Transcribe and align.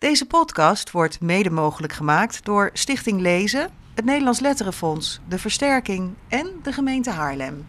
Deze 0.00 0.26
podcast 0.26 0.90
wordt 0.90 1.20
mede 1.20 1.50
mogelijk 1.50 1.92
gemaakt 1.92 2.44
door 2.44 2.70
Stichting 2.72 3.20
Lezen, 3.20 3.70
het 3.94 4.04
Nederlands 4.04 4.40
Letterenfonds, 4.40 5.20
de 5.28 5.38
Versterking 5.38 6.14
en 6.28 6.50
de 6.62 6.72
gemeente 6.72 7.10
Haarlem. 7.10 7.66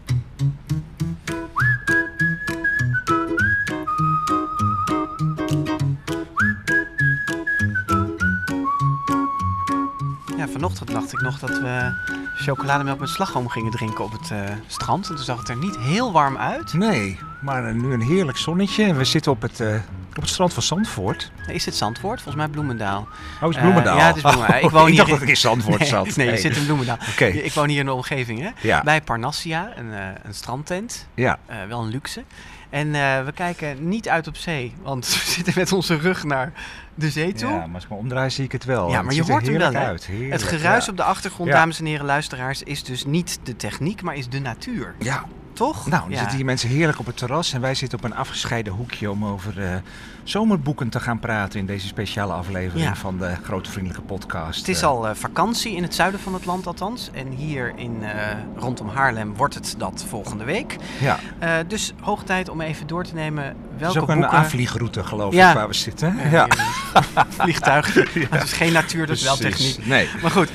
Ja, 10.37 10.47
vanochtend 10.47 10.91
dacht 10.91 11.13
ik 11.13 11.21
nog 11.21 11.39
dat 11.39 11.59
we 11.59 11.93
chocolademelk 12.35 12.99
met 12.99 13.09
slagroom 13.09 13.49
gingen 13.49 13.71
drinken 13.71 14.03
op 14.03 14.11
het 14.11 14.31
eh, 14.31 14.55
strand. 14.67 15.09
En 15.09 15.15
toen 15.15 15.23
zag 15.23 15.39
het 15.39 15.49
er 15.49 15.57
niet 15.57 15.77
heel 15.77 16.11
warm 16.11 16.37
uit. 16.37 16.73
Nee, 16.73 17.19
maar 17.41 17.75
nu 17.75 17.93
een 17.93 18.01
heerlijk 18.01 18.37
zonnetje. 18.37 18.83
En 18.83 18.97
we 18.97 19.05
zitten 19.05 19.31
op 19.31 19.41
het, 19.41 19.59
eh, 19.59 19.75
op 20.15 20.21
het 20.21 20.29
strand 20.29 20.53
van 20.53 20.63
Zandvoort. 20.63 21.31
Is 21.47 21.63
dit 21.63 21.75
Zandvoort? 21.75 22.21
Volgens 22.21 22.35
mij 22.43 22.47
Bloemendaal. 22.47 23.07
Oh, 23.41 23.49
is 23.49 23.55
Eh, 23.55 23.61
Bloemendaal? 23.61 23.97
ja, 23.97 24.07
het 24.07 24.15
is 24.15 24.21
Bloemendaal. 24.21 24.59
Ik 24.59 24.69
woon 24.69 24.81
ik 24.81 24.87
hier 24.87 24.95
dacht 24.97 25.07
in- 25.09 25.13
dat 25.13 25.23
ik 25.23 25.29
in 25.29 25.37
Zandvoort 25.37 25.79
nee, 25.79 25.87
zat. 25.89 26.15
Nee, 26.15 26.31
je 26.31 26.37
zit 26.37 26.55
in 26.57 26.65
Bloemendaal. 26.65 26.97
Ik 27.19 27.53
woon 27.53 27.69
hier 27.69 27.79
in 27.79 27.85
de 27.85 27.93
omgeving, 27.93 28.39
hè? 28.41 28.49
Ja, 28.61 28.83
Bij 28.83 29.01
Parnassia, 29.01 29.71
een, 29.75 29.93
eh, 29.93 30.05
een 30.23 30.33
strandtent. 30.33 31.07
ja. 31.13 31.39
Eh, 31.45 31.57
wel 31.67 31.81
een 31.81 31.89
luxe. 31.89 32.23
En 32.69 32.95
eh, 32.95 33.23
we 33.25 33.31
kijken 33.31 33.87
niet 33.87 34.09
uit 34.09 34.27
op 34.27 34.35
zee, 34.37 34.73
want 34.81 35.07
we 35.25 35.29
zitten 35.31 35.53
met 35.55 35.71
onze 35.71 35.95
rug 35.97 36.23
naar 36.23 36.51
de 36.95 37.09
zee 37.09 37.33
toe. 37.33 37.49
ja, 37.49 37.55
maar 37.65 37.75
als 37.75 37.83
ik 37.83 37.89
me 37.89 37.95
omdraai 37.95 38.29
zie 38.29 38.43
ik 38.45 38.51
het 38.51 38.65
wel. 38.65 38.89
Ja, 38.89 38.95
Het 38.95 39.05
maar 39.05 39.13
je 39.13 39.23
hoort 39.23 39.45
hem 39.47 39.57
wel, 39.57 39.73
uit. 39.73 40.05
Heerlijk, 40.05 40.31
Het 40.31 40.43
geruis 40.43 40.85
ja. 40.85 40.91
op 40.91 40.97
de 40.97 41.03
achtergrond, 41.03 41.49
Ja. 41.49 41.55
dames 41.55 41.79
en 41.79 41.85
heren 41.85 42.05
luisteraars, 42.05 42.63
is 42.63 42.83
dus 42.83 43.05
niet 43.05 43.39
de 43.43 43.55
techniek, 43.55 44.01
maar 44.01 44.15
is 44.15 44.29
de 44.29 44.39
natuur. 44.39 44.95
Ja, 44.99 45.23
Toch? 45.53 45.87
nou, 45.87 46.01
dan 46.01 46.11
Ja. 46.11 46.17
zitten 46.17 46.35
hier 46.35 46.45
mensen 46.45 46.69
heerlijk 46.69 46.99
op 46.99 47.05
het 47.05 47.17
terras. 47.17 47.53
En 47.53 47.61
wij 47.61 47.75
zitten 47.75 47.97
op 47.97 48.03
een 48.03 48.15
afgescheiden 48.15 48.73
hoekje 48.73 49.11
om 49.11 49.25
over 49.25 49.63
eh, 49.65 49.75
zomerboeken 50.23 50.89
te 50.89 50.99
gaan 50.99 51.19
praten 51.19 51.59
in 51.59 51.65
deze 51.65 51.87
speciale 51.87 52.33
aflevering 52.33 52.85
Ja. 52.87 52.95
van 52.95 53.17
de 53.17 53.35
Grote 53.43 53.71
Vriendelijke 53.71 54.05
Podcast. 54.05 54.59
Het 54.59 54.67
is 54.67 54.81
Eh, 54.81 54.87
al 54.87 55.07
eh, 55.07 55.15
vakantie 55.15 55.75
in 55.75 55.83
het 55.83 55.95
zuiden 55.95 56.19
van 56.19 56.33
het 56.33 56.45
land 56.45 56.67
althans. 56.67 57.09
En 57.13 57.27
hier 57.27 57.73
in, 57.75 58.03
eh, 58.03 58.09
rondom 58.55 58.87
Haarlem 58.89 59.35
wordt 59.35 59.53
het 59.53 59.75
dat 59.77 60.05
volgende 60.07 60.43
week. 60.43 60.75
Ja, 60.99 61.19
dus 61.67 61.93
hoog 62.01 62.23
tijd 62.23 62.49
om 62.49 62.61
even 62.61 62.87
door 62.87 63.03
te 63.03 63.13
nemen 63.13 63.43
het 63.43 63.55
welke 63.77 63.95
is 63.95 64.01
ook 64.01 64.09
een 64.09 64.19
boeken... 64.19 64.37
aanvliegroute 64.37 65.03
geloof 65.03 65.33
Ja. 65.33 65.49
ik 65.49 65.55
waar 65.55 65.67
we 65.67 65.73
zitten. 65.73 66.15
Ja. 66.31 66.47
Vliegtuig. 67.39 67.93
Het 68.29 68.43
is 68.43 68.53
geen 68.53 68.73
natuur, 68.73 69.05
dat 69.07 69.15
is 69.15 69.23
wel 69.23 69.35
techniek. 69.35 69.85
Nee. 69.85 70.07
Maar 70.21 70.31
goed, 70.31 70.49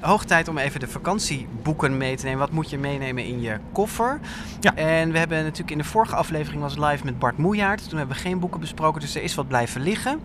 hoog 0.00 0.24
tijd 0.24 0.48
om 0.48 0.58
even 0.58 0.80
de 0.80 0.88
vakantieboeken 0.88 1.96
mee 1.96 2.16
te 2.16 2.24
nemen. 2.24 2.38
Wat 2.40 2.50
moet 2.50 2.70
je 2.70 2.78
meenemen 2.78 3.24
in 3.24 3.40
je 3.40 3.56
koffer? 3.72 4.20
Ja. 4.60 4.74
En 4.74 5.12
we 5.12 5.18
hebben 5.18 5.38
natuurlijk 5.42 5.70
in 5.70 5.78
de 5.78 5.84
vorige 5.84 6.16
aflevering 6.16 6.62
was 6.62 6.76
live 6.78 7.04
met 7.04 7.18
Bart 7.18 7.38
Moejaert. 7.38 7.88
Toen 7.88 7.98
hebben 7.98 8.16
we 8.16 8.22
geen 8.22 8.38
boeken 8.38 8.60
besproken, 8.60 9.00
dus 9.02 9.14
er 9.14 9.22
is 9.22 9.34
wat 9.34 9.48
blijven 9.48 9.80
liggen. 9.80 10.20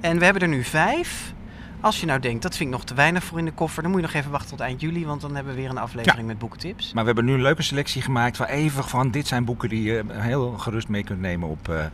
En 0.00 0.18
we 0.18 0.24
hebben 0.24 0.42
er 0.42 0.48
nu 0.48 0.64
vijf. 0.64 1.32
Als 1.80 2.00
je 2.00 2.06
nou 2.06 2.20
denkt, 2.20 2.42
dat 2.42 2.56
vind 2.56 2.68
ik 2.68 2.74
nog 2.74 2.84
te 2.84 2.94
weinig 2.94 3.24
voor 3.24 3.38
in 3.38 3.44
de 3.44 3.52
koffer, 3.52 3.82
dan 3.82 3.90
moet 3.90 4.00
je 4.00 4.06
nog 4.06 4.16
even 4.16 4.30
wachten 4.30 4.50
tot 4.50 4.60
eind 4.60 4.80
juli, 4.80 5.06
want 5.06 5.20
dan 5.20 5.34
hebben 5.34 5.54
we 5.54 5.60
weer 5.60 5.70
een 5.70 5.78
aflevering 5.78 6.26
met 6.26 6.38
boekentips. 6.38 6.92
Maar 6.92 7.02
we 7.02 7.06
hebben 7.06 7.24
nu 7.24 7.34
een 7.34 7.42
leuke 7.42 7.62
selectie 7.62 8.02
gemaakt 8.02 8.36
van 8.36 8.46
even 8.46 8.84
van 8.84 9.10
dit 9.10 9.26
zijn 9.26 9.44
boeken 9.44 9.68
die 9.68 9.82
je 9.82 10.04
heel 10.08 10.52
gerust 10.58 10.88
mee 10.88 11.04
kunt 11.04 11.20
nemen 11.20 11.48
op, 11.48 11.68
eh, 11.68 11.84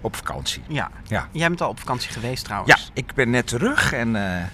op 0.00 0.16
vakantie. 0.16 0.62
Ja. 0.68 0.90
Ja. 1.06 1.28
Jij 1.30 1.48
bent 1.48 1.60
al 1.60 1.68
op 1.68 1.78
vakantie 1.78 2.10
geweest 2.12 2.44
trouwens. 2.44 2.72
Ja, 2.72 2.90
ik 2.92 3.14
ben 3.14 3.30
net 3.30 3.46
terug 3.46 3.92
en 3.92 4.16
eh, 4.16 4.44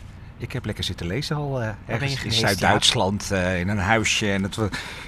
ik 0.43 0.53
heb 0.53 0.65
lekker 0.65 0.85
zitten 0.85 1.07
lezen 1.07 1.37
al 1.37 1.63
eh, 1.63 1.69
ergens 1.87 2.25
in 2.25 2.33
Zuid-Duitsland 2.33 3.31
eh, 3.31 3.61
in 3.61 3.69
een 3.69 3.79
huisje. 3.79 4.33
En 4.33 4.43
het, 4.43 4.57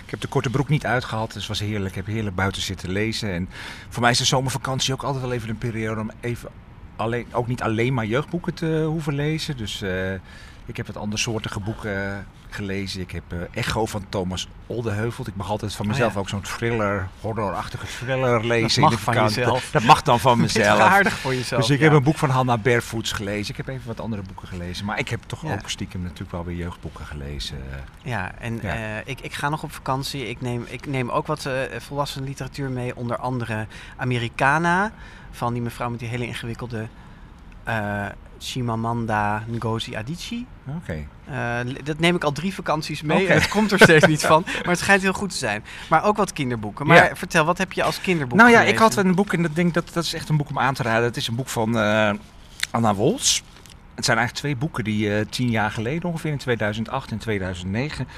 ik 0.04 0.10
heb 0.10 0.20
de 0.20 0.28
korte 0.28 0.50
broek 0.50 0.68
niet 0.68 0.86
uitgehad, 0.86 1.32
dus 1.32 1.48
het 1.48 1.58
was 1.58 1.68
heerlijk. 1.68 1.88
Ik 1.88 1.94
heb 1.94 2.14
heerlijk 2.14 2.36
buiten 2.36 2.62
zitten 2.62 2.90
lezen. 2.90 3.32
En 3.32 3.48
voor 3.88 4.02
mij 4.02 4.10
is 4.10 4.18
de 4.18 4.24
zomervakantie 4.24 4.92
ook 4.92 5.02
altijd 5.02 5.22
wel 5.22 5.32
even 5.32 5.48
een 5.48 5.58
periode 5.58 6.00
om 6.00 6.10
even 6.20 6.48
alleen, 6.96 7.26
ook 7.32 7.46
niet 7.46 7.62
alleen 7.62 7.94
maar 7.94 8.06
jeugdboeken 8.06 8.54
te 8.54 8.84
hoeven 8.86 9.14
lezen. 9.14 9.56
Dus 9.56 9.82
eh, 9.82 10.12
ik 10.66 10.76
heb 10.76 10.86
wat 10.86 10.96
andersoortige 10.96 11.60
boeken 11.60 12.26
gelezen. 12.54 13.00
Ik 13.00 13.10
heb 13.10 13.22
eh, 13.28 13.38
Echo 13.50 13.86
van 13.86 14.04
Thomas 14.08 14.48
Oldeheuvelt. 14.66 15.26
Ik 15.26 15.36
mag 15.36 15.48
altijd 15.50 15.74
van 15.74 15.86
Oh, 15.86 15.92
mezelf 15.92 16.12
ja. 16.14 16.18
ook 16.20 16.28
zo'n 16.28 16.40
thriller, 16.40 17.08
horrorachtige 17.20 17.86
thriller 17.86 18.46
lezen. 18.46 18.80
mag 18.82 18.90
in 18.90 18.96
de 18.96 19.02
van 19.02 19.14
jezelf. 19.14 19.70
Dat 19.70 19.82
mag 19.82 20.02
dan 20.02 20.20
van 20.20 20.38
Dat 20.40 20.46
is 20.48 20.54
mezelf. 20.54 20.80
aardig 20.80 21.12
voor 21.18 21.34
jezelf. 21.34 21.60
Dus 21.60 21.70
ik 21.70 21.78
ja. 21.78 21.84
heb 21.84 21.92
een 21.94 22.02
boek 22.02 22.16
van 22.16 22.30
Hannah 22.30 22.62
Barefoots 22.62 23.12
gelezen. 23.12 23.50
Ik 23.50 23.56
heb 23.56 23.68
even 23.68 23.86
wat 23.86 24.00
andere 24.00 24.22
boeken 24.22 24.48
gelezen. 24.48 24.84
Maar 24.84 24.98
ik 24.98 25.08
heb 25.08 25.20
toch 25.26 25.42
Ja. 25.42 25.52
ook 25.52 25.70
stiekem 25.70 26.02
natuurlijk 26.02 26.30
wel 26.30 26.44
weer 26.44 26.56
jeugdboeken 26.56 27.06
gelezen. 27.06 27.58
Ja, 28.02 28.32
en 28.38 28.60
eh, 28.60 28.98
ik, 29.04 29.20
ik 29.20 29.32
ga 29.32 29.48
nog 29.48 29.62
op 29.62 29.72
vakantie. 29.72 30.28
Ik 30.28 30.40
neem, 30.40 30.64
ik 30.68 30.86
neem 30.86 31.10
ook 31.10 31.26
wat 31.26 31.46
eh 31.46 31.52
volwassen 31.78 32.24
literatuur 32.24 32.70
mee. 32.70 32.96
Onder 32.96 33.16
andere 33.16 33.66
Americana. 33.96 34.92
Van 35.30 35.52
die 35.52 35.62
mevrouw 35.62 35.90
met 35.90 35.98
die 35.98 36.08
hele 36.08 36.26
ingewikkelde 36.26 36.86
eh 37.64 38.06
Chimamanda 38.38 39.42
Ngozi 39.50 39.94
Adichie. 39.96 40.46
Oké. 40.82 41.06
Eh, 41.24 41.58
dat 41.84 41.98
neem 41.98 42.16
ik 42.16 42.24
al 42.24 42.32
drie 42.32 42.54
vakanties 42.54 43.02
mee. 43.02 43.26
En 43.26 43.34
Het 43.34 43.48
komt 43.48 43.72
er 43.72 43.78
steeds 43.80 44.06
niet 44.06 44.24
van. 44.26 44.42
Maar 44.62 44.70
het 44.70 44.78
schijnt 44.78 45.02
heel 45.02 45.12
goed 45.12 45.30
te 45.30 45.36
zijn. 45.36 45.64
Maar 45.88 46.04
ook 46.04 46.16
wat 46.16 46.32
kinderboeken. 46.32 46.86
Maar 46.86 46.96
Ja. 46.96 47.16
vertel, 47.16 47.44
wat 47.44 47.58
heb 47.58 47.72
je 47.72 47.82
als 47.82 48.00
kinderboek 48.00 48.38
Nou 48.38 48.50
ja, 48.50 48.56
gelezen? 48.56 48.74
ik 48.76 48.82
had 48.82 48.96
een 48.96 49.14
boek 49.14 49.32
en 49.32 49.42
dat 49.42 49.54
denk 49.54 49.74
dat 49.74 49.90
dat 49.92 50.04
is 50.04 50.14
echt 50.14 50.28
een 50.28 50.36
boek 50.36 50.48
om 50.50 50.58
aan 50.58 50.74
te 50.74 50.82
raden. 50.82 51.04
Het 51.04 51.16
is 51.16 51.28
een 51.28 51.34
boek 51.34 51.48
van 51.48 51.78
eh, 51.78 52.10
Anna 52.70 52.94
Wolfs. 52.94 53.42
Het 53.94 54.04
zijn 54.04 54.18
eigenlijk 54.18 54.46
twee 54.46 54.56
boeken 54.56 54.84
die 54.84 55.14
eh, 55.14 55.26
tien 55.30 55.50
jaar 55.50 55.70
geleden, 55.70 56.08
ongeveer 56.08 56.30
in 56.30 56.38
2008 56.38 57.10
en 57.10 57.18
2009, 57.18 58.08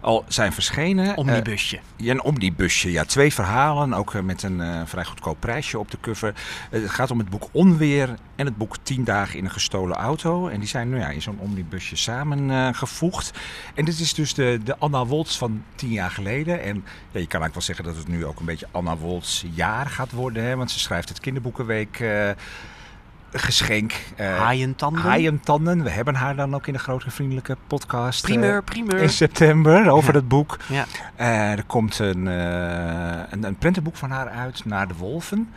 al 0.00 0.24
zijn 0.28 0.52
verschenen. 0.52 1.16
Omnibusje. 1.16 1.80
Ja, 1.96 2.10
een 2.10 2.22
omnibusje. 2.22 2.92
Ja, 2.92 3.04
twee 3.04 3.32
verhalen, 3.32 3.94
ook 3.94 4.14
eh, 4.14 4.20
met 4.20 4.42
een 4.42 4.88
vrij 4.88 5.04
goedkoop 5.04 5.40
prijsje 5.40 5.78
op 5.78 5.90
de 5.90 5.98
cover. 6.00 6.34
Het 6.70 6.90
gaat 6.90 7.10
om 7.10 7.18
het 7.18 7.30
boek 7.30 7.48
Onweer 7.52 8.14
en 8.36 8.46
het 8.46 8.56
boek 8.56 8.76
10 8.82 9.04
dagen 9.04 9.38
in 9.38 9.44
een 9.44 9.50
gestolen 9.50 9.96
auto. 9.96 10.48
En 10.48 10.58
die 10.58 10.68
zijn 10.68 10.88
nou 10.88 11.02
ja, 11.02 11.08
in 11.08 11.22
zo'n 11.22 11.38
omnibusje 11.38 11.96
samengevoegd. 11.96 13.38
en 13.74 13.84
dit 13.84 14.00
is 14.00 14.14
dus 14.14 14.34
de, 14.34 14.60
de 14.64 14.76
Anna 14.78 15.06
Woltz 15.06 15.38
van 15.38 15.64
tien 15.74 15.90
jaar 15.90 16.10
geleden. 16.10 16.62
En 16.62 16.84
ja, 17.10 17.20
je 17.20 17.26
kan 17.26 17.40
eigenlijk 17.40 17.54
wel 17.54 17.62
zeggen 17.62 17.84
dat 17.84 17.96
het 17.96 18.08
nu 18.08 18.26
ook 18.26 18.40
een 18.40 18.46
beetje 18.46 18.68
Anna 18.70 18.96
Woltz 18.96 19.44
jaar 19.54 19.86
gaat 19.86 20.12
worden. 20.12 20.44
Hè, 20.44 20.56
want 20.56 20.70
ze 20.70 20.78
schrijft 20.78 21.08
het 21.08 21.20
Kinderboekenweek 21.20 22.02
geschenk. 23.36 23.92
eh, 24.16 24.38
Haaientanden. 24.38 25.02
Haaientanden. 25.02 25.82
We 25.82 25.90
hebben 25.90 26.14
haar 26.14 26.36
dan 26.36 26.54
ook 26.54 26.66
in 26.66 26.72
de 26.72 26.78
grote 26.78 27.10
vriendelijke 27.10 27.56
podcast. 27.66 28.24
eh, 28.24 28.30
Primeur, 28.30 28.62
primeur. 28.62 28.98
in 29.02 29.08
september 29.08 29.88
over 29.96 30.12
Ja. 30.12 30.18
het 30.18 30.28
boek. 30.28 30.56
Ja. 30.68 30.84
Eh, 31.16 31.52
er 31.52 31.64
komt 31.64 31.98
een, 31.98 32.26
een, 32.26 33.44
een 33.44 33.56
prentenboek 33.56 33.96
van 33.96 34.10
haar 34.10 34.28
uit, 34.28 34.64
Naar 34.64 34.88
de 34.88 34.94
Wolven. 34.94 35.48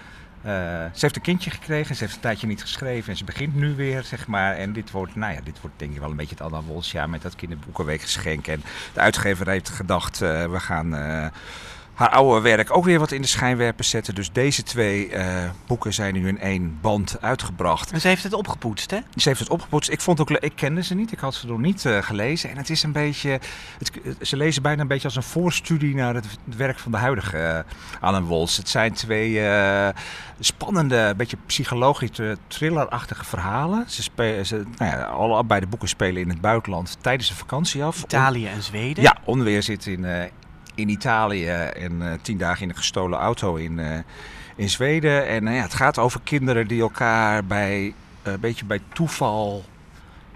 Ze 0.44 0.90
heeft 1.00 1.16
een 1.16 1.22
kindje 1.22 1.50
gekregen, 1.50 1.96
ze 1.96 2.04
heeft 2.04 2.16
een 2.16 2.22
tijdje 2.22 2.48
niet 2.48 2.62
geschreven 2.62 3.12
en 3.12 3.18
ze 3.18 3.24
begint 3.24 3.56
nu 3.56 3.76
weer, 3.76 4.04
zeg 4.04 4.28
maar. 4.28 4.56
En 4.56 4.74
dit 4.74 4.92
wordt, 4.92 5.16
nou 5.16 5.34
ja, 5.34 5.40
dit 5.44 5.62
wordt 5.62 5.80
denk 5.80 5.94
ik 5.94 6.00
wel 6.00 6.10
een 6.10 6.16
beetje 6.16 6.36
het 6.36 6.44
Anna 6.44 6.62
Wolfsjaar 6.62 7.10
met 7.10 7.22
dat 7.22 7.36
kinderboekenweekgeschenk. 7.36 8.48
En 8.48 8.64
de 8.94 9.00
uitgever 9.00 9.48
heeft 9.50 9.70
gedacht, 9.70 10.18
we 10.20 10.56
gaan 10.60 10.90
haar 11.98 12.10
oude 12.10 12.42
werk 12.42 12.76
ook 12.76 12.84
weer 12.84 13.00
wat 13.00 13.12
in 13.12 13.22
de 13.22 13.28
schijnwerpers 13.28 13.90
zetten. 13.90 14.16
Dus 14.16 14.32
deze 14.32 14.64
twee 14.64 15.10
eh, 15.10 15.50
boeken 15.68 15.94
zijn 15.94 16.14
nu 16.14 16.28
in 16.28 16.40
één 16.40 16.78
band 16.82 17.18
uitgebracht. 17.22 17.92
En 17.92 18.02
ze 18.02 18.08
heeft 18.08 18.24
het 18.24 18.34
opgepoetst, 18.34 18.92
hè? 18.92 19.00
Ze 19.16 19.28
heeft 19.28 19.40
het 19.40 19.50
opgepoetst. 19.50 19.90
Ik 19.90 20.02
vond 20.02 20.20
ook, 20.20 20.30
ik 20.30 20.56
kende 20.56 20.84
ze 20.84 20.96
niet. 20.96 21.12
Ik 21.12 21.20
had 21.20 21.36
ze 21.36 21.48
nog 21.48 21.60
niet 21.60 21.86
eh, 21.86 21.98
gelezen. 22.02 22.50
En 22.50 22.58
het 22.58 22.70
is 22.70 22.84
een 22.84 22.92
beetje, 22.92 23.40
het, 23.78 23.92
ze 24.22 24.38
lezen 24.38 24.62
bijna 24.62 24.82
een 24.82 24.88
beetje 24.88 25.08
als 25.08 25.16
een 25.16 25.24
voorstudie 25.24 25.96
naar 25.96 26.14
het, 26.14 26.26
werk 26.58 26.80
van 26.80 26.92
de 26.92 26.98
huidige 26.98 27.38
uh, 27.38 28.02
Alan 28.02 28.26
Wolfs. 28.26 28.58
Het 28.58 28.70
zijn 28.70 28.94
twee 28.94 29.42
spannende, 30.40 31.14
beetje 31.18 31.38
psychologische, 31.46 32.38
thrillerachtige 32.48 33.26
verhalen. 33.26 33.86
Ze 33.88 34.04
spelen, 34.04 34.46
ze, 34.46 34.64
nou 34.78 34.92
ja, 34.92 35.04
allebei 35.04 35.60
de 35.60 35.68
boeken 35.68 35.90
spelen 35.90 36.22
in 36.22 36.30
het 36.30 36.42
buitenland 36.42 36.98
tijdens 37.02 37.28
de 37.28 37.36
vakantie 37.36 37.84
af. 37.84 38.04
Italië 38.04 38.48
en 38.48 38.64
Zweden. 38.64 39.04
Ja, 39.04 39.18
Onweer 39.24 39.64
zit 39.64 39.86
in, 39.86 40.06
in 40.78 40.90
Italië 40.90 41.50
en 41.50 42.02
eh, 42.02 42.14
tien 42.22 42.38
dagen 42.38 42.64
in 42.64 42.70
een 42.70 42.76
gestolen 42.76 43.20
auto 43.20 43.56
in, 43.56 43.80
eh, 43.80 44.00
in 44.56 44.70
Zweden. 44.70 45.28
En 45.28 45.48
eh, 45.48 45.56
ja, 45.56 45.62
het 45.62 45.74
gaat 45.74 45.98
over 45.98 46.20
kinderen 46.24 46.68
die 46.68 46.82
elkaar 46.82 47.46
bij, 47.46 47.94
eh, 48.22 48.32
een 48.32 48.40
beetje 48.40 48.66
bij 48.66 48.82
toeval 48.94 49.66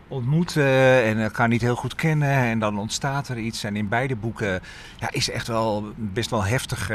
ontmoeten 0.07 1.03
en 1.03 1.19
elkaar 1.19 1.47
niet 1.47 1.61
heel 1.61 1.75
goed 1.75 1.95
kennen. 1.95 2.33
En 2.33 2.59
dan 2.59 2.79
ontstaat 2.79 3.27
er 3.27 3.37
iets. 3.37 3.63
En 3.63 3.75
in 3.75 3.87
beide 3.87 4.15
boeken 4.15 4.61
ja, 4.99 5.11
is 5.11 5.29
echt 5.29 5.47
wel 5.47 5.93
best 5.95 6.29
wel 6.29 6.43
heftige, 6.43 6.93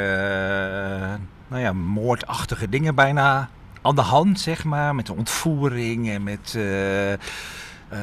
nou 1.49 1.63
ja, 1.63 1.73
moordachtige 1.73 2.69
dingen 2.69 2.95
bijna 2.95 3.49
aan 3.83 3.95
de 3.95 4.01
hand, 4.01 4.41
zeg 4.41 4.65
maar. 4.65 4.95
Met 4.95 5.07
de 5.07 5.15
ontvoering 5.15 6.09
en 6.09 6.23
met... 6.23 6.59
eh, 7.89 7.99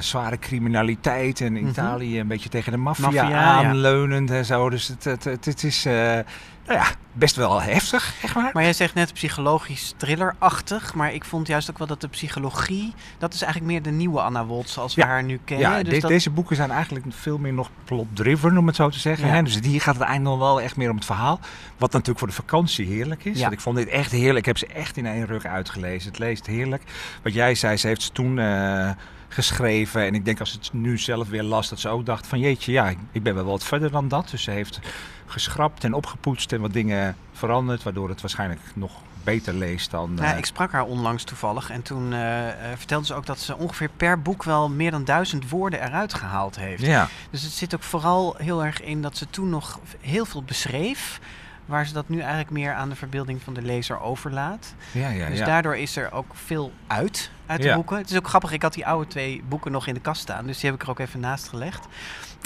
zware 0.00 0.38
criminaliteit 0.38 1.40
en 1.40 1.52
Mhm. 1.52 1.66
Italië 1.66 2.20
een 2.20 2.26
beetje 2.26 2.48
tegen 2.48 2.72
de 2.72 2.78
maffia 2.78 3.04
Maffia, 3.04 3.28
ja. 3.28 3.42
aanleunend 3.42 4.30
en 4.30 4.44
zo. 4.44 4.70
Dus 4.70 4.88
het, 4.88 5.04
het, 5.04 5.24
het, 5.24 5.44
het 5.44 5.64
is, 5.64 5.84
eh, 5.86 6.18
nou 6.66 6.78
ja, 6.78 6.86
best 7.12 7.36
wel 7.36 7.62
heftig, 7.62 8.14
zeg 8.20 8.34
maar. 8.34 8.50
Maar 8.52 8.62
jij 8.62 8.72
zegt 8.72 8.94
net 8.94 9.12
psychologisch 9.12 9.94
thrillerachtig. 9.96 10.94
Maar 10.94 11.12
ik 11.14 11.24
vond 11.24 11.46
juist 11.46 11.70
ook 11.70 11.78
wel 11.78 11.86
dat 11.86 12.00
de 12.00 12.08
psychologie... 12.08 12.94
dat 13.18 13.34
is 13.34 13.42
eigenlijk 13.42 13.72
meer 13.72 13.82
de 13.82 13.90
nieuwe 13.90 14.20
Anna 14.20 14.44
Woltz 14.44 14.72
zoals 14.72 14.94
we 14.94 15.00
Ja. 15.00 15.06
haar 15.06 15.22
nu 15.24 15.40
kennen. 15.44 15.70
Ja, 15.70 15.82
dus 15.82 15.94
de- 15.94 16.00
dat- 16.00 16.10
deze 16.10 16.30
boeken 16.30 16.56
zijn 16.56 16.70
eigenlijk 16.70 17.06
veel 17.08 17.38
meer 17.38 17.52
nog 17.52 17.70
plot-driven, 17.84 18.58
om 18.58 18.66
het 18.66 18.76
zo 18.76 18.88
te 18.88 18.98
zeggen. 18.98 19.26
Ja. 19.26 19.32
Hè? 19.34 19.42
Dus 19.42 19.58
hier 19.62 19.80
gaat 19.80 19.94
het 19.94 20.04
eindelijk 20.04 20.38
nog 20.40 20.48
wel 20.48 20.60
echt 20.60 20.76
meer 20.76 20.90
om 20.90 20.96
het 20.96 21.04
verhaal. 21.04 21.40
Wat 21.78 21.92
natuurlijk 21.92 22.18
voor 22.18 22.28
de 22.28 22.34
vakantie 22.34 22.86
heerlijk 22.86 23.24
is. 23.24 23.34
Ja. 23.36 23.40
Want 23.40 23.52
ik 23.52 23.60
vond 23.60 23.76
dit 23.76 23.88
echt 23.88 24.10
heerlijk. 24.12 24.38
Ik 24.38 24.44
heb 24.46 24.58
ze 24.58 24.66
echt 24.66 24.96
in 24.96 25.06
één 25.06 25.26
rug 25.26 25.44
uitgelezen. 25.44 26.08
Het 26.10 26.18
leest 26.18 26.46
heerlijk. 26.46 26.82
Wat 27.22 27.34
jij 27.34 27.54
zei, 27.54 27.76
ze 27.76 27.86
heeft 27.86 28.02
ze 28.02 28.12
toen 28.12 28.38
eh, 28.38 28.90
geschreven. 29.34 30.06
En 30.06 30.14
ik 30.14 30.24
denk 30.24 30.40
als 30.40 30.52
het 30.52 30.68
nu 30.72 30.98
zelf 30.98 31.28
weer 31.28 31.42
las, 31.42 31.68
dat 31.68 31.78
ze 31.80 31.88
ook 31.88 32.06
dacht 32.06 32.26
van 32.26 32.38
jeetje, 32.38 32.72
ja, 32.72 32.88
ik- 32.88 32.98
ik 33.12 33.22
ben 33.22 33.34
wel 33.34 33.44
wat 33.44 33.64
verder 33.64 33.90
dan 33.90 34.08
dat. 34.08 34.28
Dus 34.30 34.42
ze 34.42 34.50
heeft 34.50 34.80
geschrapt 35.26 35.84
en 35.84 35.94
opgepoetst 35.94 36.52
en 36.52 36.60
wat 36.60 36.72
dingen 36.72 37.16
veranderd. 37.32 37.82
Waardoor 37.82 38.08
het 38.08 38.20
waarschijnlijk 38.20 38.60
nog 38.74 38.92
beter 39.24 39.54
leest 39.54 39.90
dan... 39.90 40.12
Ja, 40.20 40.32
eh, 40.32 40.38
ik 40.38 40.44
sprak 40.44 40.72
haar 40.72 40.84
onlangs 40.84 41.24
toevallig 41.24 41.70
en 41.70 41.82
toen 41.82 42.12
eh, 42.12 42.48
eh, 42.48 42.54
vertelde 42.78 43.06
ze 43.06 43.14
ook 43.14 43.26
dat 43.26 43.38
ze 43.40 43.56
ongeveer 43.56 43.88
per 43.96 44.22
boek 44.22 44.42
wel 44.44 44.68
meer 44.70 44.90
dan 44.90 45.04
duizend 45.04 45.48
woorden 45.48 45.82
eruit 45.82 46.14
gehaald 46.14 46.56
heeft. 46.56 46.82
ja. 46.82 47.08
Dus 47.30 47.42
het 47.42 47.52
zit 47.52 47.74
ook 47.74 47.82
vooral 47.82 48.34
heel 48.38 48.64
erg 48.64 48.80
in 48.82 49.02
dat 49.02 49.16
ze 49.16 49.26
toen 49.30 49.48
nog 49.48 49.78
heel 50.00 50.24
veel 50.24 50.42
beschreef, 50.42 51.20
waar 51.66 51.86
ze 51.86 51.92
dat 51.92 52.08
nu 52.08 52.18
eigenlijk 52.20 52.50
meer 52.50 52.72
aan 52.74 52.88
de 52.88 52.94
verbeelding 52.96 53.42
van 53.42 53.54
de 53.54 53.62
lezer 53.62 54.00
overlaat. 54.00 54.74
Ja, 54.92 55.08
ja, 55.08 55.28
dus 55.28 55.38
ja. 55.38 55.44
daardoor 55.44 55.76
is 55.76 55.96
er 55.96 56.12
ook 56.12 56.34
veel 56.34 56.72
uit, 56.86 57.30
uit 57.46 57.62
de 57.62 57.68
Ja. 57.68 57.74
boeken. 57.74 57.96
Het 57.96 58.10
is 58.10 58.16
ook 58.16 58.28
grappig, 58.28 58.52
ik 58.52 58.62
had 58.62 58.74
die 58.74 58.86
oude 58.86 59.06
twee 59.06 59.42
boeken 59.48 59.72
nog 59.72 59.86
in 59.86 59.94
de 59.94 60.00
kast 60.00 60.20
staan, 60.20 60.46
dus 60.46 60.60
die 60.60 60.70
heb 60.70 60.78
ik 60.80 60.84
er 60.84 60.90
ook 60.90 60.98
even 60.98 61.20
naast 61.20 61.48
gelegd. 61.48 61.86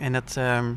En 0.02 0.12
dat, 0.12 0.34
ehm, 0.36 0.72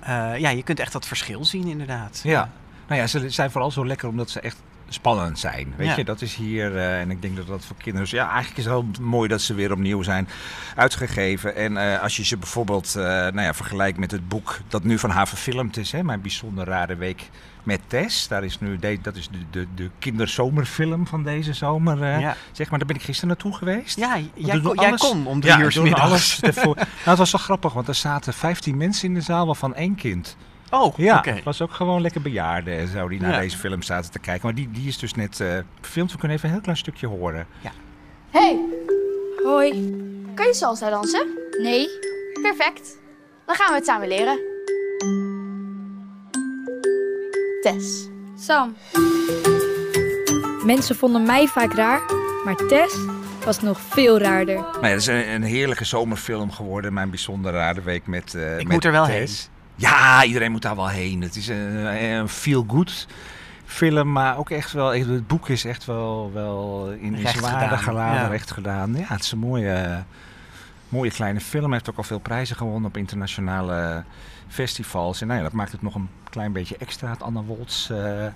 eh, 0.00 0.38
ja, 0.38 0.48
je 0.48 0.62
kunt 0.62 0.80
echt 0.80 0.92
dat 0.92 1.06
verschil 1.06 1.44
zien 1.44 1.66
inderdaad. 1.66 2.20
Ja. 2.24 2.50
Nou 2.88 3.00
ja, 3.00 3.06
ze 3.06 3.30
zijn 3.30 3.50
vooral 3.50 3.70
zo 3.70 3.86
lekker 3.86 4.08
omdat 4.08 4.30
ze 4.30 4.40
echt 4.40 4.56
spannend 4.88 5.38
zijn. 5.38 5.74
Weet 5.76 5.86
Ja. 5.86 5.96
je, 5.96 6.04
dat 6.04 6.20
is 6.20 6.34
hier. 6.34 6.76
eh, 6.76 7.00
en 7.00 7.10
ik 7.10 7.22
denk 7.22 7.36
dat 7.36 7.46
dat 7.46 7.64
voor 7.64 7.76
kinderen. 7.76 8.08
Ja, 8.10 8.24
eigenlijk 8.28 8.58
is 8.58 8.64
het 8.64 8.72
wel 8.72 8.86
mooi 9.00 9.28
dat 9.28 9.40
ze 9.40 9.54
weer 9.54 9.72
opnieuw 9.72 10.02
zijn 10.02 10.28
uitgegeven. 10.76 11.56
En 11.56 11.76
eh, 11.76 12.02
als 12.02 12.16
je 12.16 12.24
ze 12.24 12.36
bijvoorbeeld 12.36 12.94
eh, 12.96 13.02
nou 13.04 13.40
ja, 13.40 13.54
vergelijkt 13.54 13.98
met 13.98 14.10
het 14.10 14.28
boek 14.28 14.58
dat 14.68 14.84
nu 14.84 14.98
van 14.98 15.10
haar 15.10 15.28
verfilmd 15.28 15.76
is, 15.76 15.92
hè, 15.92 16.02
Mijn 16.02 16.20
bijzonder 16.20 16.64
rare 16.64 16.96
week 16.96 17.30
met 17.62 17.80
Tess. 17.86 18.28
Daar 18.28 18.44
is 18.44 18.60
nu, 18.60 18.78
de, 18.78 18.98
dat 19.02 19.16
is 19.16 19.28
de, 19.28 19.38
de, 19.50 19.66
de 19.74 19.90
kinderzomerfilm 19.98 21.06
van 21.06 21.22
deze 21.22 21.52
zomer. 21.52 22.18
Ja, 22.20 22.36
Zeg 22.52 22.70
maar, 22.70 22.78
daar 22.78 22.88
ben 22.88 22.96
ik 22.96 23.02
gisteren 23.02 23.28
naartoe 23.28 23.54
geweest. 23.54 23.96
ja 23.98 24.18
jij, 24.34 24.60
kon, 24.60 24.74
jij 24.74 24.86
alles- 24.88 25.00
kon 25.00 25.26
om 25.26 25.40
drie 25.40 25.52
Ja, 25.52 25.60
uur 25.60 25.82
middags. 25.82 26.02
alles 26.02 26.40
ervoor. 26.40 26.74
nou, 26.76 26.88
het 27.04 27.18
was 27.18 27.32
wel 27.32 27.40
grappig, 27.40 27.72
want 27.72 27.88
er 27.88 27.94
zaten 27.94 28.32
15 28.34 28.76
mensen 28.76 29.08
in 29.08 29.14
de 29.14 29.20
zaal, 29.20 29.46
waarvan 29.46 29.74
één 29.74 29.94
kind. 29.94 30.36
Oh, 30.70 30.94
Ja, 30.98 31.24
was 31.44 31.62
ook 31.62 31.72
gewoon 31.72 32.00
lekker 32.00 32.20
bejaarden 32.22 32.78
en 32.78 32.88
zo 32.88 33.08
die 33.08 33.20
naar 33.20 33.32
Ja. 33.32 33.38
deze 33.38 33.56
film 33.58 33.82
zaten 33.82 34.10
te 34.10 34.18
kijken. 34.18 34.44
Maar 34.46 34.54
die, 34.54 34.70
die 34.70 34.88
is 34.88 34.98
dus 34.98 35.14
net 35.14 35.40
eh 35.40 35.58
gefilmd. 35.80 36.12
We 36.12 36.18
kunnen 36.18 36.36
even 36.36 36.48
een 36.48 36.54
heel 36.54 36.64
klein 36.64 36.78
stukje 36.78 37.06
horen. 37.06 37.46
Hey. 38.30 38.58
Hoi. 39.44 39.70
Kan 40.34 40.46
je 40.46 40.54
salsa 40.54 40.90
dansen? 40.90 41.26
Nee. 41.62 41.88
Perfect. 42.42 42.98
Dan 43.46 43.54
gaan 43.56 43.68
we 43.68 43.74
het 43.74 43.84
samen 43.84 44.08
leren. 44.08 44.38
Tess. 47.62 48.08
Sam. 48.38 48.76
Mensen 50.64 50.96
vonden 50.96 51.22
mij 51.22 51.46
vaak 51.46 51.72
raar, 51.72 52.00
maar 52.44 52.54
Tess 52.56 52.96
was 53.44 53.60
nog 53.60 53.80
veel 53.80 54.18
raarder. 54.18 54.54
Nou 54.56 54.80
ja, 54.82 54.88
het 54.88 55.00
is 55.00 55.06
een, 55.06 55.28
een 55.30 55.42
heerlijke 55.42 55.84
zomerfilm 55.84 56.50
geworden. 56.52 56.92
Mijn 56.92 57.10
bijzonder 57.10 57.52
rare 57.52 57.82
week 57.82 58.06
met 58.06 58.34
eh 58.34 58.50
Ik 58.58 58.64
met 58.64 58.72
moet 58.72 58.84
er 58.84 58.92
wel 58.92 59.06
Tess. 59.06 59.48
Ja, 59.76 60.24
iedereen 60.24 60.52
moet 60.52 60.62
daar 60.62 60.76
wel 60.76 60.88
heen. 60.88 61.22
Het 61.22 61.36
is 61.36 61.48
een, 61.48 62.04
een 62.04 62.28
feel-good 62.28 63.06
film, 63.64 64.12
maar 64.12 64.38
ook 64.38 64.50
echt 64.50 64.72
wel... 64.72 64.94
Het 64.94 65.26
boek 65.26 65.48
is 65.48 65.64
echt 65.64 65.84
wel, 65.84 66.30
wel 66.32 66.90
in, 66.90 67.14
Recht 67.14 67.38
geladen, 67.38 68.22
ja. 68.22 68.26
recht 68.26 68.50
gedaan. 68.50 68.96
Ja, 68.96 69.04
het 69.06 69.22
is 69.22 69.32
een 69.32 69.38
mooie, 69.38 70.04
mooie 70.88 71.10
kleine 71.10 71.40
film. 71.40 71.64
Hij 71.64 71.72
heeft 71.72 71.90
ook 71.90 71.96
al 71.96 72.02
veel 72.02 72.18
prijzen 72.18 72.56
gewonnen 72.56 72.88
op 72.88 72.96
internationale 72.96 74.04
festivals. 74.48 75.20
En 75.20 75.26
nou 75.26 75.38
ja, 75.38 75.44
dat 75.44 75.54
maakt 75.54 75.72
het 75.72 75.82
nog 75.82 75.94
een 75.94 76.08
klein 76.30 76.52
beetje 76.52 76.76
extra, 76.76 77.10
het 77.10 77.22
Anna 77.22 77.42
Woltz... 77.42 77.90
eh, 77.90 78.26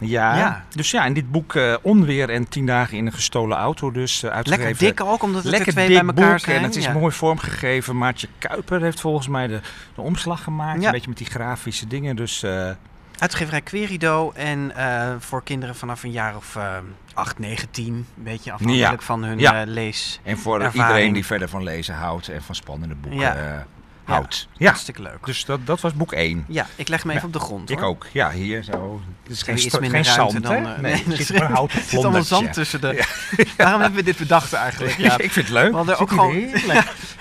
ja. 0.00 0.36
Ja. 0.36 0.64
dus 0.68 0.90
ja, 0.90 1.04
in 1.04 1.12
dit 1.12 1.30
boek 1.30 1.54
eh, 1.54 1.74
Onweer 1.82 2.30
en 2.30 2.48
tien 2.48 2.66
dagen 2.66 2.96
in 2.96 3.06
een 3.06 3.12
gestolen 3.12 3.56
auto 3.56 3.90
dus 3.90 4.22
uh, 4.24 4.30
uitgegeven. 4.30 4.66
Lekker 4.68 4.86
dik 4.86 5.00
ook, 5.00 5.22
omdat 5.22 5.42
het 5.42 5.50
Lekker 5.52 5.72
twee 5.72 5.88
dik 5.88 5.96
bij 5.98 6.06
elkaar 6.06 6.30
boek 6.30 6.38
zijn. 6.40 6.56
en 6.56 6.62
het 6.62 6.76
is 6.76 6.84
Ja. 6.84 6.92
mooi 6.92 7.12
vormgegeven. 7.14 7.98
Maartje 7.98 8.28
Kuiper 8.38 8.80
heeft 8.82 9.00
volgens 9.00 9.28
mij 9.28 9.46
de, 9.46 9.60
de 9.94 10.00
omslag 10.00 10.42
gemaakt. 10.42 10.80
Ja. 10.80 10.86
Een 10.86 10.92
beetje 10.92 11.08
met 11.08 11.18
die 11.18 11.26
grafische 11.26 11.86
dingen. 11.86 12.16
Dus 12.16 12.42
eh, 12.42 12.70
Uitgeverij 13.18 13.60
Querido 13.60 14.32
en 14.34 14.72
voor 15.18 15.42
kinderen 15.42 15.74
vanaf 15.76 16.02
een 16.02 16.10
jaar 16.10 16.36
of 16.36 16.56
eh 16.56 16.76
8, 17.14 17.38
9, 17.38 17.70
10. 17.70 17.86
Een 17.86 18.06
beetje 18.16 18.52
afhankelijk 18.52 19.02
van 19.02 19.24
hun 19.24 19.68
lees. 19.70 20.20
en 20.22 20.38
voor 20.38 20.64
iedereen 20.72 21.12
die 21.12 21.26
verder 21.26 21.48
van 21.48 21.62
lezen 21.62 21.94
houdt 21.94 22.28
en 22.28 22.42
van 22.42 22.54
spannende 22.54 22.94
boeken 22.94 23.66
Houdt. 24.12 24.48
Ja. 24.56 24.66
Hartstikke 24.66 25.02
leuk. 25.02 25.26
dus 25.26 25.44
dat, 25.44 25.66
dat 25.66 25.80
was 25.80 25.94
boek 25.94 26.12
1. 26.12 26.44
Ja, 26.48 26.66
ik 26.76 26.88
leg 26.88 27.02
hem 27.02 27.10
even 27.12 27.26
op 27.26 27.32
de 27.32 27.38
grond. 27.38 27.70
Ik 27.70 27.78
hoor. 27.78 27.88
ook. 27.88 28.06
Ja, 28.12 28.30
hier 28.30 28.62
zo. 28.62 29.00
Het 29.22 29.32
is 29.32 29.38
Er 29.38 29.44
geen, 29.44 29.54
is 29.54 29.60
iets 29.64 29.70
sta- 29.74 29.80
minder 29.80 30.04
geen 30.04 30.14
ruimte 30.14 30.32
zand, 30.32 30.44
dan... 30.44 30.54
hè? 30.64 30.74
eh, 30.74 30.80
Nee, 30.80 30.92
er 31.06 31.10
er 31.18 31.24
zit 31.24 31.38
maar 31.38 31.48
een 31.50 31.54
houten 31.56 31.78
er 31.80 31.84
zit 31.84 31.98
allemaal 32.04 32.22
zand 32.22 32.52
tussen 32.52 32.80
de... 32.80 33.04
Waarom 33.56 33.80
hebben 33.80 33.98
we 33.98 34.04
dit 34.04 34.16
bedacht 34.16 34.52
eigenlijk? 34.52 34.96
Ja. 34.96 35.18
ik 35.18 35.32
vind 35.32 35.46
het 35.46 35.54
leuk. 35.54 35.70
We 35.70 35.76
hadden 35.76 35.98
ook 35.98 36.08
gewoon- 36.08 36.38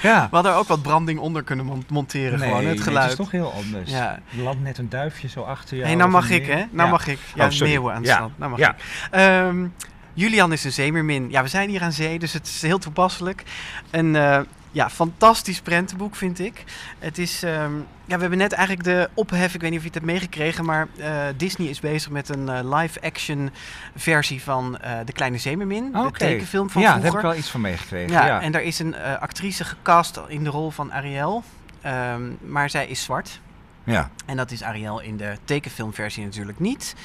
ja. 0.02 0.28
We 0.30 0.36
hadden 0.36 0.52
er 0.52 0.58
ook 0.58 0.68
wat 0.68 0.82
branding 0.82 1.20
onder 1.20 1.44
kunnen 1.44 1.66
mon- 1.66 1.86
monteren. 1.90 2.40
gewoon, 2.40 2.54
Nee, 2.58 2.66
het 2.66 2.76
nee, 2.76 2.84
geluid. 2.84 3.10
het 3.10 3.20
is 3.20 3.26
toch 3.26 3.32
heel 3.32 3.54
anders. 3.54 3.92
Ja. 3.92 4.20
Er 4.38 4.44
landt 4.44 4.62
net 4.62 4.78
een 4.78 4.90
duifje 4.90 5.28
zo 5.28 5.42
achter 5.42 5.78
je. 5.78 5.84
Hé, 5.86 5.96
nou 5.96 6.10
mag 6.10 6.30
ik, 6.30 6.46
hè? 6.46 6.56
Nou 6.56 6.68
Ja. 6.72 6.86
mag 6.86 7.08
ik. 7.08 7.20
Ja, 7.36 7.48
Oh, 7.48 7.60
meeuwen 7.60 7.92
aan 7.94 7.98
het 8.00 8.08
Ja. 8.08 8.14
strand. 8.14 8.38
Nou 8.38 8.52
mag 8.52 8.60
ik. 8.60 8.76
Ehm, 9.12 9.68
Julian 10.14 10.52
is 10.52 10.64
een 10.64 10.72
zeemermin. 10.72 11.30
Ja, 11.30 11.42
we 11.42 11.48
zijn 11.48 11.70
hier 11.70 11.82
aan 11.82 11.92
zee, 11.92 12.20
dus 12.20 12.34
het 12.34 12.48
is 12.48 12.62
heel 12.62 12.78
toepasselijk. 12.80 13.44
Een 13.90 14.16
eh, 14.16 14.40
ja, 14.72 14.90
fantastisch 14.90 15.62
prentenboek, 15.62 16.16
vind 16.16 16.40
ik. 16.40 16.64
Het 17.00 17.18
is... 17.18 17.44
ehm, 17.44 17.74
ja, 18.06 18.16
we 18.16 18.22
hebben 18.22 18.38
net 18.40 18.52
eigenlijk 18.52 18.88
de 18.88 19.10
ophef, 19.14 19.54
ik 19.54 19.62
weet 19.62 19.70
niet 19.70 19.80
of 19.80 19.86
je 19.86 19.92
het 19.92 20.00
hebt 20.02 20.12
meegekregen, 20.12 20.66
maar 20.66 20.88
eh, 20.98 21.24
Disney 21.38 21.68
is 21.68 21.80
bezig 21.80 22.12
met 22.12 22.30
een 22.30 22.50
eh, 22.50 22.78
live-action 22.80 23.52
versie 23.96 24.42
van 24.44 24.78
eh, 24.78 24.98
De 25.06 25.12
Kleine 25.12 25.38
Zeemermin. 25.38 25.92
De 25.92 25.98
Oké. 25.98 26.18
tekenfilm 26.18 26.70
van 26.70 26.82
ja, 26.82 26.88
daar 26.88 27.00
vroeger. 27.00 27.20
heb 27.20 27.26
ik 27.28 27.32
wel 27.32 27.40
iets 27.40 27.52
van 27.52 27.62
meegekregen. 27.62 28.12
Ja, 28.12 28.26
Ja, 28.26 28.42
en 28.42 28.52
daar 28.52 28.62
is 28.64 28.80
een 28.80 28.96
actrice 29.20 29.64
gecast 29.64 30.20
in 30.28 30.44
de 30.44 30.50
rol 30.50 30.70
van 30.70 30.94
Ariel. 30.94 31.44
Ehm, 31.82 32.22
maar 32.42 32.70
zij 32.70 32.88
is 32.88 33.04
zwart. 33.04 33.40
ja. 33.84 34.10
En 34.26 34.38
dat 34.38 34.52
is 34.52 34.64
Ariel 34.64 35.00
in 35.00 35.18
de 35.18 35.38
tekenfilmversie 35.44 36.24
natuurlijk 36.24 36.60
niet. 36.60 36.96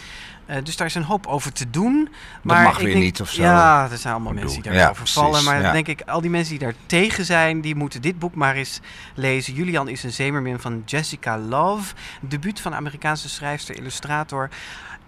Eh, 0.47 0.57
dus 0.63 0.77
daar 0.77 0.87
is 0.87 0.95
een 0.95 1.03
hoop 1.03 1.27
over 1.27 1.53
te 1.53 1.71
doen. 1.71 2.09
Maar 2.43 2.63
mag 2.63 2.73
ik 2.73 2.79
weer 2.79 2.93
denk- 2.93 3.05
niet 3.05 3.21
of 3.21 3.31
zo. 3.31 3.43
Ja, 3.43 3.89
er 3.91 3.99
zijn 3.99 4.15
allemaal 4.15 4.33
mensen 4.33 4.63
die 4.63 4.73
daarover 4.73 5.07
ja, 5.07 5.13
vallen. 5.13 5.31
precies, 5.31 5.49
Maar 5.49 5.61
ja. 5.61 5.73
denk 5.73 5.89
ik, 5.89 6.01
al 6.01 6.21
die 6.21 6.31
mensen 6.31 6.51
die 6.59 6.67
daar 6.67 6.75
tegen 6.87 7.25
zijn, 7.25 7.61
die 7.61 7.75
moeten 7.75 8.03
dit 8.03 8.19
boek 8.19 8.35
maar 8.35 8.55
eens 8.55 8.81
lezen. 9.15 9.55
Julian 9.55 9.89
is 9.89 10.03
een 10.03 10.13
zeemermin 10.13 10.59
van 10.59 10.83
Jessica 10.87 11.39
Love. 11.39 11.95
Debuut 12.21 12.61
van 12.61 12.75
Amerikaanse 12.75 13.29
schrijfster, 13.29 13.77
illustrator. 13.77 14.49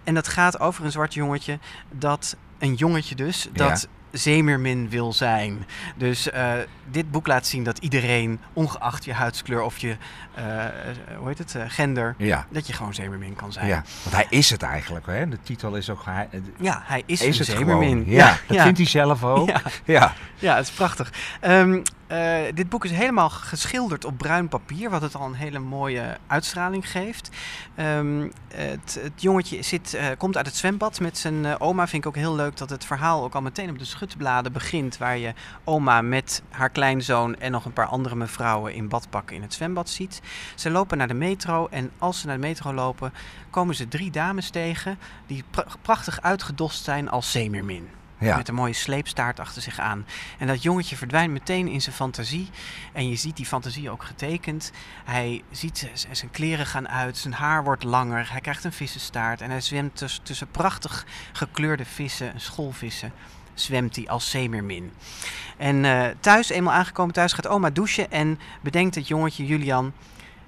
En 0.03 0.13
dat 0.13 0.27
gaat 0.27 0.59
over 0.59 0.85
een 0.85 0.91
zwart 0.91 1.13
jongetje 1.13 1.59
dat, 1.91 2.35
een 2.59 2.73
jongetje 2.73 3.15
dus, 3.15 3.47
dat 3.53 3.87
zeemermin 4.11 4.89
wil 4.89 5.13
zijn. 5.13 5.65
Dus 5.95 6.29
eh, 6.29 6.51
dit 6.91 7.11
boek 7.11 7.27
laat 7.27 7.47
zien 7.47 7.63
dat 7.63 7.77
iedereen, 7.77 8.39
ongeacht 8.53 9.05
je 9.05 9.13
huidskleur 9.13 9.61
of 9.61 9.77
je, 9.77 9.97
eh, 10.33 10.65
eh, 10.65 10.71
hoe 11.17 11.27
heet 11.27 11.37
het, 11.37 11.55
gender, 11.67 12.15
Ja. 12.17 12.45
dat 12.49 12.67
je 12.67 12.73
gewoon 12.73 12.93
zeemermin 12.93 13.35
kan 13.35 13.51
zijn. 13.51 13.67
Ja, 13.67 13.83
want 14.03 14.15
hij 14.15 14.25
is 14.29 14.49
het 14.49 14.61
eigenlijk. 14.63 15.05
Hè? 15.05 15.29
De 15.29 15.39
titel 15.43 15.75
is 15.75 15.89
ook... 15.89 16.05
Hij, 16.05 16.29
Ja, 16.59 16.81
hij 16.85 17.03
is, 17.05 17.21
is 17.21 17.39
een 17.39 17.45
zeemermin. 17.45 18.03
Ja, 18.07 18.37
dat 18.47 18.61
vindt 18.61 18.77
hij 18.77 18.87
zelf 18.87 19.23
ook. 19.23 19.47
Ja. 19.49 19.61
Ja. 19.85 20.13
Ja, 20.35 20.55
het 20.55 20.67
is 20.67 20.73
prachtig. 20.73 21.13
Ehm, 21.39 21.81
eh, 22.07 22.39
dit 22.53 22.69
boek 22.69 22.85
is 22.85 22.91
helemaal 22.91 23.29
geschilderd 23.29 24.05
op 24.05 24.17
bruin 24.17 24.47
papier, 24.47 24.89
wat 24.89 25.01
het 25.01 25.15
al 25.15 25.25
een 25.25 25.33
hele 25.33 25.59
mooie 25.59 26.17
uitstraling 26.27 26.91
geeft. 26.91 27.29
Ehm, 27.75 28.27
het, 28.47 28.99
het 29.01 29.21
jongetje 29.21 29.61
zit, 29.61 29.93
eh, 29.93 30.05
komt 30.17 30.37
uit 30.37 30.45
het 30.45 30.55
zwembad 30.55 30.99
met 30.99 31.17
zijn 31.17 31.45
eh, 31.45 31.55
oma. 31.57 31.87
Vind 31.87 32.03
ik 32.03 32.09
ook 32.09 32.15
heel 32.15 32.35
leuk 32.35 32.57
dat 32.57 32.69
het 32.69 32.85
verhaal 32.85 33.23
ook 33.23 33.35
al 33.35 33.41
meteen 33.41 33.69
op 33.69 33.79
de 33.79 33.85
schutbladen 33.85 34.51
begint, 34.51 34.97
waar 34.97 35.17
je 35.17 35.33
oma 35.63 36.01
met 36.01 36.41
haar 36.49 36.69
kleinzoon 36.69 37.35
en 37.35 37.51
nog 37.51 37.65
een 37.65 37.73
paar 37.73 37.85
andere 37.85 38.15
mevrouwen 38.15 38.73
in 38.73 38.87
badpakken 38.87 39.35
in 39.35 39.41
het 39.41 39.53
zwembad 39.53 39.89
ziet. 39.89 40.21
Ze 40.55 40.69
lopen 40.69 40.97
naar 40.97 41.07
de 41.07 41.13
metro 41.13 41.67
en 41.71 41.91
als 41.97 42.19
ze 42.19 42.25
naar 42.27 42.35
de 42.35 42.47
metro 42.47 42.73
lopen, 42.73 43.13
komen 43.49 43.75
ze 43.75 43.87
drie 43.87 44.11
dames 44.11 44.49
tegen 44.49 44.99
die 45.25 45.43
pra- 45.49 45.65
prachtig 45.81 46.21
uitgedost 46.21 46.83
zijn 46.83 47.09
als 47.09 47.31
zeemermin 47.31 47.96
Met 48.17 48.47
een 48.47 48.55
mooie 48.55 48.73
sleepstaart 48.73 49.39
achter 49.39 49.61
zich 49.61 49.79
aan. 49.79 50.05
En 50.37 50.47
dat 50.47 50.63
jongetje 50.63 50.95
verdwijnt 50.95 51.31
meteen 51.31 51.67
in 51.67 51.81
zijn 51.81 51.95
fantasie. 51.95 52.49
En 52.93 53.09
je 53.09 53.15
ziet 53.15 53.35
die 53.35 53.45
fantasie 53.45 53.89
ook 53.89 54.03
getekend. 54.03 54.71
Hij 55.05 55.43
ziet 55.51 55.89
zijn 56.11 56.31
kleren 56.31 56.65
gaan 56.65 56.89
uit, 56.89 57.17
zijn 57.17 57.33
haar 57.33 57.63
wordt 57.63 57.83
langer, 57.83 58.31
hij 58.31 58.41
krijgt 58.41 58.63
een 58.63 58.71
vissenstaart 58.73 59.41
en 59.41 59.49
hij 59.49 59.61
zwemt 59.61 59.95
tuss- 59.95 60.19
tussen 60.23 60.51
prachtig 60.51 61.05
gekleurde 61.31 61.85
vissen, 61.85 62.33
schoolvissen. 62.35 63.11
Zwemt 63.53 63.95
hij 63.95 64.07
als 64.07 64.29
zeemermin. 64.29 64.91
En 65.57 65.85
eh, 65.85 66.05
thuis, 66.19 66.49
eenmaal 66.49 66.73
aangekomen 66.73 67.13
thuis, 67.13 67.33
gaat 67.33 67.47
oma 67.47 67.69
douchen 67.69 68.11
en 68.11 68.39
bedenkt 68.61 68.95
het 68.95 69.07
jongetje 69.07 69.45
Julian. 69.45 69.93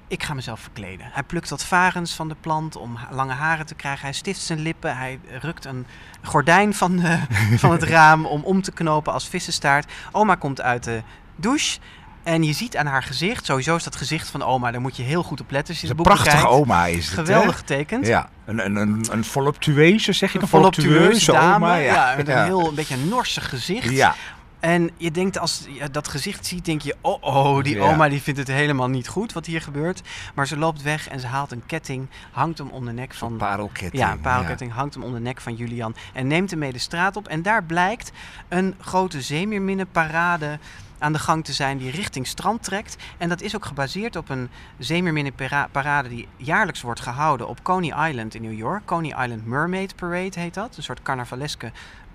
Ik 0.10 0.24
ga 0.24 0.34
mezelf 0.34 0.60
verkleden. 0.60 1.10
Hij 1.12 1.24
plukt 1.24 1.50
wat 1.50 1.64
varens 1.64 2.14
van 2.14 2.28
de 2.28 2.36
plant 2.42 2.76
om 2.76 2.98
lange 3.12 3.34
haren 3.34 3.66
te 3.66 3.76
krijgen. 3.76 4.02
Hij 4.02 4.14
stift 4.14 4.40
zijn 4.40 4.60
lippen. 4.60 4.98
Hij 4.98 5.20
rukt 5.42 5.66
een 5.66 5.86
gordijn 6.24 6.74
van, 6.74 6.98
de, 6.98 7.20
van 7.58 7.72
het 7.72 7.84
raam 7.84 8.26
om 8.26 8.44
om 8.44 8.62
te 8.62 8.72
knopen 8.72 9.14
als 9.14 9.28
vissenstaart. 9.28 9.92
Oma 10.12 10.36
komt 10.36 10.62
uit 10.62 10.84
de 10.84 11.02
douche. 11.36 11.80
En 12.24 12.44
je 12.44 12.54
ziet 12.54 12.78
aan 12.78 12.86
haar 12.86 13.04
gezicht, 13.04 13.46
sowieso 13.46 13.76
is 13.76 13.84
dat 13.84 13.96
gezicht 13.96 14.30
van 14.30 14.44
oma, 14.44 14.72
daar 14.72 14.82
moet 14.82 14.98
je 14.98 15.04
heel 15.04 15.24
goed 15.24 15.42
op 15.42 15.52
letten 15.52 15.74
het 15.74 15.84
is 15.84 15.90
een 15.90 15.96
prachtige 15.96 16.36
bekijkt. 16.36 16.54
oma 16.54 16.86
is 16.86 17.06
het? 17.06 17.14
Geweldig 17.14 17.58
getekend. 17.58 18.08
Ja, 18.08 18.30
een, 18.46 18.66
een, 18.66 18.76
een, 18.76 19.06
een 19.12 19.24
voluptueuze, 19.24 20.14
zeg 20.14 20.34
je 20.34 20.42
Een 20.42 20.48
voluptueuze 20.48 21.32
dame, 21.32 21.56
oma, 21.56 21.76
ja. 21.76 21.94
ja. 21.94 22.16
met 22.16 22.28
een 22.28 22.44
heel 22.44 22.68
een 22.68 22.76
beetje 22.76 22.96
een 22.96 23.08
norsig 23.08 23.50
gezicht. 23.50 23.90
Ja, 23.90 24.16
En 24.60 24.90
je 24.98 25.12
denkt, 25.12 25.40
als 25.40 25.68
je 25.70 25.90
dat 25.90 26.08
gezicht 26.08 26.46
ziet, 26.46 26.66
denk 26.66 26.82
je... 26.82 26.96
oh, 27.02 27.24
oh, 27.24 27.64
die 27.64 27.76
Ja. 27.76 27.92
oma 27.92 28.10
die 28.10 28.22
vindt 28.22 28.40
het 28.40 28.48
helemaal 28.48 28.90
niet 28.90 29.08
goed 29.08 29.34
wat 29.34 29.46
hier 29.46 29.62
gebeurt. 29.62 30.02
Maar 30.36 30.48
ze 30.48 30.58
loopt 30.58 30.82
weg 30.82 31.08
en 31.08 31.20
ze 31.20 31.28
haalt 31.28 31.52
een 31.52 31.66
ketting, 31.66 32.08
hangt 32.32 32.58
hem 32.58 32.70
om 32.70 32.86
de 32.86 32.92
nek 32.92 33.12
een 33.12 33.18
van... 33.18 33.38
parelketting. 33.38 34.04
Ja, 34.04 34.12
een 34.12 34.20
parelketting 34.20 34.72
hangt 34.74 34.94
hem 34.94 35.04
om 35.04 35.14
de 35.14 35.20
nek 35.20 35.42
van 35.42 35.56
Julian 35.56 35.96
en 36.14 36.28
neemt 36.28 36.50
hem 36.50 36.60
mee 36.60 36.72
de 36.74 36.80
straat 36.80 37.16
op. 37.16 37.28
En 37.28 37.42
daar 37.42 37.64
blijkt 37.64 38.12
een 38.48 38.76
grote 38.80 39.22
zeemeerminnenparade 39.22 40.60
aan 41.00 41.14
de 41.14 41.20
gang 41.20 41.46
te 41.46 41.54
zijn 41.54 41.78
die 41.78 41.92
richting 41.92 42.28
strand 42.28 42.64
trekt. 42.64 42.96
En 43.18 43.30
dat 43.30 43.42
is 43.42 43.56
ook 43.56 43.66
gebaseerd 43.66 44.16
op 44.16 44.30
een 44.30 44.50
zeemeerminnenparade 44.78 46.10
die 46.10 46.28
jaarlijks 46.38 46.82
wordt 46.82 47.00
gehouden 47.00 47.48
op 47.48 47.64
Coney 47.64 48.10
Island 48.10 48.36
in 48.36 48.42
New 48.42 48.58
York. 48.58 48.86
Coney 48.86 49.24
Island 49.24 49.46
Mermaid 49.46 49.96
Parade 49.96 50.40
heet 50.40 50.54
dat. 50.54 50.78
Een 50.78 50.84
soort 50.84 51.02
carnavaleske 51.02 51.72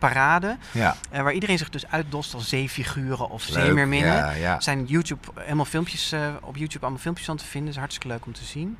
parade. 0.09 0.57
Ja, 0.71 0.97
eh, 1.11 1.23
waar 1.23 1.33
iedereen 1.33 1.59
zich 1.59 1.71
dus 1.71 1.87
uitdost 1.87 2.35
als 2.35 2.49
zeefiguren 2.49 3.31
of 3.31 3.49
leuk. 3.49 3.65
zeemeerminnen. 3.65 4.15
Ja, 4.15 4.31
ja. 4.31 4.61
Zijn 4.61 4.85
YouTube, 4.85 5.29
helemaal 5.35 5.65
filmpjes, 5.65 6.13
eh, 6.13 6.21
op 6.41 6.57
YouTube 6.57 6.83
allemaal 6.83 7.01
filmpjes 7.01 7.27
van 7.27 7.37
te 7.37 7.45
vinden. 7.45 7.65
Dat 7.65 7.75
is 7.75 7.81
hartstikke 7.81 8.09
leuk 8.09 8.27
om 8.27 8.33
te 8.33 8.45
zien. 8.45 8.79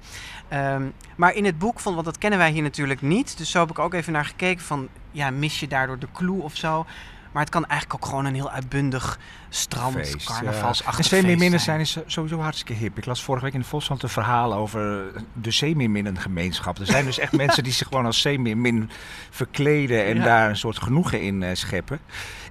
Ehm, 0.49 0.83
maar 1.17 1.35
in 1.35 1.45
het 1.45 1.59
boek, 1.59 1.81
van, 1.81 1.95
want 1.95 2.07
dat 2.07 2.19
kennen 2.19 2.39
wij 2.39 2.51
hier 2.51 2.63
natuurlijk 2.63 3.03
niet. 3.03 3.39
Dus 3.39 3.51
zo 3.51 3.61
heb 3.61 3.71
ik 3.71 3.79
ook 3.79 3.95
even 3.95 4.13
naar 4.13 4.25
gekeken 4.25 4.65
van... 4.65 4.89
Ja, 5.11 5.31
mis 5.31 5.61
je 5.61 5.69
daardoor 5.69 5.99
de 5.99 6.09
clue 6.13 6.43
of 6.43 6.57
zo? 6.57 6.87
Maar 7.35 7.43
het 7.43 7.53
kan 7.53 7.67
eigenlijk 7.67 8.03
ook 8.05 8.09
gewoon 8.11 8.25
een 8.25 8.35
heel 8.35 8.51
uitbundig 8.51 9.19
strand, 9.49 9.95
Feest, 9.95 10.29
ja. 10.29 10.35
carnavalsachtig 10.35 10.99
En 10.99 11.05
zeemeerminnen 11.05 11.61
zijn 11.61 11.81
is 11.81 11.97
sowieso 12.07 12.39
hartstikke 12.41 12.73
hip. 12.73 12.99
Ik 12.99 13.07
las 13.07 13.23
vorige 13.23 13.45
week 13.45 13.55
in 13.55 13.61
de 13.61 13.67
Volkskrant 13.67 14.03
een 14.03 14.09
verhaal 14.09 14.55
over 14.55 15.13
de 15.33 15.51
zeemeerminnengemeenschap. 15.51 16.79
Er 16.79 16.87
zijn 16.87 17.05
dus 17.05 17.19
echt 17.19 17.33
mensen 17.47 17.63
die 17.65 17.73
zich 17.73 17.87
gewoon 17.89 18.07
als 18.07 18.21
zeemeermin 18.21 18.91
verkleden 19.31 20.05
en 20.05 20.17
Ja. 20.17 20.25
daar 20.25 20.49
een 20.49 20.57
soort 20.57 20.79
genoegen 20.83 21.23
in 21.23 21.43
eh, 21.43 21.55
scheppen. 21.55 21.99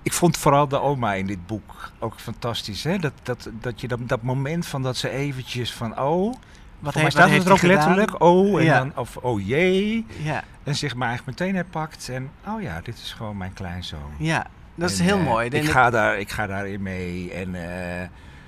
Ik 0.02 0.14
vond 0.14 0.38
vooral 0.38 0.68
de 0.68 0.80
oma 0.82 1.14
in 1.14 1.28
dit 1.28 1.48
boek 1.48 1.92
ook 2.00 2.20
fantastisch. 2.20 2.84
Hè? 2.84 2.98
Dat, 2.98 3.14
dat, 3.24 3.50
dat 3.60 3.82
je 3.82 3.88
dat, 3.88 4.00
dat 4.08 4.22
moment 4.22 4.66
van 4.66 4.82
dat 4.82 4.98
ze 4.98 5.10
eventjes 5.10 5.74
van 5.74 6.00
oh... 6.00 6.34
Wat 6.80 6.94
heeft, 6.94 7.12
staat 7.12 7.30
wat 7.30 7.38
het 7.38 7.46
er 7.46 7.52
ook 7.52 7.60
gedaan? 7.60 7.76
letterlijk, 7.78 8.22
oh, 8.24 8.60
en 8.60 8.66
Ja. 8.66 8.78
dan, 8.78 8.92
of 8.96 9.18
oh 9.18 9.48
jee. 9.48 10.06
Ja, 10.24 10.44
En 10.64 10.76
zich 10.76 10.96
maar 10.96 11.08
eigenlijk 11.08 11.40
meteen 11.40 11.56
herpakt 11.56 12.10
en 12.10 12.30
oh 12.48 12.62
ja, 12.62 12.82
dit 12.82 12.98
is 12.98 13.14
gewoon 13.14 13.38
mijn 13.38 13.54
kleinzoon. 13.54 14.12
ja, 14.18 14.46
dat 14.76 14.90
is 14.90 15.00
heel 15.00 15.18
eh, 15.18 15.24
mooi. 15.26 15.50
Ik 15.50 15.70
ga, 15.70 15.90
daar, 15.90 16.20
ik 16.20 16.30
ga 16.30 16.48
daarin 16.48 16.82
mee. 16.82 17.32
En, 17.34 17.56
eh, 17.56 18.08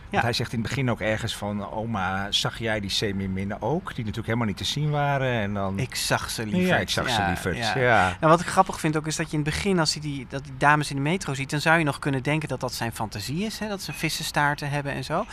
Ja. 0.09 0.21
hij 0.21 0.33
zegt 0.33 0.53
in 0.53 0.59
het 0.59 0.67
begin 0.67 0.89
ook 0.91 0.99
ergens 1.01 1.35
van... 1.35 1.71
Oma, 1.71 2.31
zag 2.31 2.59
jij 2.59 2.79
die 2.79 2.89
zeemeerminnen 2.89 3.61
ook? 3.61 3.85
Die 3.87 3.97
natuurlijk 3.97 4.25
helemaal 4.25 4.47
niet 4.47 4.57
te 4.57 4.63
zien 4.63 4.89
waren. 4.89 5.31
En 5.41 5.53
dan... 5.53 5.79
Ik 5.79 5.95
zag 5.95 6.29
ze 6.29 6.43
lieverd. 6.45 6.67
ja, 6.67 6.77
ik 6.77 6.89
zag 6.89 7.09
ze 7.09 7.21
Ja, 7.21 7.27
lieverd. 7.27 7.57
ja. 7.57 7.77
Ja. 7.77 8.17
En 8.19 8.27
wat 8.29 8.39
ik 8.39 8.45
grappig 8.47 8.79
vind 8.79 8.97
ook 8.97 9.07
is 9.07 9.15
dat 9.15 9.31
je 9.31 9.37
in 9.37 9.43
het 9.43 9.53
begin, 9.53 9.79
als 9.79 9.93
je 9.93 9.99
die, 9.99 10.25
dat 10.29 10.43
die 10.43 10.53
dames 10.57 10.89
in 10.89 10.95
de 10.95 11.01
metro 11.01 11.33
ziet, 11.33 11.49
dan 11.49 11.61
zou 11.61 11.77
je 11.77 11.83
nog 11.83 11.99
kunnen 11.99 12.23
denken 12.23 12.49
dat 12.49 12.59
dat 12.59 12.73
zijn 12.73 12.91
fantasie 12.91 13.45
is. 13.45 13.59
Hè? 13.59 13.67
Dat 13.67 13.81
ze 13.81 13.93
vissenstaarten 13.93 14.69
hebben 14.69 14.93
en 14.93 15.03
zo. 15.03 15.25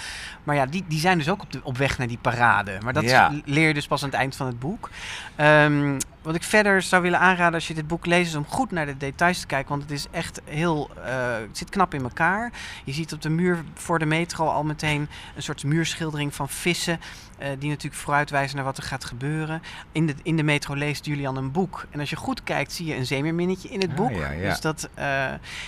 Maar 0.44 0.54
ja, 0.56 0.66
die, 0.66 0.84
die 0.88 1.00
zijn 1.00 1.18
dus 1.18 1.28
ook 1.28 1.42
op, 1.42 1.52
de, 1.52 1.60
op 1.62 1.76
weg 1.78 1.98
naar 1.98 2.06
die 2.08 2.18
parade. 2.20 2.78
Maar 2.84 2.92
dat 2.92 3.04
leer 3.44 3.68
je 3.68 3.74
dus 3.74 3.86
pas 3.86 4.02
aan 4.02 4.08
het 4.08 4.18
eind 4.18 4.36
van 4.36 4.46
het 4.46 4.58
boek. 4.58 4.90
Ehm, 5.36 5.98
wat 6.22 6.34
ik 6.34 6.42
verder 6.42 6.82
zou 6.82 7.02
willen 7.02 7.18
aanraden 7.18 7.54
als 7.54 7.68
je 7.68 7.74
dit 7.74 7.86
boek 7.86 8.06
leest, 8.06 8.28
is 8.28 8.36
om 8.36 8.46
goed 8.48 8.70
naar 8.70 8.86
de 8.86 8.96
details 8.96 9.40
te 9.40 9.46
kijken. 9.46 9.68
Want 9.68 9.82
het 9.82 9.90
is 9.90 10.06
echt 10.10 10.40
heel. 10.44 10.90
eh, 11.04 11.34
het 11.34 11.58
zit 11.58 11.70
knap 11.70 11.94
in 11.94 12.02
elkaar. 12.02 12.52
Je 12.84 12.92
ziet 12.92 13.12
op 13.12 13.22
de 13.22 13.28
muur 13.28 13.64
voor 13.74 13.98
de 13.98 14.06
metro 14.06 14.46
al 14.46 14.64
meteen 14.64 15.08
een 15.36 15.42
soort 15.42 15.64
muurschildering 15.64 16.34
van 16.34 16.48
vissen. 16.48 17.00
Eh, 17.42 17.48
die 17.58 17.68
natuurlijk 17.68 18.02
vooruitwijzen 18.02 18.56
naar 18.56 18.64
wat 18.64 18.76
er 18.76 18.82
gaat 18.82 19.04
gebeuren. 19.04 19.62
In 19.92 20.06
de, 20.06 20.14
in 20.22 20.36
de 20.36 20.42
metro 20.42 20.74
leest 20.74 21.04
Julian 21.06 21.36
een 21.36 21.52
boek. 21.52 21.86
En 21.90 22.00
als 22.00 22.10
je 22.10 22.16
goed 22.16 22.42
kijkt, 22.44 22.72
zie 22.72 22.86
je 22.86 22.96
een 22.96 23.06
zeemeerminnetje 23.06 23.68
in 23.68 23.80
het 23.80 23.90
Ah, 23.90 23.96
boek. 23.96 24.10
ja, 24.14 24.30
ja. 24.30 24.48
Dus 24.48 24.60
dat, 24.60 24.88
eh, 24.94 25.24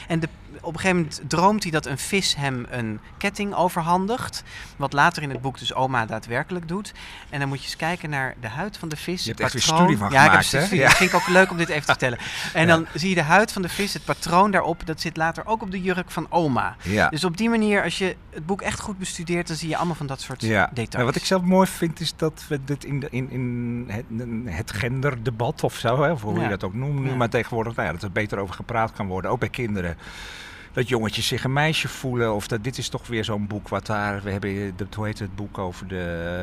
en 0.08 0.20
de, 0.20 0.28
op 0.60 0.72
een 0.74 0.80
gegeven 0.80 0.96
moment 0.96 1.20
droomt 1.28 1.62
hij 1.62 1.72
dat 1.72 1.86
een 1.86 1.98
vis 1.98 2.34
hem 2.36 2.66
een 2.70 3.00
ketting 3.18 3.54
overhandigt. 3.54 4.42
Wat 4.76 4.92
later 4.92 5.22
in 5.22 5.30
het 5.30 5.40
boek 5.40 5.58
dus 5.58 5.74
oma 5.74 6.06
daadwerkelijk 6.06 6.68
doet. 6.68 6.92
En 7.30 7.38
dan 7.38 7.48
moet 7.48 7.58
je 7.58 7.64
eens 7.64 7.76
kijken 7.76 8.10
naar 8.10 8.34
de 8.40 8.48
huid 8.48 8.76
van 8.76 8.88
de 8.88 8.96
vis. 8.96 9.22
Je 9.24 9.28
hebt 9.30 9.42
het 9.42 9.54
echt 9.54 9.54
een 9.54 9.60
patroon. 9.60 9.78
studie 9.80 9.98
van 9.98 10.10
ja, 10.10 10.24
ik 10.24 10.30
heb 10.30 10.40
gemaakt, 10.42 10.64
studie. 10.64 10.78
Ja. 10.82 10.88
Dat 10.88 10.96
vind 10.96 11.10
ik 11.10 11.16
ook 11.16 11.28
leuk 11.28 11.50
om 11.50 11.56
dit 11.56 11.68
even 11.68 11.80
te 11.80 11.86
vertellen. 11.90 12.18
En 12.52 12.66
dan 12.66 12.86
zie 12.94 13.08
je 13.08 13.14
de 13.14 13.22
huid 13.22 13.52
van 13.52 13.62
de 13.62 13.68
vis, 13.68 13.92
het 13.92 14.04
patroon 14.04 14.50
daarop. 14.50 14.86
Dat 14.86 15.00
zit 15.00 15.16
later 15.16 15.46
ook 15.46 15.62
op 15.62 15.70
de 15.70 15.82
jurk 15.82 16.10
van 16.10 16.26
oma. 16.30 16.76
Ja. 16.82 17.08
Dus 17.08 17.24
op 17.24 17.36
die 17.36 17.48
manier, 17.48 17.82
als 17.82 17.98
je 17.98 18.16
het 18.30 18.46
boek 18.46 18.62
echt 18.62 18.80
goed 18.80 18.98
bestudeert, 18.98 19.46
dan 19.48 19.56
zie 19.56 19.68
je 19.68 19.76
allemaal 19.76 19.94
van 19.94 20.06
dat 20.06 20.20
soort 20.20 20.40
Ja, 20.42 20.66
details. 20.66 20.94
maar 20.94 21.04
wat 21.04 21.16
ik 21.16 21.24
zelf 21.24 21.42
mooi 21.42 21.63
vind 21.66 22.00
is 22.00 22.16
dat 22.16 22.44
we 22.48 22.60
dit 22.64 22.84
in, 22.84 23.00
de, 23.00 23.06
in, 23.10 23.30
in 23.30 23.84
het, 23.90 24.04
het 24.56 24.70
genderdebat 24.72 25.64
of 25.64 25.74
zo, 25.74 26.02
hè, 26.02 26.10
of 26.10 26.22
hoe 26.22 26.34
Ja. 26.36 26.42
je 26.42 26.48
dat 26.48 26.64
ook 26.64 26.74
noemt, 26.74 27.00
nu 27.00 27.08
Ja. 27.08 27.14
maar 27.16 27.28
tegenwoordig, 27.28 27.74
nou 27.74 27.86
ja, 27.86 27.92
dat 27.94 28.02
er 28.02 28.12
beter 28.12 28.38
over 28.38 28.54
gepraat 28.54 28.92
kan 28.92 29.06
worden, 29.06 29.30
ook 29.30 29.38
bij 29.40 29.48
kinderen. 29.48 29.96
Dat 30.72 30.88
jongetjes 30.88 31.26
zich 31.26 31.44
een 31.44 31.52
meisje 31.52 31.88
voelen, 31.88 32.34
of 32.34 32.46
dat 32.48 32.64
dit 32.64 32.78
is 32.78 32.88
toch 32.88 33.06
weer 33.06 33.24
zo'n 33.24 33.46
boek 33.46 33.68
wat 33.68 33.86
daar, 33.86 34.22
we 34.22 34.30
hebben, 34.30 34.72
dat, 34.76 34.94
hoe 34.94 35.06
heet 35.06 35.18
het 35.18 35.34
boek 35.36 35.58
over 35.58 35.88
de, 35.88 35.94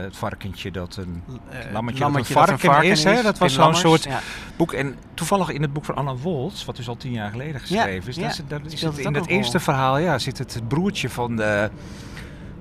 het 0.04 0.18
varkentje 0.18 0.72
dat 0.72 0.96
een 0.96 1.24
Eh, 1.50 1.72
lammetje 1.74 2.00
dat 2.00 2.16
een 2.16 2.26
varken 2.26 2.84
is, 2.90 3.04
hè? 3.04 3.22
Dat 3.22 3.38
was 3.38 3.54
zo'n 3.54 3.76
soort- 3.76 4.04
ja. 4.04 4.20
boek. 4.56 4.74
En 4.74 4.96
toevallig 5.14 5.50
in 5.50 5.62
het 5.62 5.74
boek 5.74 5.86
van 5.86 5.96
Anna 5.96 6.16
Woltz, 6.16 6.66
wat 6.66 6.76
dus 6.76 6.88
al 6.88 6.98
tien 6.98 7.12
jaar 7.12 7.32
geleden 7.32 7.62
geschreven 7.62 8.10
is, 8.10 8.16
ja, 8.16 8.28
is 8.28 8.36
speelt 8.36 8.98
het, 8.98 9.28
in 9.28 9.36
eerste 9.36 9.60
verhaal 9.60 9.98
ja, 9.98 10.20
zit 10.20 10.38
het, 10.38 10.54
het 10.54 10.68
broertje 10.68 11.10
van 11.10 11.36
de, 11.36 11.70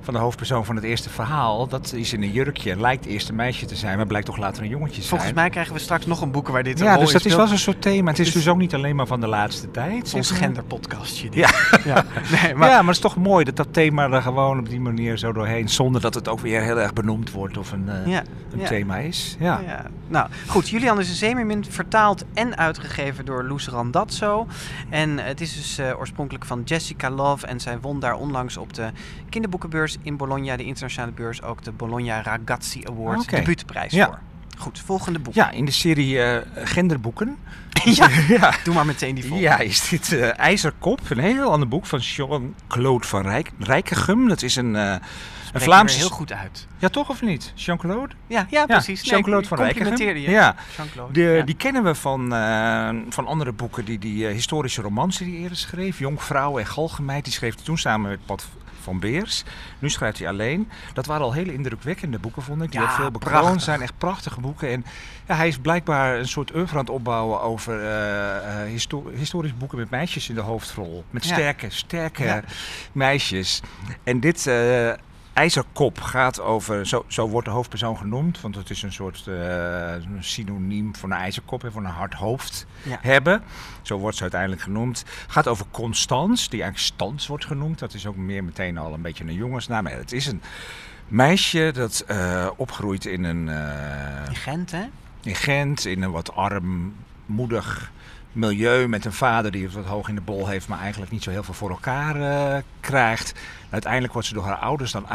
van 0.01 0.15
de 0.15 0.21
hoofdpersoon 0.21 0.65
van 0.65 0.75
het 0.75 0.85
eerste 0.85 1.11
verhaal. 1.11 1.67
Dat 1.67 1.93
is 1.93 2.13
in 2.13 2.23
een 2.23 2.33
jurkje, 2.33 2.81
lijkt 2.81 3.05
eerst 3.07 3.29
een 3.29 3.35
meisje 3.35 3.67
te 3.67 3.77
zijn, 3.77 3.97
maar 3.97 4.07
blijkt 4.07 4.27
toch 4.27 4.37
later 4.37 4.63
een 4.63 4.69
jongetje 4.69 4.95
te 4.95 5.07
zijn. 5.07 5.09
Volgens 5.09 5.33
mij 5.33 5.51
krijgen 5.51 5.73
we 5.75 5.79
straks 5.79 6.07
nog 6.07 6.21
een 6.21 6.31
boek 6.31 6.49
waar 6.49 6.63
dit 6.63 6.81
een 6.81 6.87
Ja, 6.87 6.97
dus 6.97 7.13
dat 7.13 7.25
is 7.25 7.35
wel 7.35 7.47
zo'n 7.47 7.59
soort 7.59 7.83
thema. 7.83 8.11
Het 8.11 8.19
is 8.19 8.25
Dus- 8.25 8.35
dus 8.35 8.49
ook 8.49 8.59
niet 8.59 8.75
alleen 8.75 8.97
maar 8.97 9.07
van 9.07 9.21
de 9.21 9.27
laatste 9.27 9.71
tijd. 9.71 10.15
ons 10.15 10.31
genderpodcastje. 10.31 11.29
Ja. 11.31 11.51
ja. 11.85 12.05
Nee, 12.43 12.55
maar 12.55 12.69
ja, 12.69 12.77
maar 12.77 12.85
het 12.85 12.95
is 12.95 12.99
toch 13.11 13.17
mooi 13.17 13.45
dat 13.45 13.57
dat 13.57 13.69
thema 13.71 14.11
er 14.11 14.23
gewoon 14.23 14.59
op 14.59 14.69
die 14.69 14.81
manier 14.81 15.17
zo 15.19 15.33
doorheen, 15.33 15.69
zonder 15.69 16.01
dat 16.01 16.15
het 16.15 16.29
ook 16.29 16.41
weer 16.41 16.63
heel 16.63 16.81
erg 16.81 16.93
benoemd 16.93 17.31
wordt 17.31 17.57
of 17.57 17.73
een, 17.73 17.89
eh, 17.89 18.07
ja, 18.07 18.23
een 18.53 18.59
ja. 18.59 18.67
thema 18.67 18.97
is. 18.97 19.37
Ja. 19.39 19.61
Ja. 19.67 19.87
Nou, 20.09 20.29
goed. 20.47 20.69
Julian 20.69 21.01
is 21.01 21.09
een 21.09 21.15
zeemeermin 21.15 21.65
vertaald 21.69 22.25
en 22.35 22.57
uitgegeven 22.57 23.25
door 23.25 23.45
Loes 23.45 23.69
Randazzo. 23.69 24.47
En 24.89 25.19
het 25.19 25.41
is 25.41 25.55
dus 25.57 25.79
eh, 25.79 25.99
oorspronkelijk 25.99 26.45
van 26.45 26.63
Jessica 26.65 27.11
Love. 27.11 27.47
En 27.47 27.61
zij 27.61 27.79
won 27.81 28.01
daar 28.01 28.15
onlangs 28.15 28.57
op 28.57 28.75
de 28.75 28.91
kinderboekenbeurs 29.29 29.90
in 30.03 30.17
Bologna, 30.17 30.57
de 30.57 30.65
internationale 30.65 31.13
beurs, 31.13 31.43
ook 31.43 31.65
de 31.65 31.73
Bologna 31.73 32.23
Ragazzi 32.23 32.83
Award, 32.85 33.21
Oké. 33.21 33.37
debuutprijs 33.37 33.93
Ja. 33.93 34.07
voor. 34.07 34.19
Goed, 34.61 34.79
volgende 34.79 35.19
boek. 35.19 35.35
ja, 35.35 35.51
in 35.51 35.65
de 35.65 35.71
serie 35.71 36.23
eh, 36.23 36.67
genderboeken. 36.67 37.37
ja, 37.85 38.09
ja. 38.29 38.55
doe 38.65 38.75
maar 38.75 38.87
meteen 38.87 39.15
die 39.15 39.25
volgende. 39.25 39.49
Ja, 39.49 39.59
is 39.59 39.89
dit 39.89 40.13
eh, 40.13 40.39
IJzerkop, 40.39 41.01
een 41.09 41.19
heel 41.19 41.51
ander 41.51 41.69
boek 41.69 41.87
van 41.87 41.99
Jean-Claude 41.99 43.07
van 43.07 43.23
Rijk, 43.23 43.51
Rijkegem. 43.59 44.29
Dat 44.29 44.43
is 44.43 44.57
een, 44.57 44.77
eh, 44.77 44.95
een 45.53 45.61
Vlaamse... 45.61 45.95
er 45.95 46.01
heel 46.01 46.11
goed 46.11 46.33
uit. 46.33 46.67
Ja, 46.79 46.89
toch 46.89 47.09
of 47.09 47.23
niet? 47.23 47.53
Jean-Claude? 47.55 48.15
Ja, 48.27 48.47
ja 48.51 48.67
precies. 48.67 49.03
Nee, 49.03 49.11
Jean-Claude 49.11 49.43
ik 49.43 49.49
van 49.49 49.59
complimenteerde 49.59 50.23
je. 50.23 50.31
Ja, 50.31 50.55
Jean-Claude. 50.77 51.13
de, 51.13 51.21
ja. 51.21 51.43
die 51.43 51.57
kennen 51.57 51.85
we 51.85 51.95
van, 51.95 52.29
van 53.09 53.27
andere 53.27 53.53
boeken, 53.53 53.85
die, 53.85 53.99
die 53.99 54.27
historische 54.27 54.83
romans 54.83 55.19
die 55.19 55.33
hij 55.33 55.43
eerder 55.43 55.57
schreef. 55.57 55.99
Jonkvrouw 55.99 56.59
en 56.59 56.67
Galgenmeid, 56.67 57.25
die 57.25 57.33
schreef 57.33 57.55
toen 57.55 57.79
samen 57.79 58.11
met 58.11 58.27
Pat 58.27 58.49
van 58.83 58.99
Beers. 59.01 59.45
Nu 59.79 59.91
schrijft 59.91 60.19
hij 60.19 60.29
alleen. 60.29 60.71
Dat 60.93 61.07
waren 61.07 61.25
al 61.25 61.33
hele 61.33 61.53
indrukwekkende 61.53 62.19
boeken, 62.19 62.43
vond 62.43 62.63
ik. 62.63 62.71
Die 62.71 62.81
Ja, 62.81 62.87
ook 62.87 62.93
veel 62.93 63.11
bekroond 63.11 63.63
zijn. 63.63 63.81
Echt 63.83 63.99
prachtige 63.99 64.41
boeken. 64.41 64.69
En 64.69 64.85
ja, 65.29 65.35
hij 65.37 65.49
is 65.49 65.59
blijkbaar 65.59 66.19
een 66.19 66.29
soort 66.29 66.55
oeuvre 66.55 66.75
aan 66.75 66.85
het 66.85 66.91
opbouwen 66.91 67.41
over 67.41 67.81
histo- 68.67 69.11
historische 69.15 69.57
boeken 69.57 69.79
met 69.79 69.91
meisjes 69.91 70.29
in 70.29 70.35
de 70.35 70.41
hoofdrol. 70.41 71.05
Met 71.11 71.25
Ja. 71.27 71.33
sterke, 71.35 71.67
sterke 71.71 72.43
meisjes. 72.93 73.61
En 74.05 74.21
dit... 74.21 74.47
eh, 74.47 74.91
IJzerkop 75.33 76.01
gaat 76.01 76.41
over, 76.41 76.87
zo, 76.87 77.05
zo 77.07 77.29
wordt 77.29 77.47
de 77.47 77.53
hoofdpersoon 77.53 77.97
genoemd, 77.97 78.41
want 78.41 78.55
het 78.55 78.71
is 78.71 78.83
een 78.83 78.93
soort 78.93 79.27
eh, 79.27 79.95
synoniem 80.19 80.97
voor 80.97 81.11
een 81.11 81.17
ijzerkop 81.17 81.65
en 81.65 81.73
voor 81.73 81.85
een 81.85 81.91
hard 81.91 82.15
hoofd 82.15 82.67
Ja. 82.83 82.99
hebben. 83.01 83.43
Zo 83.83 83.99
wordt 83.99 84.17
ze 84.17 84.23
uiteindelijk 84.23 84.63
genoemd. 84.63 85.05
Gaat 85.27 85.49
over 85.49 85.67
Constance, 85.71 86.49
die 86.51 86.63
eigenlijk 86.63 86.95
Stans 86.95 87.27
wordt 87.27 87.45
genoemd. 87.45 87.79
Dat 87.79 87.95
is 87.95 88.07
ook 88.07 88.17
meer 88.17 88.45
meteen 88.45 88.79
al 88.79 88.93
een 88.95 89.03
beetje 89.03 89.25
een 89.25 89.35
jongensnaam. 89.35 89.83
Maar 89.85 89.93
het 89.93 90.13
is 90.13 90.27
een 90.27 90.43
meisje 91.09 91.71
dat 91.75 92.05
eh, 92.07 92.49
opgroeit 92.57 93.05
in 93.07 93.25
een 93.25 93.49
eh, 93.49 94.29
In 94.29 94.37
Gent, 94.37 94.71
hè? 94.71 94.85
in 95.23 95.35
Gent, 95.35 95.85
in 95.85 96.03
een 96.03 96.11
wat 96.11 96.35
armoedig 96.35 97.91
milieu 98.33 98.89
met 98.89 99.05
een 99.05 99.13
vader 99.13 99.51
die 99.51 99.71
wat 99.71 99.85
hoog 99.85 100.09
in 100.09 100.15
de 100.15 100.21
bol 100.21 100.49
heeft, 100.49 100.69
maar 100.69 100.81
eigenlijk 100.81 101.13
niet 101.13 101.23
zo 101.23 101.31
heel 101.31 101.43
veel 101.43 101.55
voor 101.55 101.71
elkaar 101.71 102.17
eh, 102.17 102.63
krijgt. 102.81 103.35
Uiteindelijk 103.71 104.13
wordt 104.13 104.29
ze 104.29 104.35
door 104.35 104.45
haar 104.45 104.57
ouders 104.57 104.93
dan 104.93 105.07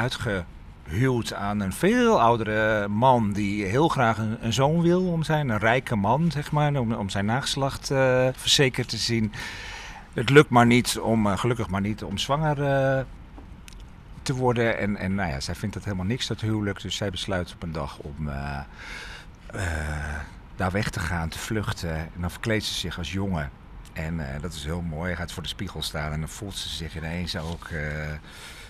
huwt 0.84 1.34
aan 1.34 1.60
een 1.60 1.74
veel 1.74 2.22
oudere 2.22 2.88
man 2.88 3.34
die 3.34 3.66
heel 3.66 3.88
graag 3.88 4.18
een, 4.18 4.54
zoon 4.54 4.82
wil 4.82 5.12
om 5.12 5.24
zijn, 5.24 5.50
een 5.50 5.58
rijke 5.58 5.96
man, 5.96 6.32
zeg 6.32 6.52
maar, 6.52 6.76
om, 6.76 6.94
om 6.94 7.10
zijn 7.10 7.26
nageslacht 7.26 7.92
eh, 7.92 8.28
verzekerd 8.36 8.90
te 8.90 8.98
zien. 8.98 9.32
Het 10.14 10.30
lukt 10.30 10.50
maar 10.50 10.66
niet 10.66 11.00
om, 11.00 11.28
eh, 11.28 11.38
gelukkig 11.38 11.70
maar 11.70 11.82
niet, 11.82 12.04
om 12.04 12.18
zwanger 12.18 12.56
te 14.22 14.36
worden. 14.36 14.78
En, 14.78 14.98
en 14.98 15.16
nou 15.16 15.30
ja, 15.30 15.40
zij 15.40 15.56
vindt 15.56 15.76
het 15.76 15.84
helemaal 15.84 16.06
niks, 16.06 16.28
dat 16.28 16.42
huwelijk. 16.42 16.82
Dus 16.82 16.96
zij 16.96 17.10
besluit 17.10 17.54
op 17.54 17.64
een 17.64 17.72
dag 17.72 17.98
om 17.98 18.30
daar 20.56 20.72
weg 20.72 20.90
te 20.90 21.00
gaan, 21.00 21.30
te 21.30 21.40
vluchten. 21.40 21.96
En 21.96 22.22
dan 22.22 22.32
verkleedt 22.32 22.66
ze 22.66 22.74
zich 22.74 22.98
als 22.98 23.12
jongen. 23.12 23.52
En 23.94 24.34
eh, 24.34 24.42
dat 24.42 24.54
is 24.54 24.64
heel 24.64 24.82
mooi. 24.82 25.08
Hij 25.08 25.16
gaat 25.16 25.32
voor 25.32 25.44
de 25.44 25.50
spiegel 25.50 25.82
staan 25.82 26.12
en 26.12 26.20
dan 26.20 26.30
voelt 26.30 26.58
ze 26.58 26.70
zich 26.70 26.96
ineens 26.96 27.38
ook 27.38 27.68
eh, 27.68 28.10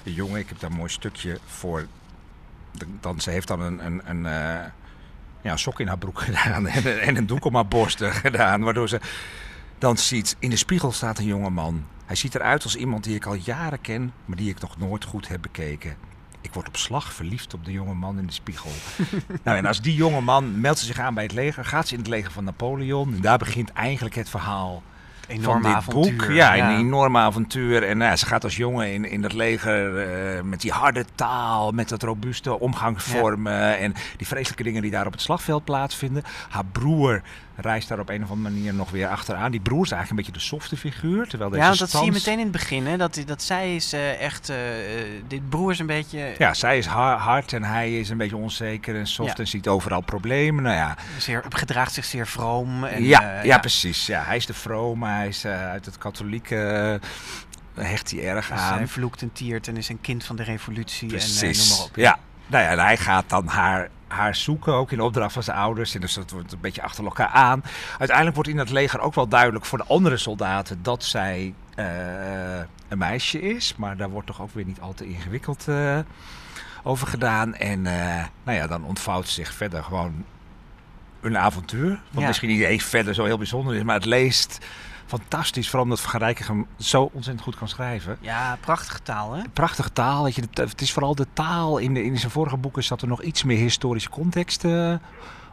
een 0.04 0.13
jongen. 0.13 0.39
Ik 0.39 0.50
heb 0.50 0.60
daar 0.60 0.70
een 0.70 0.77
mooi 0.77 0.89
stukje 0.89 1.39
voor. 1.46 1.88
Dan, 3.00 3.20
ze 3.22 3.30
heeft 3.30 3.48
dan 3.48 3.62
een, 3.62 3.86
een, 3.86 4.01
een, 4.06 4.25
eh, 4.25 4.65
ja, 5.42 5.58
sok 5.58 5.80
in 5.80 5.88
haar 5.88 5.98
broek 5.98 6.20
gedaan 6.30 6.68
en, 6.68 7.01
en 7.01 7.15
een 7.15 7.27
doek 7.27 7.46
om 7.46 7.56
haar 7.56 7.68
borsten 7.68 8.13
gedaan. 8.25 8.62
Waardoor 8.62 8.89
ze 8.89 9.00
dan 9.77 9.98
ziet, 9.98 10.36
in 10.39 10.50
de 10.50 10.56
spiegel 10.56 10.92
staat 10.92 11.20
een 11.20 11.25
jonge 11.25 11.50
man. 11.50 11.86
Hij 12.06 12.15
ziet 12.15 12.36
eruit 12.36 12.63
als 12.63 12.75
iemand 12.75 13.04
die 13.04 13.15
ik 13.15 13.25
al 13.25 13.34
jaren 13.34 13.82
ken, 13.82 14.13
maar 14.25 14.38
die 14.38 14.50
ik 14.50 14.60
nog 14.60 14.77
nooit 14.77 15.04
goed 15.04 15.27
heb 15.27 15.42
bekeken. 15.42 15.96
Ik 16.45 16.53
word 16.53 16.67
op 16.67 16.77
slag 16.77 17.13
verliefd 17.13 17.53
op 17.53 17.65
de 17.65 17.71
jonge 17.71 17.93
man 17.93 18.19
in 18.19 18.25
de 18.25 18.33
spiegel. 18.33 18.71
nou, 19.43 19.57
en 19.57 19.65
als 19.65 19.81
die 19.81 19.95
jonge 19.95 20.21
man 20.21 20.59
meldt 20.59 20.79
ze 20.79 20.85
zich 20.85 20.99
aan 20.99 21.13
bij 21.13 21.23
het 21.23 21.33
leger, 21.33 21.65
gaat 21.65 21.87
ze 21.87 21.93
in 21.93 21.99
het 21.99 22.09
leger 22.09 22.31
van 22.31 22.43
Napoleon. 22.43 23.13
En 23.13 23.21
daar 23.21 23.37
begint 23.37 23.71
eigenlijk 23.71 24.15
het 24.15 24.29
verhaal 24.29 24.83
van 25.41 25.62
dit 25.62 25.72
avontuur. 25.74 26.15
boek. 26.17 26.32
Ja, 26.36 26.58
een 26.58 26.77
enorme 26.79 27.20
avontuur. 27.20 27.84
En 27.84 27.98
nou 27.98 28.10
ja, 28.10 28.15
ze 28.15 28.25
gaat 28.25 28.44
als 28.44 28.55
jongen 28.55 28.94
in, 28.94 29.10
in 29.12 29.22
dat 29.22 29.34
leger 29.34 29.98
eh, 29.98 30.41
met 30.41 30.62
die 30.62 30.72
harde 30.72 31.05
taal, 31.15 31.72
met 31.72 31.89
dat 31.89 32.03
robuuste 32.03 32.60
omgangsvormen 32.60 33.77
en 33.77 33.94
die 34.17 34.27
vreselijke 34.27 34.63
dingen 34.63 34.82
die 34.82 34.91
daar 34.91 35.05
op 35.05 35.12
het 35.12 35.22
slagveld 35.22 35.63
plaatsvinden. 35.63 36.24
Haar 36.50 36.65
broer 36.72 37.22
reist 37.58 37.88
daar 37.88 38.00
op 38.00 38.10
een 38.10 38.24
of 38.24 38.29
andere 38.29 38.53
manier 38.55 38.74
nog 38.74 38.91
weer 38.91 39.08
achteraan. 39.08 39.51
Die 39.51 39.60
broer 39.60 39.84
is 39.84 39.91
eigenlijk 39.91 40.10
een 40.10 40.15
beetje 40.34 40.48
de 40.50 40.55
softe 40.55 40.77
figuur, 40.77 41.27
terwijl 41.27 41.50
deze 41.50 41.62
Ja, 41.62 41.67
want 41.67 41.79
dat 41.79 41.89
zie 41.89 42.05
je 42.05 42.12
meteen 42.12 42.34
in 42.38 42.44
het 42.44 42.51
begin. 42.51 42.88
Hè? 42.88 42.98
Dat, 42.98 43.22
dat 43.25 43.41
zij 43.44 43.75
is 43.75 43.94
eh, 43.94 44.22
echt... 44.22 44.50
eh, 44.50 44.55
dit 45.27 45.50
broer 45.50 45.72
is 45.72 45.79
een 45.79 45.86
beetje... 45.86 46.36
Ja, 46.38 46.53
zij 46.53 46.77
is 46.77 46.86
ha- 46.86 47.17
hard 47.17 47.53
en 47.53 47.63
hij 47.63 48.00
is 48.00 48.10
een 48.10 48.17
beetje 48.17 48.38
onzeker 48.38 48.96
en 48.96 49.08
soft 49.08 49.29
Ja. 49.29 49.36
en 49.44 49.48
ziet 49.48 49.67
overal 49.67 50.01
problemen. 50.01 50.63
Nou 50.63 50.75
ja, 50.75 50.96
Zeer, 51.17 51.44
gedraagt 51.50 51.94
zich 51.94 52.05
zeer 52.05 52.27
vroom. 52.27 52.84
En, 52.84 53.03
ja, 53.03 53.34
eh, 53.34 53.44
ja, 53.44 53.58
precies. 53.58 54.05
Ja, 54.05 54.24
hij 54.24 54.36
is 54.36 54.46
de 54.46 54.53
vrome, 54.53 55.08
hij 55.15 55.27
is 55.27 55.43
eh, 55.43 55.69
uit 55.69 55.86
het 55.86 55.98
katholieke, 55.98 57.00
eh, 57.75 57.84
hecht 57.86 58.12
hij 58.12 58.27
erg 58.29 58.48
Dus 58.50 58.60
aan. 58.60 58.77
hij 58.77 58.88
vloekt 58.88 59.22
en 59.22 59.31
tiert 59.34 59.67
en 59.67 59.77
is 59.77 59.89
een 59.89 60.01
kind 60.01 60.24
van 60.24 60.36
de 60.36 60.43
revolutie. 60.43 61.01
En, 61.10 61.15
Precies. 61.15 61.60
eh, 61.62 61.67
noem 61.67 61.77
maar 61.77 61.88
op. 61.88 61.95
Ja. 61.95 62.19
Nou 62.48 62.63
ja, 62.63 62.69
en 62.69 62.79
hij 62.79 62.98
gaat 62.98 63.29
dan 63.29 63.48
haar, 63.48 63.89
haar 64.07 64.36
zoeken, 64.36 64.74
ook 64.74 64.91
in 64.91 65.01
opdracht 65.01 65.34
van 65.34 65.43
zijn 65.43 65.57
ouders. 65.57 65.95
En 65.95 66.01
dus 66.01 66.13
dat 66.13 66.31
wordt 66.31 66.51
een 66.51 66.60
beetje 66.62 66.81
achter 66.81 67.03
elkaar 67.03 67.27
aan. 67.27 67.63
Uiteindelijk 67.98 68.36
wordt 68.36 68.50
in 68.51 68.57
het 68.57 68.69
leger 68.69 69.00
ook 69.00 69.15
wel 69.15 69.27
duidelijk 69.27 69.65
voor 69.65 69.77
de 69.77 69.84
andere 69.88 70.17
soldaten 70.17 70.79
dat 70.84 71.03
zij 71.03 71.53
eh, 71.75 71.86
een 72.88 72.98
meisje 72.98 73.41
is. 73.41 73.75
Maar 73.77 73.98
daar 73.98 74.10
wordt 74.10 74.27
toch 74.27 74.41
ook 74.41 74.53
weer 74.53 74.65
niet 74.65 74.79
al 74.79 74.93
te 74.93 75.07
ingewikkeld 75.07 75.67
eh, 75.67 76.00
over 76.84 77.07
gedaan. 77.07 77.55
En 77.55 77.86
eh, 77.86 78.24
nou 78.43 78.57
ja, 78.57 78.67
dan 78.67 78.84
ontvouwt 78.84 79.27
zich 79.27 79.53
verder 79.53 79.84
gewoon 79.84 80.25
een 81.22 81.38
avontuur. 81.38 81.89
Wat 82.12 82.22
Ja. 82.22 82.27
misschien 82.27 82.50
niet 82.50 82.62
eens 82.62 82.84
verder 82.84 83.13
zo 83.13 83.24
heel 83.25 83.38
bijzonder 83.38 83.75
is, 83.75 83.84
maar 83.84 83.95
het 83.95 84.05
leest 84.05 84.65
fantastisch. 85.05 85.65
Vooral 85.69 85.83
omdat 85.83 86.01
Van 86.01 86.31
hem 86.47 86.65
zo 86.79 87.01
ontzettend 87.13 87.41
goed 87.45 87.55
kan 87.55 87.67
schrijven. 87.67 88.17
Ja, 88.21 88.57
prachtige 88.62 89.01
taal, 89.01 89.33
hè? 89.33 89.41
Prachtige 89.53 89.93
taal. 89.93 90.24
Weet 90.24 90.35
je, 90.35 90.43
het 90.53 90.81
is 90.81 90.93
vooral 90.93 91.15
de 91.15 91.27
taal. 91.33 91.77
In, 91.77 91.93
de, 91.93 92.03
in 92.03 92.17
zijn 92.19 92.31
vorige 92.31 92.57
boeken 92.57 92.83
zat 92.83 93.01
er 93.01 93.07
nog 93.07 93.21
iets 93.21 93.43
meer 93.43 93.57
historische 93.57 94.09
context 94.09 94.63
eh, 94.63 94.93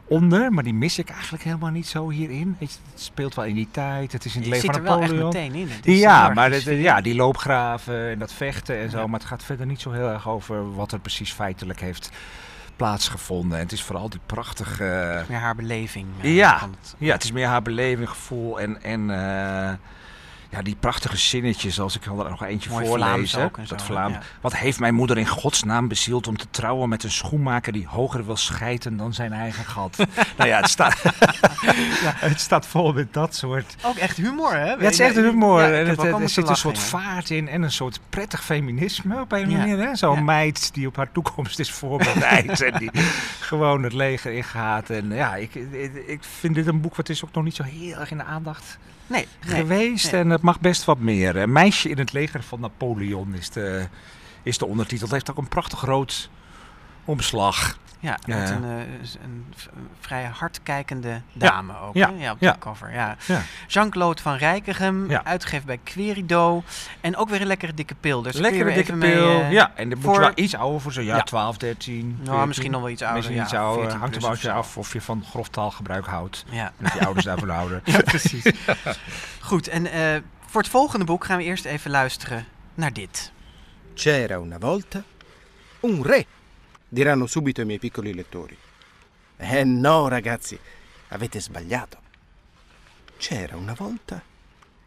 onder. 0.05 0.53
Maar 0.53 0.65
die 0.65 0.75
mis 0.75 0.99
ik 0.99 1.11
eigenlijk 1.11 1.43
helemaal 1.45 1.71
niet 1.71 1.87
zo 1.87 2.09
hierin. 2.11 2.57
Je, 2.59 2.79
het 2.91 3.01
speelt 3.01 3.35
wel 3.35 3.45
in 3.45 3.55
die 3.55 3.69
tijd. 3.71 4.13
Het 4.13 4.25
is 4.25 4.35
in 4.35 4.41
het 4.41 4.49
Je 4.49 4.55
leven 4.55 4.75
zit 4.75 4.77
van 4.77 4.85
er 4.87 4.91
wel 4.93 5.01
echt 5.03 5.13
Napoleon. 5.13 5.33
meteen 5.35 5.55
in. 5.61 5.69
Het 5.69 5.85
Ja, 5.99 6.29
maar 6.29 6.51
het- 6.51 6.65
ja, 6.65 7.01
die 7.01 7.15
loopgraven 7.15 8.11
en 8.11 8.19
dat 8.19 8.33
vechten 8.33 8.79
en 8.79 8.91
zo. 8.91 8.99
Ja. 8.99 9.07
Maar 9.07 9.19
het 9.21 9.29
gaat 9.29 9.45
verder 9.45 9.67
niet 9.67 9.81
zo 9.81 9.91
heel 9.91 10.09
erg 10.09 10.29
over 10.29 10.75
wat 10.75 10.93
er 10.93 10.99
precies 11.01 11.33
feitelijk 11.33 11.81
heeft 11.81 12.11
plaatsgevonden. 12.83 13.57
En 13.59 13.63
het 13.63 13.73
is 13.73 13.83
vooral 13.83 14.09
die 14.09 14.21
prachtige... 14.27 15.25
meer 15.29 15.39
haar 15.39 15.55
beleving. 15.55 16.07
eh, 16.23 16.35
Ja. 16.35 16.59
het- 16.61 16.95
Ja, 16.99 17.13
het 17.13 17.25
is 17.25 17.33
meer 17.33 17.47
haar 17.47 17.63
beleving, 17.63 18.09
gevoel 18.09 18.61
en, 18.61 18.83
en 18.83 19.11
eh, 19.11 19.73
ja, 20.53 20.63
die 20.63 20.77
prachtige 20.81 21.17
zinnetjes, 21.17 21.81
als 21.81 21.97
ik 21.97 22.05
er 22.07 22.15
nog 22.15 22.43
eentje 22.45 22.71
Mooi 22.71 22.87
Vlaams 22.87 23.03
voorlezen. 23.11 23.43
ook 23.45 23.57
en 23.59 23.65
dat 23.69 23.83
zo, 23.83 23.93
ja. 23.93 24.21
Wat 24.41 24.57
heeft 24.57 24.79
mijn 24.81 24.95
moeder 24.95 25.19
in 25.19 25.27
godsnaam 25.27 25.89
bezield 25.89 26.27
om 26.27 26.37
te 26.37 26.47
trouwen 26.51 26.89
met 26.89 27.03
een 27.05 27.11
schoenmaker 27.11 27.73
die 27.73 27.87
hoger 27.87 28.27
wil 28.27 28.37
schijten 28.37 28.97
dan 28.97 29.15
zijn 29.15 29.33
eigen 29.33 29.65
gat? 29.65 29.97
nou 30.37 30.49
ja, 30.49 30.57
het 30.61 30.69
staat, 30.69 31.03
ja, 32.03 32.13
het 32.17 32.41
staat 32.41 32.67
vol 32.67 32.93
met 32.93 33.13
dat 33.15 33.35
soort. 33.35 33.77
Ook 33.85 33.97
echt 33.97 34.17
humor, 34.17 34.53
hè? 34.53 34.65
Ja, 34.71 34.79
het 34.79 34.93
is 34.93 34.99
echt 34.99 35.15
humor. 35.17 35.61
Ja, 35.63 35.71
en 35.73 35.87
het, 35.87 36.03
er 36.03 36.29
zit 36.29 36.49
een 36.49 36.57
soort 36.57 36.79
vaart 36.79 37.31
in 37.31 37.49
en 37.49 37.63
een 37.63 37.73
soort 37.73 38.01
prettig 38.11 38.45
feminisme 38.45 39.21
op 39.21 39.33
een 39.33 39.51
Ja. 39.51 39.57
manier. 39.57 39.79
hè? 39.79 39.95
Zo'n 39.97 40.15
Ja. 40.17 40.23
meid 40.23 40.75
die 40.75 40.87
op 40.87 40.97
haar 40.97 41.13
toekomst 41.13 41.59
is 41.59 41.71
voorbereid 41.73 42.61
en 42.61 42.79
die 42.79 42.91
gewoon 43.51 43.83
het 43.83 43.93
leger 43.93 44.33
ingaat. 44.33 44.91
En 44.91 45.11
ja, 45.15 45.35
ik, 45.35 45.55
ik, 45.55 45.93
ik 46.07 46.21
vind 46.41 46.55
dit 46.55 46.67
een 46.67 46.81
boek 46.81 46.97
wat 46.97 47.09
is 47.09 47.25
ook 47.25 47.33
nog 47.33 47.45
niet 47.45 47.55
zo 47.57 47.63
heel 47.63 47.97
erg 48.01 48.11
in 48.11 48.17
de 48.17 48.25
aandacht 48.25 48.79
Nee, 49.07 49.27
geweest. 49.41 50.13
nee. 50.13 50.21
En 50.21 50.31
het 50.31 50.43
mag 50.43 50.61
best 50.61 50.85
wat 50.85 50.99
meer. 50.99 51.37
Een 51.37 51.53
meisje 51.53 51.89
in 51.89 51.99
het 51.99 52.13
leger 52.13 52.43
van 52.43 52.61
Napoleon 52.61 53.35
is 53.35 53.51
de, 53.51 53.87
is 54.43 54.59
de 54.59 54.67
ondertitel. 54.67 55.05
Het 55.05 55.15
heeft 55.15 55.31
ook 55.31 55.39
een 55.39 55.49
prachtig 55.49 55.81
rood 55.81 56.31
omslag. 57.05 57.79
Ja, 58.03 58.19
Ja. 58.25 58.37
met 58.39 58.51
een, 58.51 58.65
eh, 58.65 58.79
een, 59.23 59.55
vrij 60.01 60.25
hardkijkende 60.25 61.21
dame 61.33 61.79
ook. 61.81 61.95
Ja. 61.95 62.09
op 62.33 62.37
Ja. 62.41 62.53
de 62.53 62.59
cover. 62.59 62.93
Ja. 62.93 63.17
Ja. 63.27 63.43
Jean-Claude 63.67 64.23
van 64.23 64.35
Rijkegem, 64.37 65.11
Ja. 65.11 65.25
uitgegeven 65.25 65.67
bij 65.67 65.79
Querido. 65.85 66.63
En 67.01 67.17
ook 67.17 67.29
weer 67.29 67.41
een 67.41 67.47
lekkere 67.47 67.75
dikke 67.75 67.95
pil. 67.95 68.23
Dus 68.23 68.35
Lekkere 68.37 68.75
dikke 68.75 68.93
pil. 68.93 68.99
mee, 68.99 69.43
eh, 69.43 69.53
ja, 69.53 69.73
en 69.75 69.89
dit 69.89 69.95
moet 69.99 70.05
voor- 70.05 70.15
je 70.15 70.21
wel 70.21 70.33
iets 70.35 70.55
ouder 70.55 70.81
voor 70.81 70.93
zo'n 70.93 71.05
jaar 71.05 71.17
Ja. 71.17 71.23
12, 71.23 71.57
13. 71.57 72.09
Nou, 72.09 72.25
14. 72.27 72.47
misschien 72.49 72.71
nog 72.71 72.81
wel 72.81 72.91
iets 72.91 73.03
ouder. 73.03 73.19
Misschien 73.19 73.39
ja, 73.39 73.45
iets 73.45 73.55
ouder. 73.55 73.81
14 73.81 73.99
Hangt 74.01 74.15
er 74.17 74.43
wel 74.49 74.53
af 74.57 74.77
of 74.77 74.93
je 74.93 75.01
van 75.01 75.25
grof 75.31 75.49
taalgebruik 75.49 76.07
houdt. 76.07 76.45
Ja. 76.51 76.65
En 76.65 76.73
dat 76.85 76.93
je 76.93 77.05
ouders 77.05 77.25
daarvan 77.25 77.49
houden. 77.49 77.81
ja, 77.85 78.01
precies. 78.01 78.45
Goed, 79.41 79.69
en 79.69 79.87
eh, 79.93 80.21
voor 80.47 80.61
het 80.61 80.71
volgende 80.71 81.05
boek 81.05 81.25
gaan 81.25 81.37
we 81.37 81.45
eerst 81.45 81.65
even 81.65 81.91
luisteren 81.91 82.47
naar 82.75 82.93
dit. 82.93 83.33
C'era 83.95 84.37
una 84.37 84.57
volta 84.61 85.03
un 85.83 86.03
re, 86.03 86.25
diranno 86.93 87.27
subito 87.27 87.63
i 87.63 87.65
miei 87.65 87.79
piccoli 87.79 88.13
lettori. 88.13 88.57
Eh 89.39 89.65
no, 89.65 90.09
ragazzi, 90.09 90.59
avete 91.09 91.41
sbagliato. 91.41 91.99
C'era 93.17 93.57
una 93.57 93.73
volta 93.73 94.23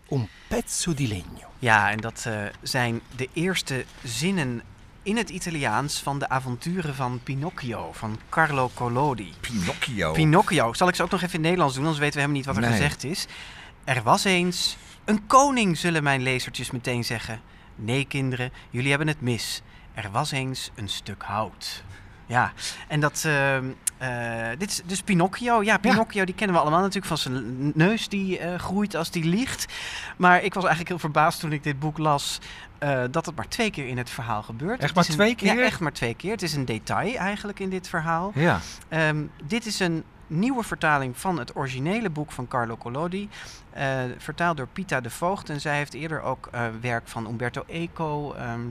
un 0.10 0.28
pezzo 0.48 0.94
di 0.94 1.08
legno. 1.08 1.54
Ja, 1.60 1.90
en 1.92 1.98
dat 2.00 2.24
eh, 2.28 2.44
zijn 2.62 3.02
de 3.16 3.30
eerste 3.34 3.86
zinnen 4.04 4.62
in 5.04 5.18
het 5.18 5.30
Italiaans 5.30 6.00
van 6.00 6.20
de 6.20 6.30
avonturen 6.30 6.96
van 6.96 7.20
Pinocchio 7.24 7.92
van 7.94 8.20
Carlo 8.30 8.70
Collodi. 8.74 9.34
Pinocchio. 9.40 10.12
Pinocchio. 10.12 10.74
Zal 10.74 10.88
ik 10.88 10.96
ze 10.96 11.04
ook 11.04 11.10
nog 11.12 11.22
even 11.22 11.34
in 11.34 11.40
het 11.40 11.44
Nederlands 11.50 11.76
doen, 11.76 11.84
anders 11.84 12.02
weten 12.02 12.16
we 12.16 12.22
helemaal 12.22 12.42
niet 12.42 12.56
wat 12.56 12.64
er 12.64 12.70
Nee. 12.70 12.80
gezegd 12.80 13.04
is. 13.04 13.26
Er 13.84 14.04
was 14.04 14.24
eens 14.24 14.78
een 15.06 15.28
koning, 15.28 15.78
zullen 15.78 16.04
mijn 16.04 16.22
lezertjes 16.22 16.72
meteen 16.72 17.04
zeggen. 17.04 17.42
Nee, 17.76 18.06
kinderen, 18.06 18.52
jullie 18.70 18.90
hebben 18.90 19.08
het 19.08 19.22
mis. 19.22 19.62
Er 19.96 20.12
was 20.12 20.32
eens 20.32 20.72
een 20.76 20.90
stuk 20.90 21.24
hout. 21.24 21.84
Ja, 22.26 22.52
en 22.88 23.00
dat. 23.00 23.24
eh, 23.26 23.58
eh, 23.58 24.60
dit 24.60 24.70
is 24.70 24.82
dus 24.86 25.02
Pinocchio. 25.02 25.64
Ja, 25.64 25.78
Pinocchio, 25.78 26.26
die 26.26 26.36
kennen 26.36 26.56
we 26.56 26.62
allemaal 26.62 26.80
natuurlijk 26.80 27.06
van 27.08 27.18
zijn 27.18 27.72
neus 27.76 28.10
die 28.10 28.40
eh, 28.40 28.60
groeit 28.60 28.96
als 28.96 29.12
die 29.12 29.24
liegt. 29.24 29.66
Maar 30.18 30.38
ik 30.44 30.54
was 30.54 30.64
eigenlijk 30.64 30.90
heel 30.90 31.00
verbaasd 31.00 31.40
toen 31.40 31.52
ik 31.52 31.64
dit 31.64 31.80
boek 31.80 31.98
las. 31.98 32.40
eh, 32.78 33.04
dat 33.12 33.26
het 33.26 33.36
maar 33.36 33.48
twee 33.48 33.72
keer 33.72 33.88
in 33.88 33.98
het 33.98 34.10
verhaal 34.10 34.44
gebeurt. 34.44 34.80
Echt 34.82 34.96
maar 34.96 35.06
een- 35.08 35.14
twee 35.14 35.36
keer? 35.36 35.56
Ja, 35.56 35.64
echt 35.64 35.80
maar 35.80 35.92
twee 35.94 36.14
keer. 36.14 36.32
Het 36.32 36.42
is 36.42 36.54
een 36.54 36.66
detail 36.66 37.16
eigenlijk 37.16 37.60
in 37.60 37.70
dit 37.70 37.88
verhaal. 37.90 38.32
Ja. 38.36 38.60
Ehm, 38.88 39.24
dit 39.44 39.66
is 39.66 39.80
een 39.80 40.04
nieuwe 40.28 40.64
vertaling 40.64 41.18
van 41.18 41.40
het 41.40 41.56
originele 41.56 42.10
boek 42.10 42.32
van 42.32 42.48
Carlo 42.48 42.78
Collodi. 42.78 43.30
vertaald 44.18 44.58
door 44.58 44.68
Pita 44.68 45.02
de 45.02 45.10
Voogd. 45.10 45.50
En 45.50 45.62
zij 45.62 45.76
heeft 45.78 45.94
eerder 45.94 46.22
ook 46.22 46.50
werk 46.82 47.08
van 47.08 47.28
Umberto 47.28 47.64
Eco, 47.68 48.34
ehm, 48.34 48.62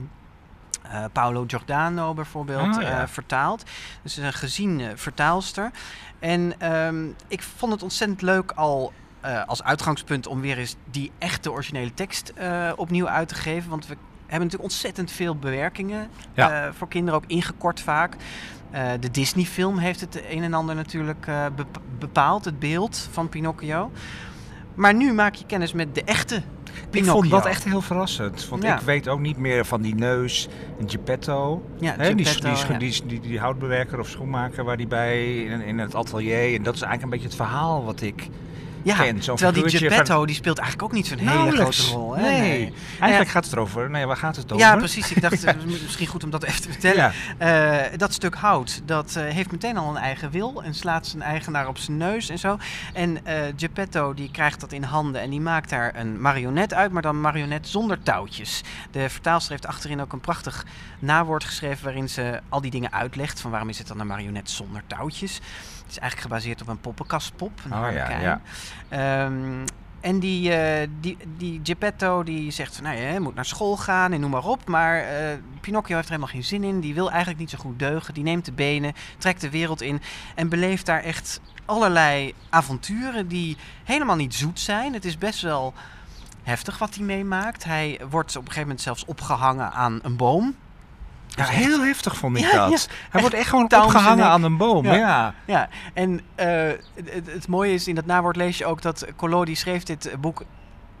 eh, 0.91 1.03
Paolo 1.11 1.43
Giordano 1.47 2.13
bijvoorbeeld 2.13 2.75
Ah, 2.75 2.81
ja. 2.81 3.01
eh, 3.01 3.07
vertaald. 3.07 3.63
Dus 4.01 4.17
een 4.17 4.33
geziene 4.33 4.91
vertaalster. 4.95 5.71
En 6.19 6.53
ehm, 6.57 7.05
ik 7.27 7.43
vond 7.43 7.71
het 7.71 7.83
ontzettend 7.83 8.21
leuk 8.21 8.51
al 8.51 8.93
eh, 9.21 9.43
als 9.45 9.63
uitgangspunt 9.63 10.27
om 10.27 10.41
weer 10.41 10.57
eens 10.57 10.75
die 10.91 11.11
echte 11.17 11.51
originele 11.51 11.93
tekst 11.93 12.29
eh, 12.35 12.71
opnieuw 12.75 13.07
uit 13.07 13.27
te 13.27 13.35
geven. 13.35 13.69
Want 13.69 13.87
we 13.87 13.95
hebben 14.21 14.47
natuurlijk 14.47 14.63
ontzettend 14.71 15.11
veel 15.11 15.35
bewerkingen 15.35 16.09
Ja. 16.33 16.65
eh, 16.65 16.71
voor 16.73 16.87
kinderen, 16.87 17.19
ook 17.19 17.29
ingekort 17.29 17.81
vaak. 17.81 18.15
Eh, 18.71 18.91
de 18.99 19.11
Disney-film 19.11 19.77
heeft 19.77 19.99
het 20.01 20.21
een 20.29 20.43
en 20.43 20.53
ander 20.53 20.75
natuurlijk 20.75 21.27
eh, 21.27 21.45
bep- 21.55 21.79
bepaald, 21.99 22.45
het 22.45 22.59
beeld 22.59 23.07
van 23.11 23.29
Pinocchio. 23.29 23.91
Maar 24.75 24.93
nu 24.93 25.13
maak 25.13 25.35
je 25.35 25.45
kennis 25.45 25.73
met 25.73 25.95
de 25.95 26.03
echte 26.03 26.41
Ik 26.91 27.05
vond 27.05 27.29
dat 27.29 27.45
echt 27.45 27.63
heel 27.63 27.81
verrassend. 27.81 28.49
Want 28.49 28.63
Ja. 28.63 28.75
ik 28.75 28.81
weet 28.81 29.07
ook 29.07 29.19
niet 29.19 29.37
meer 29.37 29.65
van 29.65 29.81
die 29.81 29.95
neus 29.95 30.47
en 30.79 30.89
Geppetto. 30.89 31.63
Ja, 31.79 31.93
Hè, 31.97 32.05
Geppetto, 32.05 32.77
die, 32.77 32.77
die, 32.77 33.01
die, 33.07 33.19
die 33.19 33.39
houtbewerker 33.39 33.99
of 33.99 34.09
schoenmaker 34.09 34.63
waar 34.63 34.77
die 34.77 34.87
bij 34.87 35.35
in, 35.43 35.61
in 35.61 35.79
het 35.79 35.95
atelier. 35.95 36.55
En 36.55 36.63
dat 36.63 36.75
is 36.75 36.81
eigenlijk 36.81 37.03
een 37.03 37.09
beetje 37.09 37.25
het 37.27 37.35
verhaal 37.35 37.85
wat 37.85 38.01
ik 38.01 38.27
Ja, 38.85 39.13
terwijl 39.19 39.51
die 39.51 39.69
Geppetto 39.69 40.25
die 40.25 40.35
speelt 40.35 40.57
eigenlijk 40.57 40.89
ook 40.89 40.95
niet 40.95 41.07
zo'n 41.07 41.17
hele 41.17 41.51
grote 41.51 41.81
rol. 41.91 42.15
Hè? 42.15 42.21
Nee. 42.21 42.73
Eigenlijk 42.99 43.31
gaat 43.31 43.43
het 43.43 43.53
erover. 43.53 43.89
Nee, 43.89 44.05
waar 44.05 44.17
gaat 44.17 44.35
het 44.35 44.51
over? 44.51 44.65
Ja, 44.65 44.75
precies. 44.75 45.11
Ik 45.11 45.21
dacht, 45.21 45.55
misschien 45.83 46.07
goed 46.07 46.23
om 46.23 46.29
dat 46.29 46.43
even 46.43 46.61
te 46.61 46.71
vertellen. 46.71 47.13
Eh, 47.37 47.97
dat 47.97 48.13
stuk 48.13 48.35
hout, 48.35 48.81
dat 48.85 49.15
eh, 49.15 49.23
heeft 49.23 49.51
meteen 49.51 49.77
al 49.77 49.89
een 49.89 50.01
eigen 50.01 50.31
wil 50.31 50.63
en 50.63 50.73
slaat 50.73 51.07
zijn 51.07 51.21
eigenaar 51.21 51.67
op 51.67 51.77
zijn 51.77 51.97
neus 51.97 52.29
en 52.29 52.39
zo. 52.39 52.57
En 52.93 53.25
eh 53.25 53.35
Geppetto 53.57 54.13
die 54.13 54.31
krijgt 54.31 54.59
dat 54.59 54.71
in 54.71 54.83
handen 54.83 55.21
en 55.21 55.29
die 55.29 55.41
maakt 55.41 55.69
daar 55.69 55.95
een 55.95 56.21
marionet 56.21 56.73
uit, 56.73 56.91
maar 56.91 57.01
dan 57.01 57.21
marionet 57.21 57.67
zonder 57.67 58.03
touwtjes. 58.03 58.61
De 58.91 59.09
vertaalster 59.09 59.51
heeft 59.51 59.67
achterin 59.67 60.01
ook 60.01 60.13
een 60.13 60.19
prachtig 60.19 60.65
nawoord 60.99 61.43
geschreven 61.43 61.83
waarin 61.83 62.09
ze 62.09 62.39
al 62.49 62.61
die 62.61 62.71
dingen 62.71 62.93
uitlegt 62.93 63.41
van 63.41 63.51
waarom 63.51 63.69
is 63.69 63.77
het 63.77 63.87
dan 63.87 63.99
een 63.99 64.07
marionet 64.07 64.49
zonder 64.49 64.81
touwtjes. 64.87 65.41
Is 65.95 66.01
eigenlijk 66.01 66.31
gebaseerd 66.31 66.61
op 66.61 66.67
een 66.67 66.79
poppenkastpop, 66.79 67.51
een 67.65 67.73
Oh, 67.73 67.91
ja, 67.91 68.19
ja. 68.19 68.41
Ehm, 68.89 69.65
en 70.05 70.19
die, 70.19 70.53
eh, 70.53 70.87
die, 70.99 71.17
die 71.37 71.59
Geppetto 71.63 72.23
die 72.23 72.51
zegt 72.51 72.75
van, 72.75 72.83
nou 72.83 72.97
je 72.97 73.19
moet 73.19 73.35
naar 73.35 73.45
school 73.45 73.77
gaan 73.77 74.11
en 74.11 74.19
noem 74.19 74.29
maar 74.29 74.45
op. 74.45 74.67
Maar 74.67 74.99
eh, 74.99 75.37
Pinocchio 75.61 75.95
heeft 75.95 76.07
er 76.07 76.13
helemaal 76.13 76.33
geen 76.33 76.43
zin 76.43 76.63
in. 76.63 76.79
Die 76.79 76.93
wil 76.93 77.09
eigenlijk 77.09 77.39
niet 77.39 77.49
zo 77.49 77.57
goed 77.57 77.79
deugen. 77.79 78.13
Die 78.13 78.23
neemt 78.23 78.45
de 78.45 78.51
benen, 78.51 78.93
trekt 79.17 79.41
de 79.41 79.49
wereld 79.49 79.81
in 79.81 80.01
en 80.35 80.49
beleeft 80.49 80.85
daar 80.85 81.03
echt 81.03 81.41
allerlei 81.65 82.33
avonturen 82.49 83.27
die 83.27 83.57
helemaal 83.83 84.15
niet 84.15 84.35
zoet 84.35 84.59
zijn. 84.59 84.93
Het 84.93 85.05
is 85.05 85.17
best 85.17 85.41
wel 85.41 85.73
heftig 86.43 86.77
wat 86.77 86.95
hij 86.95 87.05
meemaakt. 87.05 87.63
Hij 87.63 88.01
wordt 88.09 88.29
op 88.29 88.41
een 88.41 88.47
gegeven 88.47 88.61
moment 88.61 88.81
zelfs 88.81 89.05
opgehangen 89.05 89.71
aan 89.71 89.99
een 90.03 90.15
boom. 90.15 90.55
Ja, 91.35 91.45
Dus 91.45 91.55
heel 91.55 91.81
heftig 91.83 92.15
vond 92.17 92.37
ik 92.37 92.43
Ja, 92.51 92.67
dat. 92.67 92.81
ja. 92.87 92.93
Hij 93.09 93.21
wordt 93.21 93.35
echt 93.35 93.49
gewoon 93.49 93.63
opgehangen 93.63 94.25
aan 94.25 94.43
een 94.43 94.57
boom. 94.57 94.85
Ja. 94.85 94.93
Ja. 94.93 95.33
Ja, 95.45 95.69
en 95.93 96.21
eh, 96.35 96.47
het, 96.95 97.31
het 97.31 97.47
mooie 97.47 97.73
is, 97.73 97.87
in 97.87 97.95
dat 97.95 98.05
nawoord 98.05 98.35
lees 98.35 98.57
je 98.57 98.65
ook 98.65 98.81
dat 98.81 99.05
Collodi 99.15 99.55
schreef 99.55 99.83
dit 99.83 100.15
boek 100.19 100.43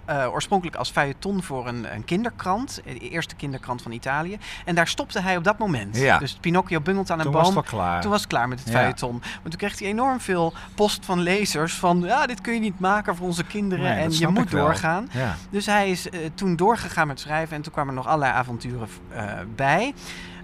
eh, 0.05 0.27
oorspronkelijk 0.31 0.75
als 0.77 0.89
feuilleton 0.89 1.43
voor 1.43 1.67
een, 1.67 1.93
een 1.93 2.05
kinderkrant. 2.05 2.81
De 2.83 2.97
eerste 3.09 3.35
kinderkrant 3.35 3.81
van 3.81 3.91
Italië. 3.91 4.37
En 4.65 4.75
daar 4.75 4.87
stopte 4.87 5.21
hij 5.21 5.37
op 5.37 5.43
dat 5.43 5.57
moment. 5.57 5.97
Ja. 5.97 6.17
Dus 6.17 6.33
Pinocchio 6.41 6.81
bungelt 6.81 7.11
aan 7.11 7.17
een 7.17 7.23
Toen 7.23 7.33
boom. 7.33 7.43
was 7.43 7.55
het 7.55 7.65
klaar. 7.65 8.01
Toen 8.01 8.11
was 8.11 8.19
het 8.19 8.29
klaar 8.29 8.47
met 8.47 8.59
het 8.59 8.67
Ja. 8.67 8.73
feuilleton. 8.73 9.17
Maar 9.19 9.41
toen 9.49 9.57
kreeg 9.57 9.79
hij 9.79 9.87
enorm 9.87 10.19
veel 10.19 10.53
post 10.75 11.05
van 11.05 11.19
lezers 11.19 11.73
van... 11.73 12.01
ja, 12.01 12.25
dit 12.25 12.41
kun 12.41 12.53
je 12.53 12.59
niet 12.59 12.79
maken 12.79 13.15
voor 13.15 13.25
onze 13.27 13.43
kinderen 13.43 13.83
Nee, 13.85 14.03
en 14.03 14.11
je 14.17 14.27
moet 14.27 14.51
doorgaan. 14.51 15.07
Ja. 15.11 15.35
Dus 15.49 15.65
hij 15.65 15.89
is 15.91 16.09
eh, 16.09 16.19
toen 16.35 16.55
doorgegaan 16.55 17.07
met 17.07 17.19
schrijven 17.19 17.55
en 17.55 17.61
toen 17.61 17.71
kwamen 17.73 17.89
er 17.89 17.95
nog 17.99 18.07
allerlei 18.07 18.31
avonturen 18.33 18.87
eh, 19.09 19.23
bij. 19.55 19.93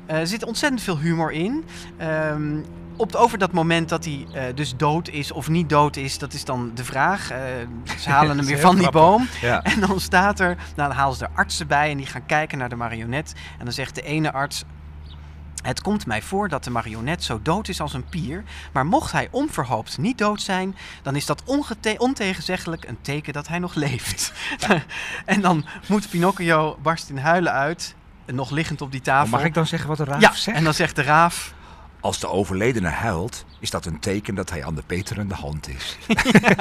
Er 0.06 0.28
zit 0.28 0.44
ontzettend 0.46 0.82
veel 0.82 1.00
humor 1.00 1.32
in. 1.32 1.66
Ehm, 1.98 2.58
op, 3.02 3.16
over 3.16 3.38
dat 3.38 3.52
moment 3.52 3.90
dat 3.90 4.06
hij 4.06 4.28
eh, 4.34 4.44
dus 4.56 4.76
dood 4.76 5.10
is 5.10 5.32
of 5.32 5.50
niet 5.50 5.70
dood 5.70 5.96
is, 5.96 6.18
dat 6.18 6.34
is 6.34 6.46
dan 6.46 6.72
de 6.76 6.84
vraag. 6.84 7.32
Eh, 7.32 7.40
ze 8.00 8.10
halen 8.16 8.38
hem 8.38 8.46
weer 8.46 8.60
van 8.60 8.76
die 8.76 8.92
boom. 8.92 9.28
Ja. 9.42 9.64
En 9.64 9.80
dan 9.80 10.00
staat 10.00 10.40
er, 10.40 10.56
nou 10.56 10.90
dan 10.90 10.92
halen 10.92 11.18
ze 11.18 11.26
er 11.26 11.32
artsen 11.34 11.68
bij 11.68 11.92
en 11.92 11.98
die 11.98 12.06
gaan 12.06 12.26
kijken 12.26 12.58
naar 12.58 12.70
de 12.70 12.76
marionet. 12.76 13.34
En 13.58 13.66
dan 13.66 13.74
zegt 13.74 13.96
de 13.96 14.02
ene 14.02 14.32
arts, 14.32 14.64
het 15.62 15.82
komt 15.82 16.06
mij 16.06 16.22
voor 16.22 16.50
dat 16.50 16.64
de 16.64 16.70
marionet 16.70 17.24
zo 17.24 17.40
dood 17.42 17.68
is 17.68 17.82
als 17.82 17.94
een 17.94 18.10
pier. 18.10 18.44
Maar 18.74 18.86
mocht 18.86 19.12
hij 19.12 19.28
onverhoopt 19.32 19.98
niet 19.98 20.18
dood 20.18 20.42
zijn, 20.42 20.76
dan 21.02 21.16
is 21.16 21.26
dat 21.26 21.44
ontegenzeggelijk 21.98 22.88
een 22.88 23.02
teken 23.02 23.34
dat 23.34 23.48
hij 23.48 23.60
nog 23.60 23.76
leeft. 23.76 24.34
en 25.26 25.42
dan 25.42 25.66
moet 25.88 26.10
Pinocchio 26.10 26.78
barst 26.82 27.10
in 27.10 27.18
huilen 27.18 27.52
uit, 27.52 27.96
nog 28.26 28.50
liggend 28.50 28.82
op 28.82 28.92
die 28.92 29.02
tafel. 29.02 29.30
Mag 29.30 29.44
ik 29.44 29.54
dan 29.54 29.68
zeggen 29.68 29.88
wat 29.90 29.98
de 29.98 30.04
raaf 30.04 30.22
ja, 30.22 30.34
zegt? 30.34 30.58
en 30.58 30.64
dan 30.64 30.74
zegt 30.74 30.96
de 30.96 31.04
raaf, 31.04 31.54
Als 32.02 32.20
de 32.20 32.28
overledene 32.30 32.88
huilt, 32.90 33.46
is 33.60 33.70
dat 33.70 33.86
een 33.86 34.00
teken 34.00 34.36
dat 34.36 34.50
hij 34.50 34.66
aan 34.66 34.76
de 34.76 34.84
beterende 34.88 35.34
hand 35.36 35.68
is. 35.70 35.98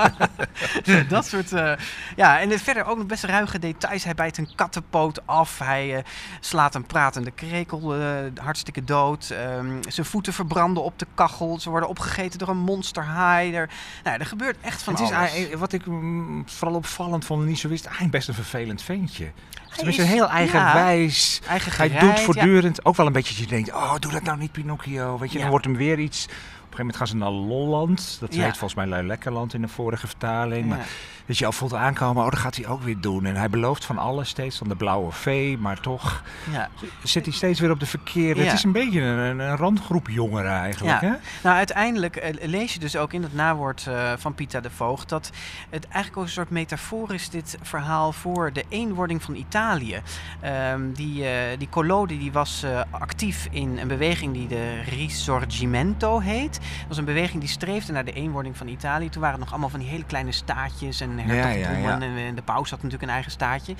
dat 1.09 1.27
soort. 1.27 1.53
eh, 1.53 1.73
ja, 2.17 2.41
en 2.41 2.51
er 2.51 2.59
verder 2.59 2.85
ook 2.85 2.97
nog 2.97 3.07
best 3.07 3.25
ruige 3.25 3.59
details. 3.59 4.05
Hij 4.05 4.15
bijt 4.15 4.39
een 4.39 4.55
kattenpoot 4.55 5.27
af. 5.27 5.59
Hij 5.59 5.97
eh, 5.97 6.03
slaat 6.41 6.75
een 6.75 6.87
pratende 6.87 7.31
krekel 7.31 7.95
eh, 7.95 8.09
hartstikke 8.35 8.85
dood. 8.85 9.31
Ehm, 9.31 9.77
zijn 9.89 10.07
voeten 10.07 10.33
verbranden 10.33 10.83
op 10.83 10.99
de 10.99 11.07
kachel. 11.15 11.61
Ze 11.61 11.71
worden 11.71 11.89
opgegeten 11.89 12.39
door 12.39 12.49
een 12.49 12.57
monsterhaai. 12.57 13.55
Er, 13.55 13.71
nou, 14.05 14.19
er 14.19 14.27
gebeurt 14.27 14.57
echt 14.61 14.83
van 14.83 14.93
Het 14.95 15.03
is 15.03 15.09
alles. 15.11 15.21
eigenlijk- 15.31 15.61
wat 15.61 15.73
ik 15.73 15.87
mm, 15.87 16.43
vooral 16.49 16.77
opvallend 16.77 17.25
vond 17.25 17.43
en 17.43 17.49
niet 17.49 17.59
zo 17.59 17.69
wist, 17.69 17.85
eigenlijk 17.85 18.15
best 18.15 18.29
een 18.29 18.35
vervelend 18.35 18.83
ventje. 18.83 19.31
Hij 19.71 19.89
is- 19.89 19.97
heel 19.97 20.25
ja, 20.25 20.31
eigenwijs. 20.31 21.41
eigen 21.49 21.73
Hij 21.77 21.99
doet 21.99 22.21
voortdurend 22.21 22.85
ook 22.85 22.97
wel 22.97 23.07
een 23.07 23.13
beetje 23.13 23.35
dat 23.35 23.43
je 23.43 23.49
denkt, 23.51 23.73
oh, 23.73 23.95
doe 23.99 24.13
dat 24.13 24.23
nou 24.23 24.39
niet 24.39 24.53
Pinocchio. 24.53 25.19
Weet 25.19 25.33
je, 25.33 25.39
dan 25.39 25.49
wordt 25.49 25.65
hem 25.65 25.77
weer 25.77 25.99
iets... 25.99 26.27
Op 26.71 26.79
een 26.79 26.85
gegeven 26.85 27.01
moment 27.11 27.23
gaan 27.27 27.37
ze 27.41 27.47
naar 27.47 27.57
Lolland. 27.59 28.17
Dat 28.21 28.35
Ja. 28.35 28.43
heet 28.43 28.51
volgens 28.51 28.75
mij 28.75 28.87
Luilekkerland 28.87 29.55
in 29.55 29.61
de 29.63 29.69
vorige 29.69 30.07
vertaling. 30.07 30.63
Ja. 30.63 30.69
Maar 30.77 30.87
dat 31.27 31.39
je 31.39 31.47
al 31.47 31.53
voelt 31.53 31.75
aankomen, 31.75 32.25
oh, 32.25 32.31
dat 32.31 32.39
gaat 32.39 32.57
hij 32.57 32.67
ook 32.67 32.83
weer 32.83 33.01
doen. 33.01 33.25
En 33.25 33.37
hij 33.37 33.51
belooft 33.51 33.85
van 33.85 33.99
alles 33.99 34.29
steeds, 34.29 34.59
van 34.59 34.69
de 34.69 34.77
blauwe 34.77 35.13
vee. 35.13 35.59
Maar 35.59 35.81
toch 35.81 36.23
Ja. 36.53 36.69
zit 37.03 37.25
hij 37.27 37.35
steeds 37.35 37.61
weer 37.61 37.71
op 37.71 37.81
de 37.81 37.87
verkeerde. 37.87 38.43
Het 38.43 38.53
is 38.53 38.65
een 38.65 38.73
beetje 38.73 39.01
een, 39.01 39.39
een 39.39 39.57
randgroep 39.57 40.09
jongeren 40.09 40.51
eigenlijk, 40.53 41.01
hè? 41.01 41.11
Nou, 41.43 41.57
uiteindelijk 41.57 42.17
eh, 42.17 42.49
lees 42.49 42.73
je 42.73 42.79
dus 42.79 42.97
ook 42.97 43.13
in 43.13 43.23
het 43.23 43.35
nawoord 43.35 43.87
eh, 43.87 44.13
van 44.19 44.35
Pieter 44.35 44.63
de 44.63 44.71
Voogd 44.71 45.09
dat 45.09 45.31
het 45.71 45.85
eigenlijk 45.85 46.17
ook 46.17 46.25
een 46.25 46.31
soort 46.31 46.51
metafoor 46.51 47.15
is, 47.15 47.29
dit 47.31 47.59
verhaal, 47.63 48.13
voor 48.13 48.53
de 48.53 48.65
eenwording 48.69 49.23
van 49.23 49.35
Italië. 49.35 50.01
Ehm, 50.41 50.93
die, 50.93 51.25
eh, 51.27 51.59
die 51.59 51.69
Collodi 51.69 52.19
die 52.19 52.33
was 52.33 52.65
actief 52.91 53.49
in 53.51 53.79
een 53.79 53.89
beweging 53.89 54.33
die 54.33 54.47
de 54.49 54.81
Risorgimento 54.81 56.19
heet. 56.19 56.60
Was 56.89 56.97
een 56.97 57.05
beweging 57.05 57.41
die 57.41 57.51
streefde 57.51 57.93
naar 57.93 58.05
de 58.05 58.13
eenwording 58.13 58.57
van 58.57 58.69
Italië. 58.69 59.09
Toen 59.09 59.21
waren 59.21 59.37
het 59.37 59.45
nog 59.45 59.53
allemaal 59.53 59.71
van 59.71 59.81
die 59.81 59.89
hele 59.89 60.05
kleine 60.05 60.33
staatjes 60.33 61.01
en 61.01 61.19
hertogdommen 61.19 61.81
ja, 61.83 61.89
ja. 61.89 62.01
En, 62.01 62.17
en 62.17 62.35
de 62.35 62.43
paus 62.43 62.71
had 62.71 62.83
natuurlijk 62.83 63.03
een 63.03 63.15
eigen 63.15 63.33
staatje. 63.33 63.75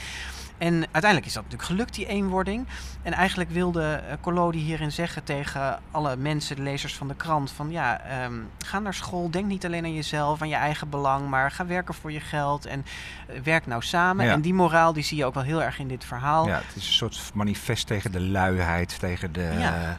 En 0.61 0.73
uiteindelijk 0.73 1.27
is 1.27 1.33
dat 1.33 1.43
natuurlijk 1.43 1.71
gelukt, 1.71 1.95
die 1.95 2.07
eenwording. 2.07 2.67
En 3.03 3.13
eigenlijk 3.13 3.51
wilde 3.51 3.83
eh, 3.93 4.17
Collodi 4.21 4.59
hierin 4.59 4.93
zeggen 4.93 5.25
tegen 5.25 5.81
alle 5.91 6.17
mensen, 6.17 6.57
de 6.57 6.63
lezers 6.63 6.97
van 6.97 7.09
de 7.09 7.15
krant, 7.15 7.51
van 7.51 7.71
ja, 7.71 8.01
ehm, 8.01 8.35
ga 8.59 8.79
naar 8.79 8.95
school, 8.95 9.31
denk 9.31 9.47
niet 9.47 9.65
alleen 9.65 9.85
aan 9.85 9.95
jezelf, 9.95 10.43
aan 10.43 10.49
je 10.49 10.55
eigen 10.55 10.89
belang, 10.89 11.29
maar 11.29 11.51
ga 11.51 11.67
werken 11.67 11.95
voor 11.95 12.13
je 12.13 12.21
geld 12.21 12.67
en 12.67 12.85
eh, 13.27 13.41
werk 13.41 13.67
nou 13.67 13.83
samen. 13.83 14.25
Ja. 14.25 14.33
En 14.33 14.41
die 14.41 14.55
moraal 14.55 14.93
die 14.93 15.03
zie 15.03 15.17
je 15.17 15.25
ook 15.25 15.35
wel 15.35 15.43
heel 15.43 15.63
erg 15.63 15.79
in 15.79 15.89
dit 15.89 16.05
verhaal. 16.05 16.47
Ja, 16.47 16.63
het 16.67 16.77
is 16.77 16.87
een 16.87 16.93
soort 16.93 17.31
manifest 17.35 17.87
tegen 17.87 18.13
de 18.13 18.21
luiheid, 18.21 18.99
tegen 18.99 19.33
de... 19.33 19.55
Ja. 19.59 19.99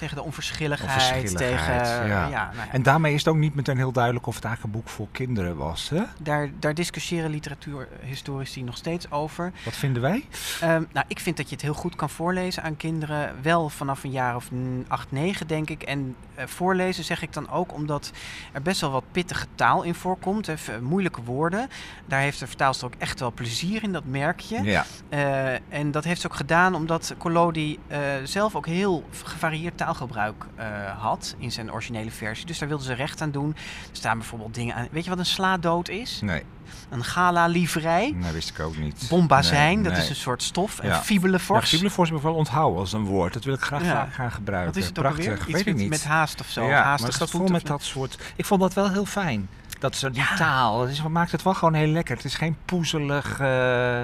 Tegen 0.00 0.16
de 0.16 0.22
onverschilligheid, 0.22 0.90
Onverschilligheid, 0.90 1.84
tegen... 1.84 2.06
ja. 2.06 2.26
ja, 2.28 2.28
nou 2.28 2.66
ja, 2.66 2.72
En 2.72 2.82
daarmee 2.82 3.12
is 3.14 3.18
het 3.18 3.28
ook 3.28 3.40
niet 3.40 3.54
meteen 3.54 3.76
heel 3.76 3.92
duidelijk 3.92 4.26
of 4.26 4.34
het 4.34 4.44
eigenlijk 4.44 4.74
een 4.74 4.80
boek 4.80 4.90
voor 4.90 5.08
kinderen 5.12 5.56
was. 5.56 5.88
Hè? 5.88 6.02
daar, 6.18 6.50
daar 6.58 6.74
discussiëren 6.74 7.30
literatuurhistorici 7.30 8.62
nog 8.62 8.76
steeds 8.76 9.10
over. 9.10 9.52
Wat 9.64 9.76
vinden 9.76 10.02
wij? 10.02 10.24
Ehm, 10.60 10.84
nou, 10.92 11.06
ik 11.08 11.20
vind 11.20 11.36
dat 11.36 11.48
je 11.48 11.54
het 11.54 11.64
heel 11.64 11.74
goed 11.74 11.96
kan 11.96 12.10
voorlezen 12.10 12.62
aan 12.62 12.76
kinderen. 12.76 13.34
Wel 13.42 13.68
vanaf 13.68 14.04
een 14.04 14.10
jaar 14.10 14.36
of 14.36 14.50
acht, 14.88 15.12
negen, 15.12 15.46
denk 15.46 15.70
ik. 15.70 15.82
En 15.82 16.16
eh, 16.34 16.46
voorlezen 16.46 17.04
zeg 17.04 17.22
ik 17.22 17.32
dan 17.32 17.50
ook 17.50 17.72
omdat 17.72 18.10
er 18.52 18.62
best 18.62 18.80
wel 18.80 18.90
wat 18.90 19.04
pittige 19.12 19.46
taal 19.54 19.82
in 19.82 19.94
voorkomt. 19.94 20.46
Hè, 20.46 20.54
moeilijke 20.80 21.22
woorden. 21.22 21.68
Daar 22.06 22.20
heeft 22.20 22.38
de 22.38 22.46
vertaalster 22.46 22.86
ook 22.86 22.94
echt 22.98 23.20
wel 23.20 23.32
plezier 23.32 23.82
in, 23.82 23.92
dat 23.92 24.04
merk 24.04 24.40
je. 24.40 24.62
Ja. 24.62 24.84
Eh, 25.08 25.52
en 25.68 25.90
dat 25.90 26.04
heeft 26.04 26.20
ze 26.20 26.26
ook 26.26 26.34
gedaan 26.34 26.74
omdat 26.74 27.14
Collodi 27.18 27.78
eh, 27.86 27.98
zelf 28.24 28.54
ook 28.54 28.66
heel 28.66 29.04
gevarieerd 29.22 29.78
taalgebruik 29.94 30.44
eh, 30.56 30.66
had 30.98 31.34
in 31.38 31.52
zijn 31.52 31.72
originele 31.72 32.10
versie. 32.10 32.46
Dus 32.46 32.58
daar 32.58 32.68
wilden 32.68 32.86
ze 32.86 32.92
recht 32.92 33.20
aan 33.20 33.30
doen. 33.30 33.48
Er 33.56 33.96
staan 33.96 34.18
bijvoorbeeld 34.18 34.54
dingen 34.54 34.74
aan. 34.74 34.88
Weet 34.90 35.04
je 35.04 35.10
wat 35.10 35.18
een 35.18 35.26
slaadood 35.26 35.88
is? 35.88 36.20
Nee, 36.22 36.42
Een 36.90 37.04
gala-livrei. 37.04 38.16
dat 38.22 38.32
wist 38.32 38.50
ik 38.50 38.60
ook 38.60 38.76
niet. 38.76 39.06
Bombazijn, 39.08 39.74
Nee, 39.74 39.84
dat 39.84 39.92
nee. 39.92 40.02
is 40.02 40.08
een 40.08 40.16
soort 40.16 40.42
stof. 40.42 40.78
En 40.78 40.88
Ja. 40.88 40.94
Ja, 40.94 41.00
fibelefors. 41.02 41.68
Fibulefors 41.68 42.08
heb 42.08 42.18
ik 42.18 42.24
wel 42.24 42.34
onthouden 42.34 42.80
als 42.80 42.92
een 42.92 43.04
woord. 43.04 43.32
Dat 43.32 43.44
wil 43.44 43.54
ik 43.54 43.60
graag, 43.60 43.82
Ja. 43.84 44.08
gaan 44.10 44.30
gebruiken. 44.32 44.72
Wat 44.72 44.82
is 44.82 44.88
het 44.88 44.98
ook 44.98 45.04
Prachtig? 45.04 45.34
Iets 45.34 45.44
weet 45.46 45.60
ik 45.60 45.66
met, 45.66 45.76
niet. 45.76 45.88
met 45.90 46.04
haast 46.04 46.40
of 46.40 46.46
zo. 46.46 46.66
ja, 46.68 46.84
maar 47.00 47.12
spoed 47.12 47.30
vol 47.30 47.46
met 47.48 47.66
dat 47.66 47.82
soort... 47.82 48.18
Ik 48.36 48.44
vond 48.44 48.60
dat 48.60 48.74
wel 48.74 48.90
heel 48.90 49.04
fijn. 49.04 49.48
Dat 49.78 49.96
ze 49.96 50.10
die 50.10 50.20
Ja. 50.22 50.36
taal, 50.36 50.80
het 50.80 50.90
is, 50.90 51.02
maakt 51.02 51.32
het 51.32 51.42
wel 51.42 51.54
gewoon 51.54 51.74
heel 51.74 51.86
lekker. 51.92 52.16
Het 52.16 52.24
is 52.24 52.34
geen 52.34 52.56
poezelig 52.64 53.40
eh, 53.40 54.02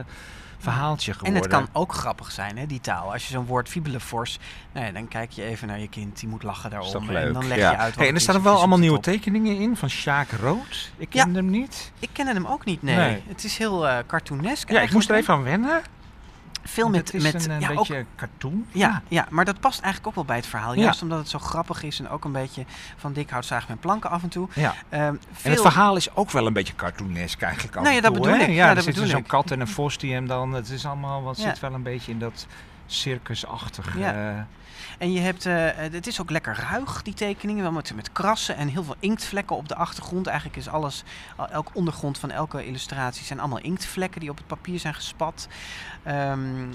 verhaaltje 0.58 1.12
En 1.12 1.18
geworden. 1.18 1.42
het 1.42 1.50
kan 1.52 1.68
ook 1.72 1.92
grappig 1.94 2.32
zijn, 2.32 2.58
hè, 2.58 2.66
die 2.66 2.80
taal. 2.80 3.12
Als 3.12 3.26
je 3.26 3.32
zo'n 3.32 3.46
woord 3.46 3.68
fibelefors, 3.68 4.38
nou 4.72 4.86
ja, 4.86 4.92
dan 4.92 5.08
kijk 5.08 5.30
je 5.30 5.42
even 5.42 5.68
naar 5.68 5.80
je 5.80 5.88
kind, 5.88 6.20
die 6.20 6.28
moet 6.28 6.42
lachen 6.42 6.70
daarom. 6.70 7.08
En 7.08 7.32
dan 7.32 7.46
leg 7.48 7.58
ja. 7.58 7.70
je 7.70 7.76
uit 7.76 7.88
wat 7.90 7.98
Hey, 7.98 8.08
en 8.08 8.14
er 8.14 8.20
staan 8.20 8.34
er 8.34 8.42
wel 8.42 8.56
allemaal 8.58 8.78
nieuwe 8.78 9.00
tekeningen 9.00 9.56
in 9.56 9.76
van 9.76 9.90
Sjaak 9.90 10.28
Rood. 10.30 10.90
Ik 10.96 11.14
Ja. 11.14 11.22
kende 11.22 11.38
hem 11.38 11.50
niet. 11.50 11.92
Ik 11.98 12.08
ken 12.12 12.26
hem 12.26 12.46
ook 12.46 12.64
niet, 12.64 12.82
nee. 12.82 12.96
Nee. 12.96 13.22
Het 13.28 13.44
is 13.44 13.56
heel 13.58 13.88
eh 13.88 13.98
cartoonesk 14.06 14.70
Ja, 14.70 14.80
ik 14.80 14.92
moest 14.92 15.10
er 15.10 15.16
even 15.16 15.34
aan 15.34 15.42
wennen. 15.42 15.82
Veel 16.68 16.88
met... 16.88 17.00
het 17.00 17.14
is 17.14 17.32
met 17.32 17.48
een, 17.48 17.68
ook 17.78 17.88
beetje 17.88 18.04
cartoon. 18.16 18.66
Ja, 18.72 19.02
ja, 19.08 19.26
maar 19.30 19.44
dat 19.44 19.60
past 19.60 19.80
eigenlijk 19.80 20.06
ook 20.06 20.14
wel 20.14 20.24
bij 20.24 20.36
het 20.36 20.46
verhaal. 20.46 20.74
Juist 20.74 21.02
omdat 21.02 21.18
het 21.18 21.28
zo 21.28 21.38
grappig 21.38 21.82
is 21.82 21.98
en 21.98 22.08
ook 22.08 22.24
een 22.24 22.32
beetje 22.32 22.64
van 22.96 23.12
dik 23.12 23.30
hout 23.30 23.44
zagen 23.44 23.66
met 23.68 23.80
planken 23.80 24.10
af 24.10 24.22
en 24.22 24.28
toe. 24.28 24.48
ja. 24.54 24.74
Ehm, 24.88 25.14
En 25.42 25.50
het 25.50 25.60
verhaal 25.60 25.96
is 25.96 26.14
ook 26.16 26.30
wel 26.30 26.46
een 26.46 26.52
beetje 26.52 26.74
cartoonesk 26.74 27.42
eigenlijk. 27.42 27.74
Nou 27.74 27.94
ja, 27.94 28.00
dat 28.00 28.12
bedoel 28.12 28.34
ik. 28.34 28.48
Ja, 28.48 28.76
er 28.76 28.82
zit 28.82 28.94
bedoel 28.94 29.08
zo'n 29.08 29.26
kat 29.26 29.50
en 29.50 29.60
een 29.60 29.68
vos 29.68 29.98
die 29.98 30.12
hem 30.12 30.26
dan... 30.26 30.52
Het 30.52 30.70
is 30.70 30.86
allemaal, 30.86 31.22
wat 31.22 31.38
zit 31.38 31.60
wel 31.60 31.72
een 31.72 31.82
beetje 31.82 32.12
in 32.12 32.18
dat 32.18 32.46
circusachtige... 32.86 33.98
Ja. 33.98 34.46
En 34.98 35.12
je 35.12 35.20
hebt, 35.20 35.46
eh, 35.46 35.68
het 35.74 36.06
is 36.06 36.20
ook 36.20 36.30
lekker 36.30 36.66
ruig, 36.70 37.02
die 37.02 37.14
tekeningen. 37.14 37.62
Wel 37.62 37.72
met, 37.72 37.94
met 37.94 38.12
krassen 38.12 38.56
en 38.56 38.68
heel 38.68 38.84
veel 38.84 38.96
inktvlekken 39.00 39.56
op 39.56 39.68
de 39.68 39.74
achtergrond. 39.74 40.26
Eigenlijk 40.26 40.58
is 40.58 40.68
alles, 40.68 41.04
al- 41.36 41.48
elk 41.48 41.70
ondergrond 41.72 42.18
van 42.18 42.30
elke 42.30 42.66
illustratie 42.66 43.24
zijn 43.24 43.40
allemaal 43.40 43.58
inktvlekken 43.58 44.20
die 44.20 44.30
op 44.30 44.36
het 44.36 44.46
papier 44.46 44.78
zijn 44.78 44.94
gespat. 44.94 45.48
Ehm, 46.02 46.66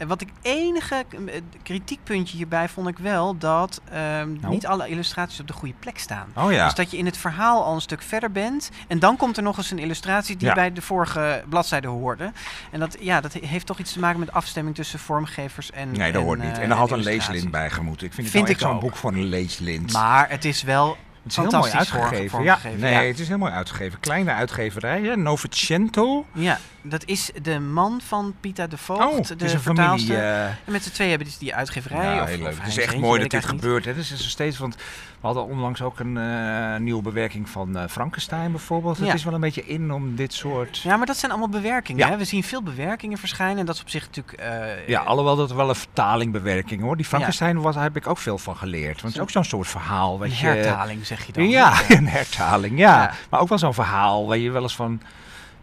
en 0.00 0.08
wat 0.08 0.20
ik 0.20 0.28
enige 0.42 1.04
eh, 1.26 1.40
kritiekpuntje 1.62 2.36
hierbij 2.36 2.68
vond 2.68 2.88
ik 2.88 2.98
wel 2.98 3.38
dat 3.38 3.80
ehm, 3.90 4.32
Nou? 4.40 4.48
niet 4.48 4.66
alle 4.66 4.88
illustraties 4.88 5.40
op 5.40 5.46
de 5.46 5.52
goede 5.52 5.74
plek 5.78 5.98
staan. 5.98 6.28
Oh 6.34 6.52
ja. 6.52 6.64
Dus 6.64 6.74
dat 6.74 6.90
je 6.90 6.96
in 6.96 7.06
het 7.06 7.16
verhaal 7.16 7.64
al 7.64 7.74
een 7.74 7.80
stuk 7.80 8.02
verder 8.02 8.30
bent. 8.32 8.70
En 8.88 8.98
dan 8.98 9.16
komt 9.16 9.36
er 9.36 9.42
nog 9.42 9.56
eens 9.56 9.70
een 9.70 9.78
illustratie 9.78 10.36
die 10.36 10.48
Ja. 10.48 10.54
bij 10.54 10.72
de 10.72 10.82
vorige 10.82 11.42
bladzijde 11.48 11.88
hoorde. 11.88 12.32
En 12.70 12.80
dat, 12.80 12.96
ja, 13.00 13.20
dat 13.20 13.32
heeft 13.32 13.66
toch 13.66 13.78
iets 13.78 13.92
te 13.92 13.98
maken 13.98 14.18
met 14.20 14.32
afstemming 14.32 14.76
tussen 14.76 14.98
vormgevers 14.98 15.70
en. 15.70 15.90
Nee, 15.92 16.12
dat 16.12 16.20
en, 16.20 16.26
hoort 16.26 16.42
niet. 16.42 16.56
eh, 16.56 16.62
En 16.62 16.70
er 16.70 16.76
had 16.76 16.90
een 16.90 16.98
leeslint 17.02 17.50
bij 17.50 17.70
gemoeten. 17.70 18.06
Ik 18.06 18.12
vind 18.12 18.32
nou 18.32 18.48
ik 18.50 18.58
zo'n 18.58 18.78
boek 18.80 18.96
voor 18.96 19.12
een 19.12 19.24
leeslint. 19.24 19.92
Maar 19.92 20.28
het 20.30 20.44
is 20.44 20.62
wel 20.62 20.96
het 21.22 21.30
is 21.32 21.36
heel 21.36 21.50
mooi 21.50 21.70
vorm- 21.70 21.78
uitgegeven. 21.78 22.42
Ja, 22.42 22.58
nee, 22.76 22.92
ja. 22.92 23.00
het 23.02 23.18
is 23.18 23.28
heel 23.28 23.38
mooi 23.38 23.52
uitgegeven. 23.52 24.00
Kleine 24.00 24.32
uitgeverij, 24.32 25.02
hè? 25.02 25.16
Novecento. 25.16 26.24
Ja, 26.32 26.58
dat 26.82 27.04
is 27.04 27.30
de 27.42 27.58
man 27.60 28.00
van 28.06 28.34
Pita 28.40 28.66
de 28.66 28.76
Voogd, 28.76 29.30
Oh, 29.30 29.38
de 29.38 29.52
een 29.52 29.60
vertaalster. 29.60 30.16
eh, 30.18 30.44
En 30.44 30.54
met 30.64 30.82
z'n 30.82 30.90
twee 30.90 31.08
hebben 31.08 31.26
dus 31.26 31.38
die 31.38 31.54
uitgeverij. 31.54 32.14
Ja, 32.14 32.22
of, 32.22 32.28
heel 32.28 32.38
leuk. 32.38 32.56
Het 32.58 32.66
is 32.66 32.78
echt 32.78 32.96
mooi 32.98 33.20
dat 33.20 33.30
dit 33.30 33.44
gebeurt. 33.44 33.84
hè. 33.84 33.92
Is 33.94 34.10
er 34.10 34.18
steeds, 34.18 34.58
want 34.58 34.74
we 35.20 35.26
hadden 35.26 35.44
onlangs 35.46 35.82
ook 35.82 35.98
een 35.98 36.16
eh, 36.16 36.76
nieuwe 36.76 37.02
bewerking 37.02 37.48
van 37.48 37.76
eh, 37.76 37.88
Frankenstein 37.88 38.50
bijvoorbeeld. 38.50 38.96
Het 38.98 39.06
Ja. 39.06 39.12
is 39.14 39.24
wel 39.24 39.34
een 39.34 39.40
beetje 39.40 39.66
in 39.66 39.92
om 39.92 40.16
dit 40.16 40.32
soort... 40.32 40.78
Ja, 40.78 40.96
maar 40.96 41.06
dat 41.06 41.16
zijn 41.16 41.30
allemaal 41.30 41.48
bewerkingen. 41.48 42.06
Ja. 42.06 42.10
Hè? 42.12 42.16
We 42.16 42.24
zien 42.24 42.42
veel 42.44 42.62
bewerkingen 42.62 43.18
verschijnen. 43.18 43.58
En 43.58 43.66
dat 43.66 43.74
is 43.74 43.80
op 43.80 43.88
zich 43.88 44.06
natuurlijk... 44.06 44.42
Ja, 44.86 45.00
alhoewel 45.00 45.36
dat 45.36 45.52
wel 45.52 45.68
een 45.68 45.74
vertaling 45.74 46.32
bewerking 46.32 46.82
hoor. 46.82 46.96
Die 46.96 47.06
Frankenstein 47.06 47.60
was, 47.60 47.74
daar 47.74 47.82
heb 47.84 47.96
ik 47.96 48.06
ook 48.06 48.18
veel 48.18 48.38
van 48.38 48.56
geleerd. 48.56 49.00
Want 49.02 49.02
het 49.02 49.14
is 49.14 49.20
ook 49.20 49.30
zo'n 49.30 49.44
soort 49.44 49.68
verhaal. 49.68 50.14
een 50.14 50.20
Weet 50.20 50.38
je, 50.38 50.46
hertaling 50.46 51.06
zeg 51.06 51.26
je 51.26 51.32
dan. 51.32 51.48
Ja, 51.48 51.80
een 51.88 52.08
hertaling, 52.08 52.78
ja. 52.78 53.02
Ja. 53.02 53.12
Maar 53.30 53.40
ook 53.40 53.48
wel 53.48 53.58
zo'n 53.58 53.74
verhaal 53.74 54.26
waar 54.26 54.38
je 54.38 54.50
wel 54.50 54.62
eens 54.62 54.76
van 54.76 55.00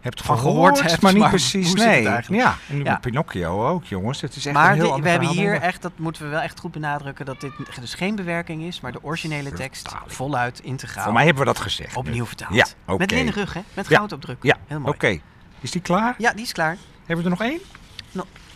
hebt 0.00 0.22
Van 0.22 0.38
gehoord, 0.38 0.74
gehoord 0.76 0.90
hebt, 0.90 1.02
maar 1.02 1.12
niet 1.12 1.20
maar 1.20 1.30
precies. 1.30 1.74
nee, 1.74 2.06
eigenlijk? 2.08 2.42
ja. 2.42 2.56
En 2.68 2.84
Ja. 2.84 2.96
Pinocchio 2.96 3.68
ook, 3.68 3.84
jongens. 3.84 4.20
Het 4.20 4.36
is 4.36 4.46
echt 4.46 4.54
Maar 4.56 4.70
een 4.72 4.76
heel 4.76 5.00
we 5.00 5.08
hebben 5.08 5.28
hier 5.28 5.60
echt, 5.60 5.82
dat 5.82 5.92
moeten 5.96 6.22
we 6.22 6.28
wel 6.28 6.40
echt 6.40 6.60
goed 6.60 6.72
benadrukken, 6.72 7.24
dat 7.26 7.40
dit 7.40 7.52
dus 7.80 7.94
geen 7.94 8.14
bewerking 8.16 8.62
is, 8.62 8.80
maar 8.80 8.92
de 8.92 9.02
originele 9.02 9.52
tekst 9.52 9.82
Vertaling. 9.88 10.12
voluit 10.12 10.60
integraal 10.60 11.04
Voor 11.04 11.12
mij 11.12 11.24
hebben 11.24 11.42
we 11.42 11.48
dat 11.52 11.60
gezegd. 11.60 11.96
opnieuw 11.96 12.26
vertaald. 12.26 12.54
Ja. 12.54 12.96
Met 12.96 13.10
linnen 13.10 13.34
rug, 13.34 13.54
hè? 13.54 13.60
Met 13.74 13.86
goud 13.86 14.12
op 14.12 14.20
druk. 14.20 14.38
Ja, 14.42 14.56
Heel 14.66 14.80
oké. 14.84 15.18
Is 15.60 15.70
die 15.70 15.80
klaar? 15.82 16.14
Ja, 16.18 16.32
die 16.32 16.44
is 16.44 16.52
klaar. 16.52 16.76
Hebben 17.06 17.24
we 17.24 17.30
er 17.30 17.36
nog 17.38 17.48
één? 17.48 17.60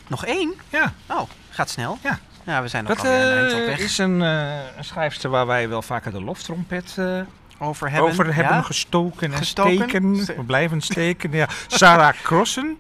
Nog 0.08 0.24
één? 0.26 0.54
Ja. 0.68 0.92
Oh, 1.10 1.20
gaat 1.50 1.70
snel. 1.70 1.98
Ja. 2.02 2.18
Ja, 2.44 2.62
we 2.62 2.68
zijn 2.68 2.84
nog 2.84 2.96
Dat 2.96 3.04
een 3.04 3.10
eind 3.12 3.52
op 3.52 3.58
eh, 3.58 3.66
weg 3.66 3.78
is 3.78 3.98
een, 3.98 4.22
eh, 4.22 4.76
een 4.76 4.84
schrijfster 4.84 5.30
waar 5.30 5.46
wij 5.46 5.68
wel 5.68 5.82
vaker 5.82 6.12
de 6.12 6.22
loftrompet 6.22 6.94
eh, 6.98 7.20
over 7.62 7.90
hebben. 7.90 8.10
over 8.10 8.34
hebben 8.34 8.54
ja? 8.56 8.62
gestoken 8.62 9.32
en 9.32 9.38
Gestoken? 9.38 9.74
steken. 9.74 10.16
Ste- 10.22 10.34
We 10.36 10.42
blijven 10.42 10.80
steken. 10.80 11.32
ja. 11.32 11.48
Sarah 11.66 12.14
Crossen. 12.22 12.76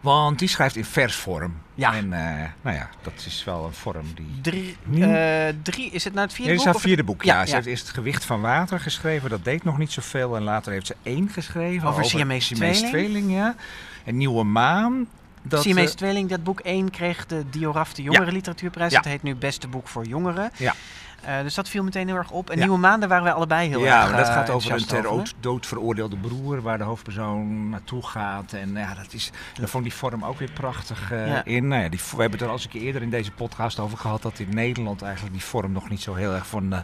Want 0.00 0.38
die 0.38 0.48
schrijft 0.48 0.76
in 0.76 0.84
versvorm. 0.84 1.54
Ja. 1.74 1.94
En 1.94 2.12
eh, 2.12 2.48
nou 2.62 2.76
ja, 2.76 2.88
dat 3.02 3.12
is 3.26 3.44
wel 3.44 3.64
een 3.64 3.72
vorm 3.72 4.06
die... 4.14 4.38
Drie, 4.42 4.76
Nieuw. 4.84 5.12
eh, 5.12 5.54
drie, 5.62 5.90
is 5.90 6.04
het 6.04 6.14
nou 6.14 6.26
het 6.26 6.34
vierde 6.36 6.50
Dit 6.50 6.58
is 6.60 6.64
boek? 6.64 6.66
haar 6.66 6.74
of- 6.74 6.82
vierde 6.88 7.04
boek, 7.04 7.22
ja. 7.22 7.34
Ja, 7.38 7.42
Ze 7.44 7.48
ja. 7.48 7.54
heeft 7.54 7.66
eerst 7.66 7.86
het 7.86 7.94
gewicht 7.94 8.24
van 8.24 8.40
water 8.40 8.80
geschreven. 8.80 9.30
Dat 9.30 9.44
deed 9.44 9.64
nog 9.64 9.78
niet 9.78 9.92
zoveel. 9.92 10.36
En 10.36 10.42
later 10.42 10.72
heeft 10.72 10.86
ze 10.86 10.96
één 11.02 11.28
geschreven. 11.28 11.88
Over 11.88 12.04
Siamese 12.04 12.46
Siamese 12.54 12.84
tweeling. 12.86 13.10
tweeling, 13.10 13.32
ja. 13.32 13.54
En 14.04 14.16
Nieuwe 14.16 14.44
Maan. 14.44 15.06
Dat, 15.42 15.62
Siamese 15.62 15.90
eh, 15.92 15.96
Tweeling, 15.96 16.28
dat 16.28 16.44
boek 16.44 16.60
1 16.60 16.90
kreeg 16.90 17.26
de 17.26 17.44
Dioraf 17.50 17.94
de 17.94 18.02
Jongeren 18.02 18.32
Literatuurprijs. 18.32 18.92
Ja. 18.92 19.00
Dat 19.00 19.10
heet 19.12 19.22
nu 19.22 19.34
Beste 19.34 19.68
Boek 19.68 19.88
voor 19.88 20.04
Jongeren. 20.06 20.50
Ja. 20.56 20.74
Eh, 21.24 21.40
dus 21.42 21.54
dat 21.54 21.68
viel 21.68 21.82
meteen 21.84 22.06
heel 22.06 22.16
erg 22.16 22.30
op. 22.30 22.50
En 22.50 22.56
Ja. 22.58 22.62
Nieuwe 22.62 22.78
Maan, 22.78 23.00
daar 23.00 23.08
waren 23.08 23.24
wij 23.24 23.32
allebei 23.32 23.68
heel 23.68 23.80
ja, 23.84 24.00
erg 24.00 24.08
maar 24.10 24.18
dat 24.18 24.28
eh, 24.28 24.34
gaat 24.34 24.50
over 24.50 24.72
een 24.72 24.86
ter 24.86 25.06
over, 25.06 25.32
dood, 25.40 25.66
veroordeelde 25.66 26.16
broer 26.16 26.62
waar 26.62 26.78
de 26.78 26.84
hoofdpersoon 26.84 27.68
naartoe 27.68 28.06
gaat. 28.06 28.52
En 28.52 28.72
ja, 28.74 28.94
dat 28.94 29.12
is, 29.12 29.30
daar 29.54 29.68
vond 29.68 29.84
die 29.84 29.94
vorm 29.94 30.24
ook 30.24 30.38
weer 30.38 30.50
prachtig 30.50 31.12
eh, 31.12 31.26
Ja. 31.26 31.44
in. 31.44 31.68
Nou 31.68 31.82
ja, 31.82 31.88
die, 31.88 32.00
we 32.00 32.20
hebben 32.20 32.30
het 32.30 32.40
er 32.40 32.46
al 32.46 32.52
eens 32.52 32.64
een 32.64 32.70
keer 32.70 32.80
eerder 32.82 33.02
in 33.02 33.10
deze 33.10 33.30
podcast 33.30 33.78
over 33.78 33.98
gehad 33.98 34.22
dat 34.22 34.38
in 34.38 34.48
Nederland 34.54 35.02
eigenlijk 35.02 35.34
die 35.34 35.44
vorm 35.44 35.72
nog 35.72 35.88
niet 35.88 36.02
zo 36.02 36.14
heel 36.14 36.32
erg 36.34 36.46
van 36.46 36.74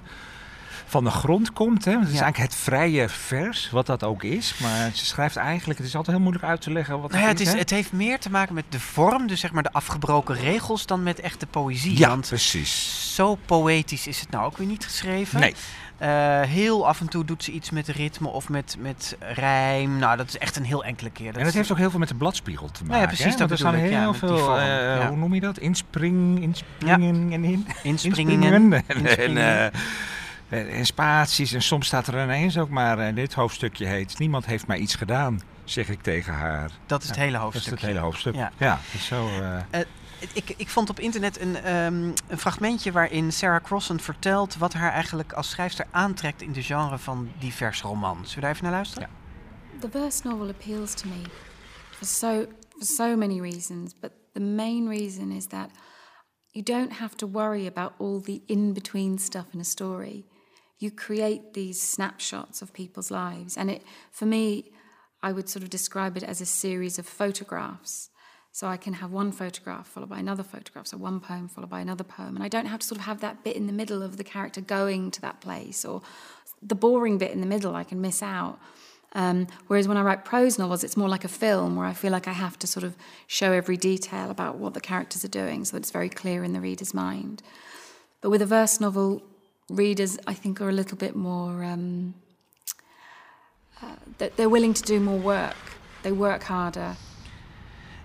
van 0.88 1.04
de 1.04 1.10
grond 1.10 1.52
komt. 1.52 1.84
Hè? 1.84 1.90
Want 1.92 2.04
Het 2.04 2.12
is 2.12 2.18
Ja. 2.18 2.24
eigenlijk 2.24 2.52
het 2.52 2.62
vrije 2.62 3.08
vers, 3.08 3.70
wat 3.70 3.86
dat 3.86 4.04
ook 4.04 4.22
is. 4.22 4.54
Maar 4.62 4.90
ze 4.94 5.06
schrijft 5.06 5.36
eigenlijk, 5.36 5.78
het 5.78 5.88
is 5.88 5.94
altijd 5.96 6.16
heel 6.16 6.24
moeilijk 6.26 6.46
uit 6.48 6.60
te 6.60 6.72
leggen 6.72 7.00
wat 7.00 7.10
Nou 7.10 7.22
ja, 7.22 7.28
het 7.28 7.40
is. 7.40 7.52
hè? 7.52 7.58
het 7.58 7.70
heeft 7.70 7.92
meer 7.92 8.18
te 8.18 8.30
maken 8.30 8.54
met 8.54 8.64
de 8.68 8.80
vorm, 8.80 9.26
dus 9.26 9.40
zeg 9.40 9.52
maar 9.52 9.62
de 9.62 9.72
afgebroken 9.72 10.34
regels, 10.36 10.86
dan 10.86 11.02
met 11.02 11.20
echte 11.20 11.46
poëzie. 11.46 11.98
ja, 11.98 12.08
Want 12.08 12.26
precies. 12.28 13.14
zo 13.14 13.38
poëtisch 13.46 14.06
is 14.06 14.20
het 14.20 14.30
nou 14.30 14.44
ook 14.44 14.56
weer 14.56 14.66
niet 14.66 14.84
geschreven. 14.84 15.40
Nee. 15.40 15.54
Eh, 15.98 16.40
heel 16.40 16.86
af 16.88 17.00
en 17.00 17.08
toe 17.08 17.24
doet 17.24 17.44
ze 17.44 17.52
iets 17.52 17.70
met 17.70 17.88
ritme 17.88 18.28
of 18.28 18.48
met, 18.48 18.76
met 18.78 19.16
rijm. 19.20 19.98
Nou, 19.98 20.16
dat 20.16 20.28
is 20.28 20.38
echt 20.38 20.56
een 20.56 20.64
heel 20.64 20.84
enkele 20.84 21.10
keer. 21.10 21.36
En 21.36 21.44
het 21.44 21.54
heeft 21.54 21.70
ook 21.72 21.78
heel 21.78 21.90
veel 21.90 21.98
met 21.98 22.08
de 22.08 22.14
bladspiegel 22.14 22.70
te 22.70 22.80
ja, 22.82 22.90
maken. 22.90 23.06
precies, 23.06 23.24
hè? 23.24 23.30
dat 23.30 23.38
Want 23.38 23.50
er 23.50 23.58
staan 23.58 23.78
ja, 23.78 24.00
heel 24.00 24.14
veel, 24.14 24.58
eh, 24.58 24.66
ja. 24.66 25.08
hoe 25.08 25.16
noem 25.16 25.34
je 25.34 25.40
dat? 25.40 25.58
Inspring, 25.58 26.42
inspringen 26.42 27.32
en 27.32 27.44
in. 27.44 27.66
inspringen. 27.82 28.42
En, 28.72 28.84
inspringen. 28.86 29.70
Eh, 30.48 30.60
en, 30.60 30.68
en 30.68 30.86
spaties. 30.86 31.52
En 31.52 31.62
soms 31.62 31.86
staat 31.86 32.06
er 32.06 32.22
ineens 32.22 32.58
ook 32.58 32.68
maar, 32.68 32.98
eh, 32.98 33.14
dit 33.14 33.34
hoofdstukje 33.34 33.86
heet, 33.86 34.18
niemand 34.18 34.46
heeft 34.46 34.66
mij 34.66 34.78
iets 34.78 34.94
gedaan, 34.94 35.40
zeg 35.64 35.88
ik 35.88 36.02
tegen 36.02 36.32
haar. 36.32 36.70
dat 36.86 37.02
is 37.02 37.08
het 37.08 37.16
Ja, 37.16 37.22
hele 37.22 37.38
Dat 37.38 37.46
is 37.46 37.52
hoofdstuk. 37.54 37.72
het 37.78 37.88
hele 37.88 37.98
hoofdstuk. 38.00 38.34
Ja. 38.34 38.52
Ja, 38.56 38.78
het 38.82 38.94
is 39.00 39.06
zo... 39.06 39.28
eh, 39.70 39.80
Ik, 40.32 40.54
ik 40.56 40.68
vond 40.68 40.90
op 40.90 41.00
internet 41.00 41.40
een, 41.40 41.56
ehm, 41.56 42.02
een 42.26 42.38
fragmentje 42.38 42.92
waarin 42.92 43.32
Sarah 43.32 43.62
Crossan 43.62 44.00
vertelt 44.00 44.56
wat 44.56 44.72
haar 44.72 44.92
eigenlijk 44.92 45.32
als 45.32 45.50
schrijfster 45.50 45.86
aantrekt 45.90 46.42
in 46.42 46.52
de 46.52 46.62
genre 46.62 46.98
van 46.98 47.30
divers 47.38 47.82
roman. 47.82 48.16
Zullen 48.16 48.34
we 48.34 48.40
daar 48.40 48.50
even 48.50 48.62
naar 48.64 48.72
luisteren? 48.72 49.08
The 49.80 49.88
verse 49.90 50.20
novel 50.28 50.48
appeals 50.48 50.94
to 50.94 51.08
me 51.08 51.22
for 51.90 52.06
so 52.06 52.46
for 52.70 52.86
so 52.86 53.16
many 53.16 53.40
reasons, 53.40 53.94
but 54.00 54.10
the 54.32 54.40
main 54.40 54.88
reason 54.88 55.30
is 55.30 55.46
that 55.46 55.68
you 56.50 56.64
don't 56.64 56.98
have 56.98 57.14
to 57.16 57.30
worry 57.30 57.66
about 57.66 57.92
all 57.98 58.20
the 58.22 58.40
in-between 58.46 59.18
stuff 59.18 59.44
in 59.52 59.60
a 59.60 59.64
story. 59.64 60.24
You 60.78 60.90
create 60.90 61.54
these 61.54 61.80
snapshots 61.80 62.62
of 62.62 62.72
people's 62.72 63.10
lives, 63.10 63.56
and 63.56 63.70
it 63.70 63.82
for 64.10 64.26
me, 64.26 64.70
I 65.22 65.32
would 65.32 65.48
sort 65.48 65.62
of 65.62 65.70
describe 65.70 66.16
it 66.16 66.22
as 66.22 66.40
a 66.40 66.46
series 66.46 66.98
of 66.98 67.06
photographs. 67.06 68.10
So 68.52 68.66
I 68.66 68.76
can 68.76 68.94
have 68.94 69.12
one 69.12 69.30
photograph 69.30 69.86
followed 69.86 70.08
by 70.08 70.18
another 70.18 70.42
photograph, 70.42 70.86
so 70.86 70.96
one 70.96 71.20
poem 71.20 71.48
followed 71.48 71.70
by 71.70 71.80
another 71.80 72.04
poem, 72.04 72.34
and 72.34 72.44
I 72.44 72.48
don't 72.48 72.66
have 72.66 72.80
to 72.80 72.86
sort 72.86 72.98
of 73.00 73.06
have 73.06 73.20
that 73.20 73.44
bit 73.44 73.56
in 73.56 73.66
the 73.66 73.72
middle 73.72 74.02
of 74.02 74.16
the 74.16 74.24
character 74.24 74.60
going 74.60 75.10
to 75.12 75.20
that 75.20 75.40
place 75.40 75.84
or 75.84 76.02
the 76.62 76.74
boring 76.74 77.18
bit 77.18 77.30
in 77.30 77.40
the 77.40 77.46
middle 77.46 77.76
I 77.76 77.84
can 77.84 78.00
miss 78.00 78.22
out. 78.22 78.58
Um, 79.12 79.46
whereas 79.68 79.88
when 79.88 79.96
I 79.96 80.02
write 80.02 80.24
prose 80.24 80.58
novels, 80.58 80.84
it's 80.84 80.96
more 80.96 81.08
like 81.08 81.24
a 81.24 81.28
film 81.28 81.76
where 81.76 81.86
I 81.86 81.94
feel 81.94 82.12
like 82.12 82.28
I 82.28 82.32
have 82.32 82.58
to 82.58 82.66
sort 82.66 82.84
of 82.84 82.96
show 83.26 83.52
every 83.52 83.76
detail 83.76 84.30
about 84.30 84.56
what 84.56 84.74
the 84.74 84.80
characters 84.80 85.24
are 85.24 85.28
doing 85.28 85.64
so 85.64 85.72
that 85.76 85.82
it's 85.82 85.90
very 85.90 86.10
clear 86.10 86.44
in 86.44 86.52
the 86.52 86.60
reader's 86.60 86.92
mind. 86.92 87.42
But 88.20 88.30
with 88.30 88.42
a 88.42 88.46
verse 88.46 88.80
novel, 88.80 89.22
readers, 89.74 90.16
I 90.30 90.34
think, 90.40 90.60
are 90.60 90.70
a 90.70 90.74
little 90.74 90.96
bit 90.96 91.14
more. 91.14 91.64
Um, 91.64 92.14
uh, 93.82 93.88
that 94.16 94.30
they're 94.36 94.50
willing 94.50 94.74
to 94.74 94.82
do 94.84 95.00
more 95.00 95.20
work. 95.20 95.56
They 96.00 96.12
work 96.12 96.42
harder. 96.42 96.96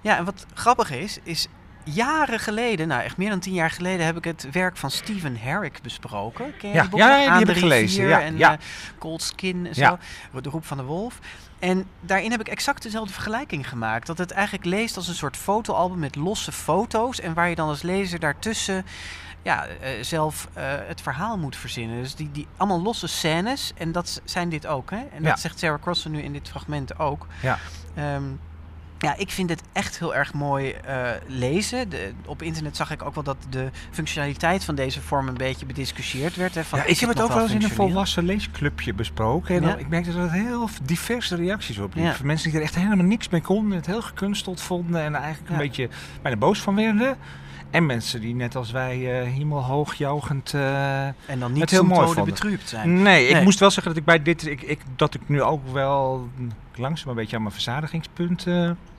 Ja, 0.01 0.17
en 0.17 0.25
wat 0.25 0.45
grappig 0.53 0.91
is, 0.91 1.19
is 1.23 1.47
jaren 1.83 2.39
geleden, 2.39 2.87
nou 2.87 3.01
echt 3.01 3.17
meer 3.17 3.29
dan 3.29 3.39
tien 3.39 3.53
jaar 3.53 3.71
geleden, 3.71 4.05
heb 4.05 4.17
ik 4.17 4.23
het 4.23 4.47
werk 4.51 4.77
van 4.77 4.91
Stephen 4.91 5.37
Herrick 5.37 5.79
besproken. 5.81 6.57
Ken 6.57 6.69
je 6.69 6.75
Ja, 6.75 6.81
die 6.81 6.89
boek 6.89 6.99
ja, 6.99 7.17
ja, 7.17 7.21
die 7.23 7.37
heb 7.37 7.45
de 7.45 7.51
ik 7.53 7.59
gelezen, 7.59 8.07
ja, 8.07 8.21
En 8.21 8.37
ja. 8.37 8.51
eh, 8.51 8.59
Cold 8.97 9.21
Skin 9.21 9.67
en 9.67 9.75
zo. 9.75 9.97
De 10.41 10.49
Roep 10.49 10.65
van 10.65 10.77
de 10.77 10.83
Wolf. 10.83 11.19
En 11.59 11.85
daarin 12.01 12.31
heb 12.31 12.39
ik 12.39 12.47
exact 12.47 12.83
dezelfde 12.83 13.13
vergelijking 13.13 13.69
gemaakt. 13.69 14.07
Dat 14.07 14.17
het 14.17 14.31
eigenlijk 14.31 14.65
leest 14.65 14.97
als 14.97 15.07
een 15.07 15.15
soort 15.15 15.37
fotoalbum 15.37 15.99
met 15.99 16.15
losse 16.15 16.51
foto's. 16.51 17.19
En 17.19 17.33
waar 17.33 17.49
je 17.49 17.55
dan 17.55 17.67
als 17.67 17.81
lezer 17.81 18.19
daartussen 18.19 18.85
ja, 19.43 19.65
eh, 19.65 19.89
zelf 20.01 20.47
eh, 20.53 20.63
het 20.87 21.01
verhaal 21.01 21.37
moet 21.37 21.55
verzinnen. 21.55 22.01
Dus 22.01 22.15
die, 22.15 22.29
die 22.31 22.47
allemaal 22.57 22.81
losse 22.81 23.07
scènes. 23.07 23.71
En 23.77 23.91
dat 23.91 24.21
zijn 24.25 24.49
dit 24.49 24.67
ook. 24.67 24.89
Hè? 24.89 24.97
En 24.97 25.23
Ja. 25.23 25.29
dat 25.29 25.39
zegt 25.39 25.59
Sarah 25.59 25.81
Crossan 25.81 26.11
nu 26.11 26.21
in 26.21 26.33
dit 26.33 26.49
fragment 26.49 26.99
ook. 26.99 27.27
Ja. 27.41 27.57
Ehm, 27.95 28.23
Ja, 28.99 29.15
ik 29.17 29.31
vind 29.31 29.49
het 29.49 29.61
echt 29.71 29.99
heel 29.99 30.15
erg 30.15 30.33
mooi 30.33 30.71
eh, 30.71 31.09
lezen. 31.27 31.89
De, 31.89 32.11
op 32.25 32.41
internet 32.41 32.75
zag 32.75 32.91
ik 32.91 33.03
ook 33.03 33.13
wel 33.15 33.23
dat 33.23 33.37
de 33.49 33.69
functionaliteit 33.91 34.63
van 34.63 34.75
deze 34.75 35.01
vorm 35.01 35.27
een 35.27 35.33
beetje 35.33 35.65
bediscussieerd 35.65 36.35
werd. 36.35 36.55
Hè, 36.55 36.63
van, 36.63 36.79
Ja, 36.79 36.85
is 36.85 36.91
ik 36.93 36.99
heb 36.99 37.09
het 37.09 37.21
ook 37.21 37.33
wel 37.33 37.41
eens 37.43 37.51
in 37.51 37.63
een 37.63 37.69
volwassen 37.69 38.23
leesclubje 38.25 38.93
besproken. 38.93 39.55
En 39.55 39.61
Ja. 39.61 39.67
dan- 39.69 39.79
ik 39.79 39.87
merkte 39.87 40.11
dat 40.13 40.21
er 40.25 40.31
heel 40.31 40.69
diverse 40.83 41.35
reacties 41.35 41.77
op 41.77 41.93
liepen. 41.93 42.11
Ja. 42.19 42.25
Mensen 42.25 42.49
die 42.49 42.57
er 42.59 42.65
echt 42.65 42.75
helemaal 42.75 43.05
niks 43.05 43.29
mee 43.29 43.41
konden, 43.41 43.77
het 43.77 43.85
heel 43.85 44.01
gekunsteld 44.01 44.61
vonden 44.61 45.01
en 45.01 45.15
eigenlijk 45.15 45.49
een 45.49 45.57
beetje 45.57 45.89
bijna 46.21 46.37
boos 46.37 46.61
van 46.61 46.75
werden. 46.75 47.17
En 47.73 47.85
mensen 47.85 48.21
die 48.21 48.35
net 48.35 48.55
als 48.55 48.71
wij 48.71 49.21
eh 49.21 49.27
hemelhoog 49.33 49.93
jougend... 49.93 50.53
eh, 50.53 51.05
En 51.05 51.15
dan 51.39 51.51
niet 51.51 51.61
het 51.61 51.69
heel 51.69 51.83
mooi 51.83 52.33
zijn. 52.63 53.01
Nee, 53.01 53.27
ik 53.27 53.33
Nee. 53.33 53.43
moest 53.43 53.59
wel 53.59 53.71
zeggen 53.71 53.91
dat 53.91 53.99
ik 53.99 54.05
bij 54.05 54.21
dit, 54.23 54.45
ik, 54.47 54.61
ik, 54.61 54.79
dat 54.95 55.13
ik 55.13 55.21
nu 55.25 55.41
ook 55.41 55.71
wel 55.71 56.29
langzaam 56.75 57.09
een 57.09 57.15
beetje 57.15 57.35
aan 57.35 57.41
mijn 57.41 57.53
verzadigingspunt. 57.53 58.47
eh, 58.47 58.53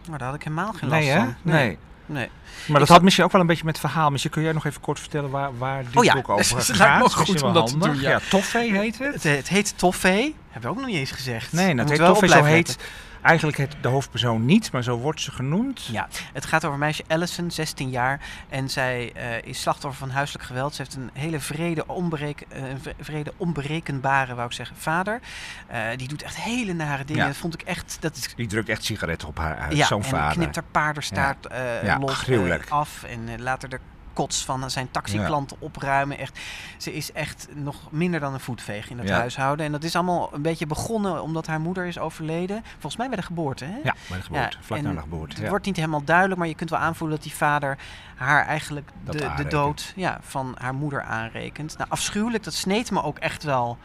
Maar 0.09 0.19
daar 0.19 0.27
had 0.29 0.37
ik 0.37 0.43
helemaal 0.43 0.73
geen 0.73 0.89
last 0.89 1.01
nee, 1.03 1.11
hè? 1.11 1.19
van. 1.19 1.35
Nee. 1.43 1.79
nee. 2.07 2.29
Maar 2.67 2.79
dat 2.79 2.89
had 2.89 3.03
misschien 3.03 3.25
ook 3.25 3.33
wel 3.33 3.41
een 3.41 3.47
beetje 3.47 3.65
met 3.65 3.77
het 3.81 3.91
verhaal. 3.91 4.11
Misschien 4.11 4.31
kun 4.33 4.43
jij 4.43 4.53
nog 4.53 4.65
even 4.67 4.81
kort 4.81 5.01
vertellen 5.01 5.31
waar, 5.31 5.59
waar 5.59 5.83
dit 5.85 5.97
Oh 5.97 6.05
ja, 6.05 6.15
boek 6.15 6.29
over 6.29 6.57
het 6.57 6.71
gaat. 6.73 6.97
ook 7.03 7.03
Misschien 7.03 7.27
goed 7.27 7.43
om 7.43 7.53
dat 7.53 7.67
te 7.67 7.79
doen, 7.79 8.01
ja. 8.01 8.11
Ja, 8.11 8.21
Toffee 8.31 8.79
heet 8.79 8.99
het. 8.99 9.15
Het, 9.15 9.23
het 9.37 9.49
heet 9.49 9.79
Toffee. 9.79 10.35
Hebben 10.51 10.71
we 10.71 10.77
ook 10.77 10.83
nog 10.83 10.87
niet 10.93 10.97
eens 11.01 11.11
gezegd. 11.11 11.53
Nee, 11.53 11.67
dat 11.67 11.75
moeten 11.75 11.91
heet 11.93 11.99
wel 11.99 12.09
Toffee. 12.13 12.29
Zo 12.29 12.45
heet 12.45 12.79
eigenlijk 13.25 13.57
het, 13.59 13.77
de 13.81 13.89
hoofdpersoon 13.89 14.45
niet, 14.45 14.73
maar 14.73 14.83
zo 14.83 14.97
wordt 14.99 15.21
ze 15.21 15.31
genoemd. 15.31 15.85
Ja, 15.93 16.09
het 16.33 16.45
gaat 16.47 16.65
over 16.65 16.79
meisje 16.79 17.05
Allison, 17.09 17.51
16 17.51 17.91
jaar. 17.91 18.21
En 18.49 18.69
zij 18.71 19.13
eh, 19.13 19.43
is 19.51 19.61
slachtoffer 19.61 19.99
van 20.01 20.11
huiselijk 20.11 20.45
geweld. 20.45 20.75
Ze 20.75 20.83
heeft 20.83 20.95
een 20.95 21.11
hele 21.13 21.41
vrede, 21.41 21.87
onbereken, 21.87 22.47
eh, 22.51 22.63
vrede 23.01 23.33
onberekenbare, 23.37 24.35
wou 24.35 24.47
ik 24.47 24.53
zeggen, 24.53 24.77
vader. 24.77 25.21
Eh, 25.67 25.81
die 25.97 26.09
doet 26.09 26.23
echt 26.23 26.37
hele 26.37 26.73
nare 26.73 27.05
dingen. 27.05 27.23
Ja. 27.23 27.29
Dat 27.29 27.37
vond 27.37 27.55
ik 27.55 27.63
echt... 27.63 27.97
Dat 28.01 28.17
is, 28.17 28.33
Die 28.37 28.47
drukt 28.47 28.69
echt 28.69 28.85
sigaretten 28.85 29.29
op 29.29 29.39
haar 29.39 29.57
uit. 29.59 29.77
ja, 29.77 29.87
Zo'n 29.87 30.03
en 30.03 30.09
vader. 30.09 30.37
knipt 30.37 30.55
haar 30.55 30.65
paardenstaart 30.71 31.47
Ja, 31.83 31.99
los 31.99 32.11
eh, 32.11 32.17
gruwelijk. 32.17 32.69
af. 32.69 33.03
En 33.03 33.29
eh, 33.29 33.39
laat 33.39 33.63
er 33.63 33.69
de 33.69 33.79
kots 34.15 34.45
van 34.45 34.71
zijn 34.71 34.91
taxiklanten 34.91 35.57
opruimen. 35.61 36.19
Echt, 36.19 36.39
ze 36.79 36.95
is 36.95 37.13
echt 37.13 37.49
nog 37.55 37.77
minder 37.91 38.21
dan 38.21 38.35
een 38.35 38.41
voetveeg 38.41 38.91
in 38.91 38.99
het 38.99 39.09
Ja. 39.09 39.17
huishouden. 39.19 39.67
En 39.67 39.73
dat 39.73 39.85
is 39.85 39.95
allemaal 39.95 40.31
een 40.33 40.43
beetje 40.43 40.67
begonnen 40.67 41.23
omdat 41.23 41.47
haar 41.47 41.61
moeder 41.61 41.87
is 41.87 41.99
overleden. 41.99 42.63
Volgens 42.73 42.97
mij 42.97 43.07
bij 43.09 43.17
de 43.17 43.23
geboorte, 43.23 43.65
hè? 43.65 43.77
Ja, 43.83 43.95
bij 44.09 44.17
de 44.19 44.23
geboorte. 44.25 44.57
Vlak 44.61 44.81
na 44.81 44.93
de 44.93 45.01
geboorte. 45.01 45.41
Het 45.41 45.49
wordt 45.49 45.67
niet 45.67 45.77
helemaal 45.77 46.05
duidelijk, 46.05 46.39
maar 46.39 46.49
je 46.49 46.55
kunt 46.55 46.71
wel 46.71 46.79
aanvoelen 46.79 47.17
dat 47.17 47.27
die 47.27 47.35
vader 47.37 47.79
haar 48.17 48.47
eigenlijk 48.47 48.91
de, 49.05 49.31
de 49.37 49.47
dood 49.47 49.93
ja, 49.97 50.19
van 50.23 50.55
haar 50.59 50.75
moeder 50.75 51.03
aanrekent. 51.03 51.79
Nou, 51.79 51.91
afschuwelijk, 51.91 52.45
dat 52.45 52.55
sneed 52.55 52.91
me 52.91 53.03
ook 53.03 53.19
echt 53.19 53.43
wel 53.43 53.79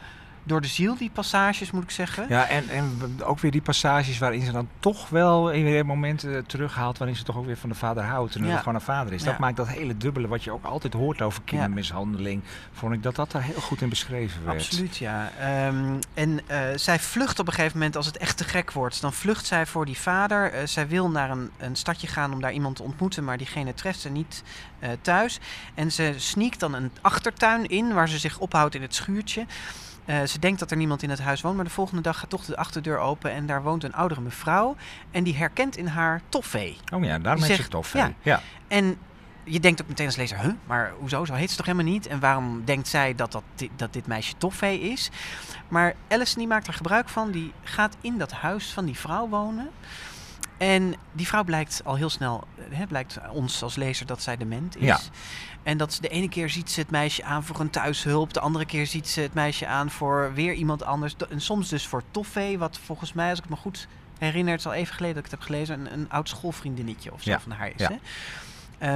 door 0.49 0.61
de 0.61 0.67
ziel, 0.67 0.97
die 0.97 1.09
passages, 1.13 1.71
moet 1.71 1.83
ik 1.83 1.91
zeggen. 1.91 2.25
Ja, 2.29 2.47
en, 2.47 2.69
en 2.69 2.99
ook 3.23 3.39
weer 3.39 3.51
die 3.51 3.61
passages 3.61 4.17
waarin 4.17 4.41
ze 4.45 4.51
dan 4.51 4.67
toch 4.79 5.09
wel 5.09 5.51
in 5.51 5.63
weer 5.63 5.85
momenten 5.85 6.45
terughaalt 6.45 6.97
waarin 6.97 7.17
ze 7.17 7.23
toch 7.23 7.37
ook 7.37 7.45
weer 7.45 7.57
van 7.57 7.69
de 7.69 7.75
vader 7.75 8.03
houdt 8.03 8.33
en 8.33 8.39
dat 8.39 8.47
Ja. 8.49 8.53
het 8.55 8.63
gewoon 8.63 8.79
een 8.79 8.85
vader 8.85 9.13
is. 9.13 9.23
Dat 9.23 9.33
Ja. 9.33 9.39
maakt 9.39 9.57
dat 9.57 9.67
hele 9.67 9.97
dubbele 9.97 10.27
wat 10.27 10.43
je 10.43 10.51
ook 10.51 10.65
altijd 10.65 10.93
hoort 10.93 11.21
over 11.21 11.41
kindermishandeling. 11.45 12.41
Vond 12.71 12.93
ik 12.93 13.03
dat 13.03 13.15
dat 13.15 13.31
daar 13.31 13.41
heel 13.43 13.61
goed 13.61 13.81
in 13.81 13.89
beschreven 13.89 14.45
werd. 14.45 14.57
Absoluut, 14.57 14.97
ja. 14.97 15.31
Ehm, 15.39 15.99
en 16.13 16.39
eh, 16.47 16.59
zij 16.75 16.99
vlucht 16.99 17.39
op 17.39 17.47
een 17.47 17.53
gegeven 17.53 17.77
moment 17.77 17.95
als 17.95 18.05
het 18.05 18.17
echt 18.17 18.37
te 18.37 18.43
gek 18.43 18.71
wordt. 18.71 19.01
Dan 19.01 19.13
vlucht 19.13 19.45
zij 19.45 19.65
voor 19.65 19.85
die 19.85 19.97
vader. 19.97 20.51
Eh, 20.53 20.65
zij 20.65 20.87
wil 20.87 21.09
naar 21.09 21.29
een, 21.29 21.49
een 21.57 21.75
stadje 21.75 22.07
gaan 22.07 22.33
om 22.33 22.41
daar 22.41 22.53
iemand 22.53 22.75
te 22.75 22.83
ontmoeten, 22.83 23.23
maar 23.23 23.37
diegene 23.37 23.73
treft 23.73 23.99
ze 23.99 24.09
niet 24.09 24.43
eh, 24.79 24.89
thuis. 25.01 25.39
En 25.73 25.91
ze 25.91 26.13
sneakt 26.17 26.59
dan 26.59 26.73
een 26.73 26.91
achtertuin 27.01 27.67
in 27.67 27.93
waar 27.93 28.09
ze 28.09 28.17
zich 28.17 28.37
ophoudt 28.39 28.75
in 28.75 28.81
het 28.81 28.95
schuurtje. 28.95 29.45
Eh, 30.09 30.23
ze 30.23 30.39
denkt 30.39 30.59
dat 30.59 30.71
er 30.71 30.77
niemand 30.77 31.03
in 31.03 31.09
het 31.09 31.19
huis 31.19 31.41
woont, 31.41 31.55
maar 31.55 31.65
de 31.65 31.71
volgende 31.71 32.01
dag 32.01 32.19
gaat 32.19 32.29
toch 32.29 32.45
de 32.45 32.57
achterdeur 32.57 32.97
open 32.97 33.31
en 33.31 33.45
daar 33.45 33.63
woont 33.63 33.83
een 33.83 33.93
oudere 33.93 34.21
mevrouw. 34.21 34.75
En 35.11 35.23
die 35.23 35.35
herkent 35.35 35.77
in 35.77 35.87
haar 35.87 36.21
toffee. 36.29 36.77
Oh 36.93 37.03
ja, 37.03 37.19
daarom 37.19 37.41
Die 37.41 37.49
heet 37.51 37.55
zegt- 37.55 37.63
ze 37.63 37.69
tof. 37.69 37.93
ja. 38.23 38.41
En 38.67 38.97
je 39.43 39.59
denkt 39.59 39.81
ook 39.81 39.87
meteen 39.87 40.05
als 40.05 40.15
lezer, 40.15 40.39
huh, 40.39 40.53
maar 40.65 40.91
hoezo? 40.99 41.25
Zo 41.25 41.33
heet 41.33 41.49
ze 41.51 41.57
toch 41.57 41.65
helemaal 41.65 41.91
niet? 41.91 42.07
En 42.07 42.19
waarom 42.19 42.61
denkt 42.65 42.87
zij 42.87 43.15
dat, 43.15 43.31
dat, 43.31 43.43
di- 43.55 43.69
dat 43.75 43.93
dit 43.93 44.07
meisje 44.07 44.33
Toffee 44.37 44.79
is? 44.79 45.09
Maar 45.67 45.93
Alice 46.07 46.37
die 46.37 46.47
maakt 46.47 46.67
er 46.67 46.73
gebruik 46.73 47.09
van. 47.09 47.31
Die 47.31 47.53
gaat 47.63 47.95
in 48.01 48.17
dat 48.17 48.31
huis 48.31 48.71
van 48.73 48.85
die 48.85 48.97
vrouw 48.97 49.27
wonen. 49.27 49.69
En 50.59 50.95
die 51.11 51.27
vrouw 51.27 51.43
blijkt 51.43 51.81
al 51.85 51.95
heel 51.95 52.09
snel, 52.09 52.43
eh, 52.57 52.77
hè, 52.77 52.87
blijkt 52.87 53.17
ons 53.31 53.63
als 53.63 53.75
lezer 53.75 54.05
dat 54.05 54.21
zij 54.21 54.37
dement 54.37 54.75
is. 54.77 54.83
Ja. 54.85 54.99
En 55.63 55.77
dat 55.77 55.93
ze 55.93 56.01
de 56.01 56.07
ene 56.07 56.29
keer 56.29 56.49
ziet 56.49 56.71
ze 56.71 56.79
het 56.79 56.89
meisje 56.91 57.23
aan 57.23 57.43
voor 57.43 57.59
een 57.59 57.69
thuishulp. 57.69 58.33
De 58.33 58.39
andere 58.39 58.65
keer 58.65 58.87
ziet 58.87 59.07
ze 59.07 59.21
het 59.21 59.33
meisje 59.33 59.67
aan 59.67 59.89
voor 59.91 60.31
weer 60.33 60.53
iemand 60.53 60.83
anders. 60.83 61.15
En 61.29 61.41
soms 61.41 61.69
dus 61.69 61.87
voor 61.87 62.03
Toffee, 62.11 62.57
wat 62.57 62.79
volgens 62.85 63.13
mij, 63.13 63.29
als 63.29 63.37
ik 63.37 63.43
het 63.43 63.53
me 63.53 63.59
goed 63.59 63.87
herinner, 64.17 64.51
het 64.51 64.59
is 64.61 64.67
al 64.67 64.73
even 64.73 64.93
geleden 64.95 65.15
dat 65.15 65.25
ik 65.25 65.31
het 65.31 65.39
heb 65.39 65.49
gelezen, 65.49 65.79
een, 65.79 65.93
een 65.93 66.09
oud 66.09 66.29
schoolvriendinnetje 66.29 67.13
of 67.13 67.21
zo 67.21 67.29
Ja. 67.29 67.39
van 67.39 67.51
haar 67.51 67.67
is. 67.67 67.73
Ja. 67.81 67.89
Hè? 67.89 67.97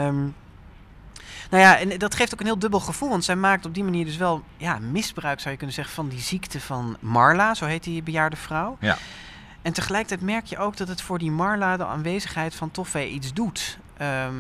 Ehm, 0.08 0.22
nou 1.50 1.64
ja, 1.64 1.78
en 1.78 1.98
dat 1.98 2.16
geeft 2.16 2.34
ook 2.34 2.40
een 2.40 2.46
heel 2.46 2.60
dubbel 2.60 2.80
gevoel. 2.80 3.10
Want 3.10 3.24
zij 3.24 3.36
maakt 3.36 3.66
op 3.66 3.74
die 3.74 3.84
manier 3.84 4.06
dus 4.06 4.18
wel 4.18 4.44
ja, 4.58 4.80
misbruik, 4.80 5.40
zou 5.40 5.52
je 5.52 5.58
kunnen 5.58 5.76
zeggen, 5.76 5.94
van 5.94 6.10
die 6.10 6.20
ziekte 6.20 6.60
van 6.60 6.98
Marla. 7.00 7.54
Zo 7.54 7.66
heet 7.66 7.84
die 7.84 8.04
bejaarde 8.04 8.36
vrouw. 8.36 8.78
Ja. 8.80 8.98
En 9.64 9.74
tegelijkertijd 9.74 10.22
merk 10.22 10.46
je 10.46 10.58
ook 10.58 10.78
dat 10.78 10.88
het 10.88 11.02
voor 11.02 11.20
die 11.20 11.32
Marla 11.32 11.78
de 11.78 11.86
aanwezigheid 11.86 12.56
van 12.56 12.72
Toffee 12.72 13.10
iets 13.10 13.34
doet. 13.34 13.78
Ehm, 13.98 14.34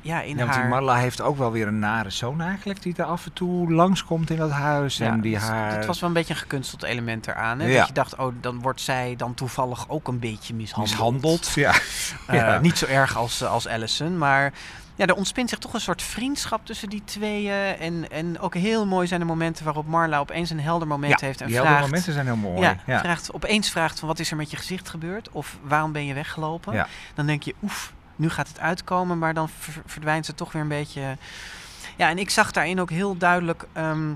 ja, 0.00 0.20
in 0.22 0.36
Ja, 0.36 0.36
want 0.36 0.50
haar... 0.50 0.60
die 0.60 0.70
Marla 0.70 0.96
heeft 0.96 1.20
ook 1.20 1.38
wel 1.38 1.52
weer 1.52 1.66
een 1.66 1.78
nare 1.78 2.10
zoon 2.10 2.40
eigenlijk, 2.40 2.82
die 2.82 2.94
er 2.96 3.04
af 3.04 3.24
en 3.24 3.32
toe 3.32 3.72
langskomt 3.72 4.30
in 4.30 4.36
dat 4.36 4.50
huis. 4.50 4.96
Ja, 4.96 5.06
en 5.06 5.20
die 5.20 5.34
dus 5.34 5.42
haar... 5.42 5.72
Het 5.72 5.86
was 5.86 6.00
wel 6.00 6.08
een 6.08 6.14
beetje 6.14 6.34
een 6.34 6.40
gekunsteld 6.40 6.82
element 6.82 7.26
eraan. 7.26 7.60
Hè? 7.60 7.66
Ja. 7.66 7.78
Dat 7.78 7.86
je 7.86 7.92
dacht, 7.92 8.16
oh, 8.16 8.34
dan 8.40 8.60
wordt 8.60 8.80
zij 8.80 9.14
dan 9.16 9.34
toevallig 9.34 9.88
ook 9.88 10.08
een 10.08 10.18
beetje 10.18 10.54
mishandeld. 10.54 10.90
mishandeld. 10.96 11.52
Ja. 11.54 11.72
Eh, 12.26 12.34
Ja. 12.34 12.58
Niet 12.58 12.78
zo 12.78 12.86
erg 12.86 13.16
als, 13.16 13.40
eh, 13.40 13.50
als 13.50 13.66
Allison, 13.66 14.18
maar 14.18 14.52
ja, 14.94 15.06
er 15.06 15.14
ontspint 15.14 15.48
zich 15.48 15.58
toch 15.58 15.74
een 15.74 15.80
soort 15.80 16.02
vriendschap 16.02 16.66
tussen 16.66 16.88
die 16.88 17.02
tweeën. 17.04 17.76
En, 17.78 18.10
en 18.10 18.38
ook 18.38 18.54
heel 18.54 18.86
mooi 18.86 19.06
zijn 19.06 19.20
de 19.20 19.26
momenten 19.26 19.64
waarop 19.64 19.86
Marla 19.86 20.18
opeens 20.18 20.50
een 20.50 20.60
helder 20.60 20.88
moment 20.88 21.20
Ja, 21.20 21.26
heeft 21.26 21.40
en 21.40 21.46
die 21.46 21.56
vraagt... 21.56 21.80
momenten 21.80 22.12
zijn 22.12 22.26
heel 22.26 22.36
mooi. 22.36 22.60
Ja, 22.60 22.76
Ja. 22.86 22.98
Vraagt, 23.00 23.32
opeens 23.32 23.70
vraagt 23.70 23.98
van 23.98 24.08
wat 24.08 24.18
is 24.18 24.30
er 24.30 24.36
met 24.36 24.50
je 24.50 24.56
gezicht 24.56 24.88
gebeurd? 24.88 25.28
Of 25.30 25.58
waarom 25.62 25.92
ben 25.92 26.06
je 26.06 26.14
weggelopen? 26.14 26.72
Ja. 26.74 26.86
Dan 27.14 27.26
denk 27.26 27.42
je, 27.42 27.54
oef, 27.62 27.92
nu 28.16 28.30
gaat 28.30 28.48
het 28.48 28.60
uitkomen, 28.60 29.18
maar 29.18 29.34
dan 29.34 29.48
ver- 29.58 29.82
verdwijnt 29.86 30.26
ze 30.26 30.34
toch 30.34 30.52
weer 30.52 30.62
een 30.62 30.68
beetje. 30.68 31.16
Ja, 31.96 32.08
en 32.08 32.18
ik 32.18 32.30
zag 32.30 32.50
daarin 32.52 32.80
ook 32.80 32.90
heel 32.90 33.16
duidelijk. 33.16 33.66
ehm, 33.72 34.12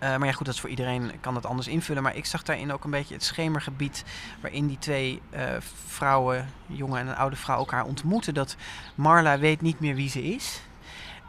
eh, 0.00 0.16
maar 0.16 0.26
ja, 0.26 0.32
goed, 0.32 0.46
dat 0.46 0.54
is 0.54 0.60
voor 0.60 0.70
iedereen 0.70 1.10
kan 1.20 1.34
dat 1.34 1.46
anders 1.46 1.68
invullen. 1.68 2.02
Maar 2.02 2.16
ik 2.16 2.26
zag 2.26 2.42
daarin 2.42 2.72
ook 2.72 2.84
een 2.84 2.90
beetje 2.90 3.14
het 3.14 3.24
schemergebied 3.24 4.04
waarin 4.40 4.66
die 4.66 4.78
twee 4.78 5.20
eh, 5.30 5.42
vrouwen, 5.86 6.48
een 6.68 6.76
jonge 6.76 6.98
en 6.98 7.06
een 7.08 7.16
oude 7.16 7.36
vrouw, 7.36 7.56
elkaar 7.58 7.84
ontmoeten. 7.84 8.34
Dat 8.34 8.56
Marla 8.94 9.38
weet 9.38 9.60
niet 9.60 9.80
meer 9.80 9.94
wie 9.94 10.08
ze 10.10 10.22
is. 10.34 10.60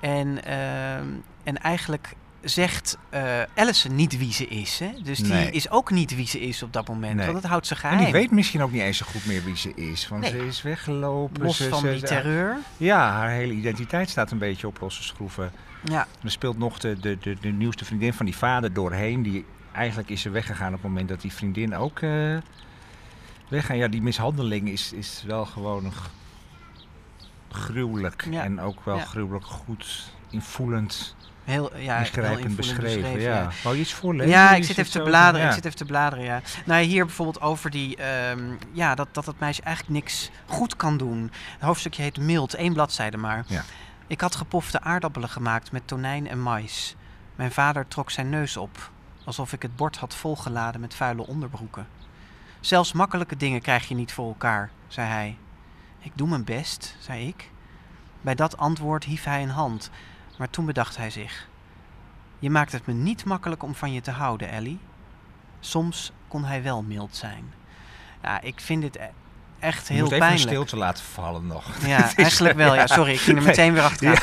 En, 0.01 0.43
ehm, 0.43 1.05
en 1.43 1.57
eigenlijk 1.62 2.13
zegt 2.43 2.97
eh 3.10 3.23
Allison 3.55 3.95
niet 3.95 4.17
wie 4.17 4.34
ze 4.34 4.47
is. 4.47 4.79
Hè? 4.79 4.91
Dus 5.03 5.17
die 5.19 5.51
is 5.51 5.69
ook 5.69 5.91
niet 5.91 6.15
wie 6.15 6.27
ze 6.27 6.39
is 6.39 6.63
op 6.63 6.73
dat 6.73 6.88
moment. 6.88 7.15
Nee. 7.15 7.25
Want 7.27 7.41
dat 7.41 7.49
houdt 7.51 7.67
ze 7.67 7.73
En 7.73 7.79
geheim. 7.79 8.03
die 8.03 8.12
weet 8.12 8.31
misschien 8.31 8.62
ook 8.62 8.71
niet 8.71 8.81
eens 8.81 8.97
zo 8.97 9.05
goed 9.10 9.25
meer 9.25 9.43
wie 9.43 9.57
ze 9.57 9.73
is. 9.75 10.07
Want 10.07 10.21
Nee. 10.21 10.31
ze 10.31 10.45
is 10.47 10.62
weggelopen. 10.62 11.43
Los 11.43 11.57
ze- 11.57 11.69
van 11.69 11.79
ze- 11.79 11.91
die 11.91 12.01
terreur. 12.03 12.57
Ja, 12.77 13.12
haar 13.12 13.29
hele 13.29 13.53
identiteit 13.53 14.10
staat 14.10 14.31
een 14.31 14.38
beetje 14.38 14.67
op 14.67 14.79
losse 14.79 15.03
schroeven. 15.03 15.51
Ja. 15.84 16.08
Er 16.24 16.32
speelt 16.32 16.58
nog 16.58 16.80
de, 16.80 17.00
de, 17.00 17.17
de, 17.22 17.38
de 17.41 17.50
nieuwste 17.50 17.86
vriendin 17.86 18.13
van 18.13 18.26
die 18.26 18.38
vader 18.38 18.74
doorheen. 18.74 19.24
Die, 19.24 19.46
eigenlijk 19.72 20.10
is 20.10 20.22
ze 20.22 20.30
weggegaan 20.30 20.67
op 20.67 20.74
het 20.74 20.84
moment 20.84 21.10
dat 21.10 21.22
die 21.22 21.34
vriendin 21.34 21.76
ook 21.76 22.00
eh 22.00 22.38
weggaan. 23.48 23.78
Ja, 23.78 23.88
die 23.88 24.02
mishandeling 24.02 24.70
is, 24.70 24.94
is 24.94 25.24
wel 25.28 25.46
gewoon 25.46 25.86
een 25.86 25.91
gruwelijk. 27.52 28.28
Ja. 28.30 28.44
En 28.44 28.60
ook 28.60 28.86
wel 28.86 28.98
Ja. 28.98 29.04
gruwelijk 29.06 29.46
goed 29.46 30.12
invoelend, 30.30 31.15
Heel, 31.44 31.78
ja, 31.78 31.96
heel 31.98 32.06
ingrijpend 32.06 32.46
invoelend 32.46 32.56
beschreven. 32.56 33.20
ja. 33.22 33.50
Wou 33.63 33.76
je 33.76 33.82
iets 33.82 33.94
voorlezen? 33.94 34.32
Ja, 34.32 34.54
ik 34.56 34.63
zit 34.63 34.78
even 34.78 34.91
te 34.91 35.02
bladeren. 35.02 35.41
ja. 35.41 35.48
Ik 35.48 35.54
zit 35.56 35.65
even 35.65 35.78
te 35.78 35.86
bladeren, 35.86 36.26
ja. 36.26 36.41
Nou, 36.65 36.84
hier 36.84 37.06
bijvoorbeeld 37.06 37.41
over 37.41 37.70
die, 37.70 37.96
ehm, 37.96 38.39
ja, 38.72 38.96
dat, 38.96 39.08
dat 39.12 39.26
dat 39.26 39.39
meisje 39.39 39.62
eigenlijk 39.62 39.96
niks 39.96 40.30
goed 40.46 40.76
kan 40.76 40.98
doen. 40.98 41.22
Het 41.54 41.62
hoofdstukje 41.62 42.02
heet 42.02 42.17
Mild, 42.17 42.54
één 42.54 42.74
bladzijde 42.74 43.17
maar. 43.17 43.44
Ja. 43.48 43.63
Ik 44.12 44.21
had 44.21 44.36
gepofte 44.36 44.82
aardappelen 44.82 45.30
gemaakt 45.30 45.71
met 45.71 45.88
tonijn 45.88 46.28
en 46.28 46.41
mais. 46.41 46.95
Mijn 47.36 47.52
vader 47.52 47.88
trok 47.88 48.12
zijn 48.12 48.30
neus 48.30 48.58
op, 48.58 48.91
alsof 49.24 49.54
ik 49.54 49.62
het 49.62 49.76
bord 49.76 49.97
had 49.97 50.15
volgeladen 50.15 50.82
met 50.82 50.93
vuile 50.93 51.28
onderbroeken. 51.28 51.88
Zelfs 52.60 52.93
makkelijke 52.93 53.38
dingen 53.38 53.62
krijg 53.62 53.88
je 53.88 53.95
niet 53.95 54.13
voor 54.13 54.28
elkaar, 54.28 54.71
zei 54.88 55.08
hij. 55.08 55.38
Ik 56.00 56.12
doe 56.15 56.28
mijn 56.28 56.43
best, 56.43 56.95
zei 57.00 57.28
ik. 57.28 57.50
Bij 58.21 58.36
dat 58.36 58.58
antwoord 58.58 59.04
hief 59.04 59.24
hij 59.24 59.43
een 59.43 59.50
hand, 59.50 59.89
maar 60.38 60.50
toen 60.50 60.65
bedacht 60.65 60.97
hij 60.97 61.10
zich. 61.10 61.47
Je 62.39 62.50
maakt 62.50 62.71
het 62.71 62.86
me 62.86 62.93
niet 62.93 63.26
makkelijk 63.26 63.63
om 63.63 63.76
van 63.76 63.93
je 63.93 64.02
te 64.02 64.12
houden, 64.12 64.50
Ellie. 64.50 64.80
Soms 65.60 66.12
kon 66.28 66.43
hij 66.43 66.63
wel 66.63 66.84
mild 66.84 67.15
zijn. 67.15 67.54
Ja, 68.21 68.41
ik 68.41 68.60
vind 68.60 68.82
dit 68.82 69.00
echt 69.62 69.88
heel 69.88 69.97
moet 69.97 70.06
even 70.12 70.13
een 70.13 70.28
pijnlijk. 70.28 70.50
stilte 70.50 70.78
laten 70.78 71.04
vallen 71.13 71.47
nog. 71.47 71.71
Ja, 71.86 72.12
eigenlijk 72.15 72.56
wel. 72.56 72.76
Ja, 72.76 72.88
sorry, 72.88 73.12
ik 73.13 73.19
ging 73.19 73.38
er 73.38 73.43
meteen 73.43 73.74
weer 73.74 73.84
achteraan. 73.84 74.15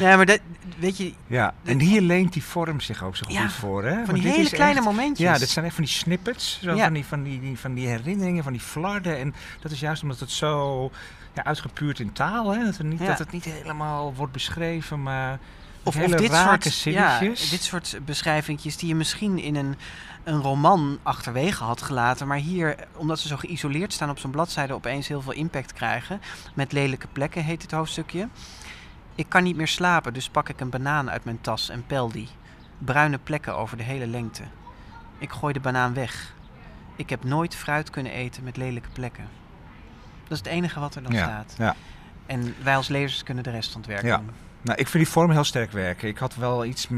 Nee, 0.00 0.16
maar 0.16 0.26
dat, 0.26 0.40
weet 0.78 0.96
je, 0.96 1.12
Ja, 1.26 1.54
en 1.64 1.80
hier 1.80 2.00
leent 2.00 2.32
die 2.32 2.42
vorm 2.44 2.80
zich 2.80 3.02
ook 3.04 3.16
zo 3.16 3.24
goed 3.26 3.34
Ja, 3.34 3.50
voor. 3.50 3.84
Hè? 3.84 4.04
van 4.04 4.14
die 4.14 4.28
hele 4.28 4.50
kleine 4.50 4.76
echt- 4.76 4.84
momentjes. 4.84 5.18
Ja, 5.28 5.38
dit 5.38 5.48
zijn 5.48 5.64
echt 5.64 5.74
van 5.74 5.84
die 5.84 5.92
snippets. 5.92 6.58
Zo 6.62 6.74
Ja. 6.74 6.84
van, 6.84 6.92
die, 6.92 7.04
van, 7.04 7.22
die, 7.22 7.40
die- 7.40 7.58
van 7.58 7.74
die 7.74 7.86
herinneringen, 7.88 8.42
van 8.42 8.52
die 8.52 8.60
flarden. 8.62 9.18
En 9.18 9.34
dat 9.60 9.70
is 9.72 9.80
juist 9.80 10.02
omdat 10.02 10.20
het 10.20 10.30
zo 10.30 10.90
ja, 11.34 11.44
uitgepuurd 11.44 12.00
in 12.00 12.12
taal. 12.12 12.50
Hè? 12.50 12.64
Dat, 12.64 12.78
er 12.78 12.84
niet, 12.84 12.98
Ja. 13.00 13.06
dat 13.06 13.18
het 13.18 13.32
niet 13.32 13.44
helemaal 13.44 14.14
wordt 14.14 14.32
beschreven, 14.32 15.02
maar 15.02 15.38
Of, 15.82 15.94
hele 15.94 16.14
of 16.14 16.20
dit, 16.20 16.32
soort, 16.34 16.82
ja, 16.82 17.18
dit 17.50 17.62
soort 17.62 17.98
beschrijvingjes 18.04 18.76
die 18.76 18.88
je 18.88 18.94
misschien 18.94 19.38
in 19.38 19.54
een, 19.56 19.76
een 20.26 20.40
roman 20.42 20.98
achterwege 21.02 21.64
had 21.64 21.82
gelaten. 21.82 22.26
Maar 22.26 22.36
hier, 22.38 22.76
omdat 22.96 23.18
ze 23.18 23.28
zo 23.28 23.36
geïsoleerd 23.36 23.92
staan 23.92 24.10
op 24.10 24.18
zo'n 24.18 24.30
bladzijde, 24.30 24.72
opeens 24.74 25.08
heel 25.08 25.22
veel 25.22 25.32
impact 25.32 25.72
krijgen. 25.72 26.20
Met 26.54 26.72
lelijke 26.72 27.06
plekken 27.12 27.44
heet 27.44 27.62
het 27.62 27.70
hoofdstukje. 27.70 28.28
Ik 29.14 29.28
kan 29.28 29.42
niet 29.42 29.56
meer 29.56 29.68
slapen, 29.68 30.12
dus 30.14 30.28
pak 30.28 30.48
ik 30.48 30.60
een 30.60 30.70
banaan 30.70 31.10
uit 31.10 31.24
mijn 31.24 31.40
tas 31.40 31.68
en 31.68 31.86
pel 31.86 32.08
die. 32.10 32.28
Bruine 32.78 33.18
plekken 33.18 33.56
over 33.56 33.76
de 33.76 33.82
hele 33.82 34.06
lengte. 34.06 34.42
Ik 35.18 35.30
gooi 35.30 35.52
de 35.52 35.60
banaan 35.60 35.94
weg. 35.94 36.34
Ik 36.96 37.10
heb 37.10 37.24
nooit 37.24 37.54
fruit 37.54 37.90
kunnen 37.90 38.12
eten 38.12 38.44
met 38.44 38.56
lelijke 38.56 38.88
plekken. 38.92 39.28
Dat 40.22 40.32
is 40.32 40.38
het 40.38 40.46
enige 40.46 40.80
wat 40.80 40.94
er 40.94 41.02
dan 41.02 41.12
ja, 41.12 41.22
staat. 41.22 41.54
ja. 41.58 41.74
En 42.26 42.54
wij 42.62 42.76
als 42.76 42.88
lezers 42.88 43.22
kunnen 43.22 43.44
de 43.44 43.50
rest 43.50 43.72
van 43.72 43.80
het 43.80 43.90
werk 43.90 44.04
Ja. 44.04 44.16
doen. 44.16 44.30
Nou, 44.66 44.78
ik 44.78 44.88
vind 44.88 45.04
die 45.04 45.12
vorm 45.12 45.30
heel 45.30 45.44
sterk 45.44 45.72
werken. 45.72 46.08
Ik 46.08 46.18
had 46.18 46.34
wel 46.34 46.64
iets, 46.64 46.88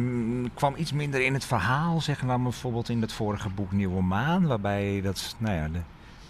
kwam 0.55 0.75
iets 0.77 0.93
minder 0.93 1.21
in 1.25 1.35
het 1.35 1.45
verhaal, 1.45 2.01
zeg 2.01 2.23
maar 2.23 2.43
bijvoorbeeld 2.43 2.89
in 2.89 3.01
dat 3.01 3.13
vorige 3.13 3.49
boek 3.49 3.73
Nieuwe 3.73 4.03
Maan, 4.03 4.47
waarbij 4.47 5.01
dat, 5.03 5.35
nou 5.39 5.55
ja, 5.57 5.69
de, 5.73 5.79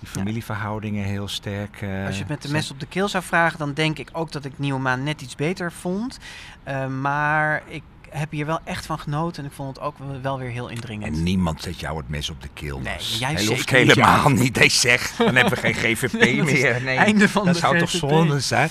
die 0.01 0.09
familieverhoudingen 0.09 1.05
heel 1.05 1.29
sterk. 1.29 1.83
eh, 1.83 2.07
Als 2.07 2.15
je 2.15 2.21
het 2.21 2.29
met 2.29 2.43
de 2.43 2.51
mes 2.51 2.71
op 2.71 2.81
de 2.81 2.87
keel 2.87 3.09
zou 3.09 3.25
vragen, 3.25 3.59
dan 3.59 3.73
denk 3.73 3.99
ik 3.99 4.09
ook 4.13 4.33
dat 4.33 4.45
ik 4.45 4.53
Nieuwe 4.59 4.81
Maan 4.81 5.03
net 5.03 5.21
iets 5.23 5.35
beter 5.37 5.73
vond. 5.73 6.19
Eh, 6.63 6.87
maar 6.87 7.63
ik 7.69 7.83
heb 8.11 8.31
hier 8.31 8.47
wel 8.47 8.61
echt 8.65 8.87
van 8.87 8.99
genoten 8.99 9.43
en 9.43 9.49
ik 9.49 9.55
vond 9.57 9.77
het 9.77 9.85
ook 9.85 9.97
wel- 10.23 10.39
weer 10.39 10.51
heel 10.51 10.69
indringend. 10.69 11.17
En 11.17 11.23
niemand 11.23 11.63
zet 11.63 11.81
jou 11.81 11.97
het 11.97 12.09
mes 12.09 12.31
op 12.31 12.43
de 12.43 12.49
keel. 12.55 12.79
Nee, 12.79 12.97
jij 13.19 13.29
Hij 13.33 13.37
zeker 13.39 13.55
hoeft 13.55 13.73
niet, 13.73 13.95
helemaal 13.95 14.29
Jaap. 14.31 14.39
niet. 14.39 14.57
Nee, 14.59 14.69
zeg. 14.69 15.11
Dan 15.17 15.35
hebben 15.37 15.55
we 15.55 15.61
geen 15.61 15.75
GVP 15.97 16.45
meer. 16.45 16.83
Nee, 16.83 16.97
einde 16.97 17.29
van 17.29 17.45
dat 17.45 17.55
de 17.55 17.61
zou 17.61 17.79
toch 17.79 17.91
zonde 17.91 18.41
zijn? 18.41 18.69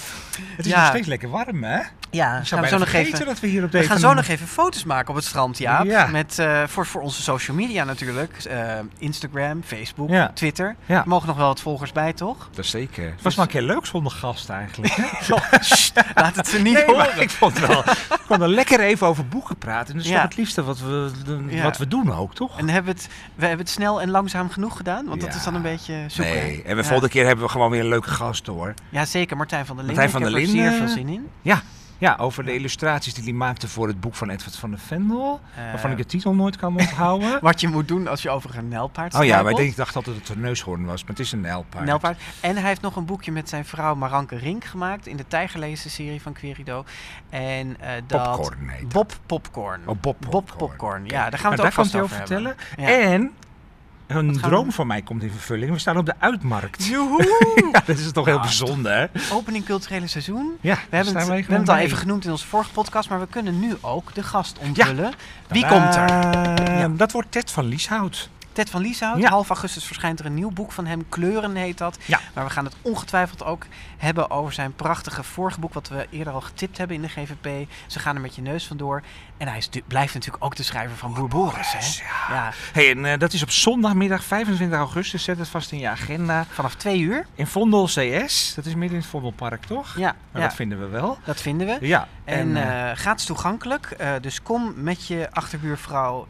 Het 0.55 0.65
is 0.65 0.71
Ja. 0.71 0.79
nog 0.79 0.87
steeds 0.89 1.07
lekker 1.07 1.29
warm, 1.29 1.63
hè? 1.63 1.79
Ja, 2.11 2.37
Ik 2.37 2.45
zou 2.45 2.61
gaan 2.61 2.61
we 2.61 2.67
zo 2.67 2.77
nog 2.77 2.89
vergeten 2.89 3.13
even. 3.13 3.25
dat 3.25 3.39
we 3.39 3.47
hier 3.47 3.63
op 3.63 3.71
We 3.71 3.77
deze... 3.77 3.89
gaan 3.89 3.99
zo 3.99 4.13
nog 4.13 4.27
even 4.27 4.47
foto's 4.47 4.83
maken 4.83 5.09
op 5.09 5.15
het 5.15 5.25
strand, 5.25 5.57
Jaap. 5.57 5.85
Ja. 5.85 6.07
Met, 6.07 6.39
eh, 6.39 6.63
voor, 6.67 6.85
voor 6.85 7.01
onze 7.01 7.21
social 7.21 7.57
media 7.57 7.83
natuurlijk. 7.83 8.33
Eh, 8.49 8.73
Instagram, 8.97 9.63
Facebook, 9.65 10.09
Ja. 10.09 10.31
Twitter. 10.33 10.75
Ja. 10.85 10.99
Er 11.01 11.07
mogen 11.07 11.27
nog 11.27 11.37
wel 11.37 11.47
wat 11.47 11.61
volgers 11.61 11.91
bij, 11.91 12.13
toch? 12.13 12.49
Dat 12.55 12.65
is 12.65 12.71
zeker. 12.71 13.03
Het 13.05 13.13
Dus- 13.13 13.23
was 13.23 13.35
wel 13.35 13.45
een 13.45 13.51
keer 13.51 13.61
leuk 13.61 13.85
zonder 13.85 14.11
gast 14.11 14.49
eigenlijk. 14.49 14.93
Hè? 14.95 15.03
Laat 16.15 16.35
het 16.35 16.47
ze 16.47 16.61
niet 16.61 16.73
Nee, 16.73 16.85
horen. 16.85 16.97
maar 16.97 17.21
ik 17.21 17.29
vond 17.29 17.59
wel. 17.59 17.79
Ik 17.89 18.21
kon 18.27 18.41
er 18.41 18.49
lekker 18.49 18.79
even 18.79 19.07
over 19.07 19.27
boeken 19.27 19.57
praten. 19.57 19.87
En 19.87 19.93
dat 19.97 20.03
is 20.05 20.09
Ja. 20.11 20.15
toch 20.15 20.23
het 20.29 20.37
liefste 20.37 20.63
wat 20.63 20.79
we, 20.79 21.11
de- 21.25 21.43
Ja. 21.55 21.63
wat 21.63 21.77
we 21.77 21.87
doen 21.87 22.13
ook, 22.13 22.35
toch? 22.35 22.57
En 22.59 22.69
hebben 22.69 22.93
we, 22.95 22.99
het, 23.01 23.09
we 23.35 23.45
hebben 23.45 23.65
het 23.65 23.73
snel 23.75 24.01
en 24.01 24.09
langzaam 24.09 24.49
genoeg 24.49 24.77
gedaan? 24.77 25.05
Want 25.05 25.21
dat 25.21 25.35
is 25.35 25.43
dan 25.43 25.55
een 25.55 25.61
beetje 25.61 26.03
zoeken. 26.07 26.33
Nee, 26.35 26.63
en 26.65 26.75
de 26.75 26.81
Ja. 26.81 26.87
volgende 26.87 27.09
keer 27.09 27.25
hebben 27.25 27.45
we 27.45 27.51
gewoon 27.51 27.71
weer 27.71 27.79
een 27.79 27.87
leuke 27.87 28.09
gast 28.09 28.45
hoor. 28.47 28.73
Ja, 28.89 29.05
zeker. 29.05 29.37
Martijn 29.37 29.65
van 29.65 29.75
der 29.75 29.85
Linden. 29.85 30.03
Martijn 30.03 30.23
van 30.29 30.33
Ik 30.33 30.37
der 30.37 30.55
heb 30.55 30.55
er 30.55 30.63
Linden. 30.63 30.79
zeer 30.79 30.87
veel 30.87 30.95
zin 31.05 31.13
in. 31.13 31.27
Ja, 31.41 31.61
ja 31.97 32.15
over 32.19 32.45
de 32.45 32.53
illustraties 32.53 33.13
die 33.13 33.23
hij 33.23 33.33
maakte 33.33 33.67
voor 33.67 33.87
het 33.87 33.99
boek 33.99 34.15
van 34.15 34.29
Edward 34.29 34.55
van 34.55 34.69
der 34.69 34.79
Vendel. 34.79 35.39
Eh, 35.55 35.63
waarvan 35.63 35.91
ik 35.91 35.97
de 35.97 36.05
titel 36.05 36.33
nooit 36.33 36.55
kan 36.55 36.75
onthouden. 36.77 37.39
Wat 37.41 37.61
je 37.61 37.67
moet 37.67 37.87
doen 37.87 38.07
als 38.07 38.21
je 38.21 38.29
over 38.29 38.57
een 38.57 38.67
nijlpaard 38.67 39.15
oh 39.15 39.23
ja, 39.23 39.41
maar 39.41 39.51
ik 39.51 39.57
denk- 39.57 39.69
ik 39.69 39.75
dacht 39.75 39.95
altijd 39.95 40.17
dat 40.17 40.27
het 40.27 40.35
een 40.35 40.43
neushoorn 40.43 40.85
was, 40.85 41.01
maar 41.01 41.11
het 41.11 41.19
is 41.19 41.31
een 41.31 41.41
nijlpaard. 41.41 41.85
Nijlpaard. 41.85 42.21
En 42.39 42.55
hij 42.57 42.67
heeft 42.67 42.81
nog 42.81 42.95
een 42.95 43.05
boekje 43.05 43.31
met 43.31 43.49
zijn 43.49 43.65
vrouw 43.65 43.95
Maranke 43.95 44.35
Rink 44.35 44.63
gemaakt 44.63 45.07
in 45.07 45.17
de 45.17 45.27
Tijgerlezen 45.27 45.89
serie 45.89 46.21
van 46.21 46.33
Querido. 46.33 46.85
En 47.29 47.77
eh 47.79 47.91
dat... 48.07 48.31
Popcorn 48.31 48.69
heet. 48.69 48.89
Bob 48.89 49.11
Popcorn. 49.25 49.81
Oh, 49.85 49.99
Bob 50.01 50.17
Bob 50.29 50.53
Popcorn. 50.57 51.05
Ja, 51.05 51.29
daar 51.29 51.39
gaan 51.39 51.51
we 51.51 51.57
het 51.57 51.65
ook 51.65 51.71
vast 51.73 51.95
over 51.95 52.15
vertellen. 52.15 52.55
Ja. 52.77 52.87
En 52.87 53.31
een 54.07 54.33
we- 54.33 54.39
droom 54.39 54.71
van 54.71 54.87
mij 54.87 55.01
komt 55.01 55.23
in 55.23 55.31
vervulling. 55.31 55.71
We 55.71 55.79
staan 55.79 55.97
op 55.97 56.05
de 56.05 56.13
uitmarkt. 56.19 56.85
Joehoe! 56.85 57.35
Ja, 57.71 57.81
dat 57.85 57.97
is 57.97 58.11
toch 58.11 58.25
heel 58.25 58.39
bijzonder, 58.39 58.97
hè? 58.97 59.05
Opening 59.33 59.65
culturele 59.65 60.07
seizoen. 60.07 60.57
Ja, 60.61 60.73
We 60.73 60.79
hebben, 60.79 60.97
het, 60.97 61.05
we 61.05 61.09
staan 61.21 61.35
hebben 61.35 61.59
het 61.59 61.69
al 61.69 61.75
even 61.77 61.97
genoemd 61.97 62.25
in 62.25 62.31
onze 62.31 62.47
vorige 62.47 62.71
podcast, 62.71 63.09
maar 63.09 63.19
we 63.19 63.27
kunnen 63.29 63.59
nu 63.59 63.73
ook 63.81 64.13
de 64.13 64.23
gast 64.23 64.57
onthullen. 64.59 65.13
Wie 65.47 65.67
komt 65.67 65.95
er? 65.95 66.09
Eh, 66.09 66.79
Ja. 66.79 66.87
Dat 66.87 67.11
wordt 67.11 67.31
Ted 67.31 67.51
van 67.51 67.65
Lieshout. 67.65 68.29
Ted 68.57 68.69
van 68.69 68.81
Lieshout. 68.81 69.17
Ja. 69.17 69.29
Half 69.29 69.49
augustus 69.49 69.85
verschijnt 69.85 70.19
er 70.19 70.25
een 70.25 70.33
nieuw 70.33 70.51
boek 70.51 70.71
van 70.71 70.85
hem. 70.85 71.09
Kleuren 71.09 71.55
heet 71.55 71.77
dat. 71.77 71.97
Ja. 72.05 72.19
Maar 72.33 72.43
we 72.43 72.49
gaan 72.49 72.65
het 72.65 72.75
ongetwijfeld 72.81 73.43
ook 73.43 73.65
hebben 73.97 74.29
over 74.29 74.53
zijn 74.53 74.73
prachtige 74.73 75.23
vorige 75.23 75.59
boek... 75.59 75.73
wat 75.73 75.87
we 75.87 76.07
eerder 76.09 76.33
al 76.33 76.41
getipt 76.41 76.77
hebben 76.77 76.95
in 76.95 77.01
de 77.01 77.07
GVP. 77.07 77.69
Ze 77.87 77.99
gaan 77.99 78.15
er 78.15 78.21
met 78.21 78.35
je 78.35 78.41
neus 78.41 78.67
vandoor. 78.67 79.03
En 79.37 79.47
hij 79.47 79.57
is, 79.57 79.69
blijft 79.87 80.13
natuurlijk 80.13 80.43
ook 80.43 80.55
de 80.55 80.63
schrijver 80.63 80.97
van 80.97 81.13
Boer 81.13 81.27
Boris. 81.27 81.71
Hè? 81.71 82.03
ja. 82.03 82.35
Ja. 82.35 82.53
Hey, 82.73 82.91
en 82.91 83.05
eh, 83.05 83.19
dat 83.19 83.33
is 83.33 83.43
op 83.43 83.51
zondagmiddag 83.51 84.23
25 84.23 84.77
augustus. 84.77 85.23
Zet 85.23 85.37
het 85.37 85.47
vast 85.47 85.71
in 85.71 85.79
je 85.79 85.87
agenda. 85.87 86.45
Vanaf 86.49 86.75
twee 86.75 86.99
uur. 86.99 87.25
In 87.35 87.47
Vondel 87.47 87.85
CS. 87.85 88.53
Dat 88.55 88.65
is 88.65 88.75
midden 88.75 88.91
in 88.91 89.01
het 89.01 89.05
Vondelpark, 89.05 89.65
toch? 89.65 89.95
Ja, 89.97 90.15
Maar 90.31 90.41
ja 90.41 90.47
dat 90.47 90.55
vinden 90.55 90.79
we 90.79 90.87
wel. 90.87 91.17
dat 91.23 91.41
vinden 91.41 91.67
we. 91.67 91.87
Ja. 91.87 92.07
En 92.23 92.55
eh, 92.55 92.91
eh 92.91 92.97
gratis 92.97 93.25
toegankelijk. 93.25 93.97
Dus 94.21 94.41
kom 94.41 94.73
met 94.75 95.07
je 95.07 95.27
achterbuurvrouw, 95.31 96.27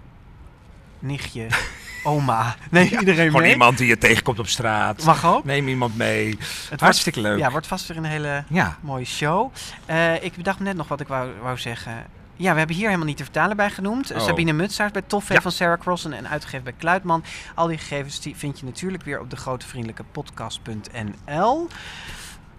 nichtje, 1.00 1.48
oma. 2.08 2.56
Nee, 2.72 2.90
iedereen 3.00 3.26
gewoon 3.28 3.42
mee. 3.42 3.52
iemand 3.52 3.78
die 3.78 3.88
je 3.88 3.98
tegenkomt 3.98 4.40
op 4.40 4.48
straat. 4.48 5.04
Mag 5.04 5.26
ook. 5.26 5.44
Neem 5.46 5.68
iemand 5.68 5.98
mee. 5.98 6.30
Het 6.30 6.68
wordt, 6.68 6.82
Hartstikke 6.82 7.22
leuk. 7.22 7.38
ja, 7.40 7.52
wordt 7.52 7.68
vast 7.68 7.88
weer 7.88 7.98
een 7.98 8.04
hele 8.04 8.44
Ja. 8.50 8.78
mooie 8.82 9.06
show. 9.06 9.52
Eh, 9.86 10.24
ik 10.24 10.36
bedacht 10.36 10.60
me 10.60 10.66
net 10.66 10.76
nog 10.76 10.88
wat 10.88 11.00
ik 11.00 11.08
wou, 11.08 11.30
wou 11.42 11.58
zeggen. 11.58 12.06
Ja, 12.36 12.52
we 12.52 12.58
hebben 12.58 12.76
hier 12.76 12.86
helemaal 12.86 13.08
niet 13.08 13.18
de 13.18 13.24
vertaler 13.24 13.56
bij 13.56 13.70
genoemd. 13.70 14.12
Oh. 14.14 14.20
Sabine 14.22 14.54
Mutsaert 14.54 14.94
bij 14.94 15.02
Toffee 15.08 15.36
Ja. 15.36 15.42
van 15.42 15.52
Sarah 15.52 15.80
Crossen 15.80 16.14
en 16.14 16.30
uitgegeven 16.30 16.64
bij 16.64 16.74
Kluitman. 16.78 17.24
Al 17.56 17.68
die 17.68 17.78
gegevens 17.78 18.20
die 18.22 18.36
vind 18.36 18.60
je 18.60 18.66
natuurlijk 18.66 19.04
weer 19.04 19.20
op 19.20 19.30
de 19.30 19.36
grotevriendelijke 19.36 20.04
podcast.nl. 20.12 21.68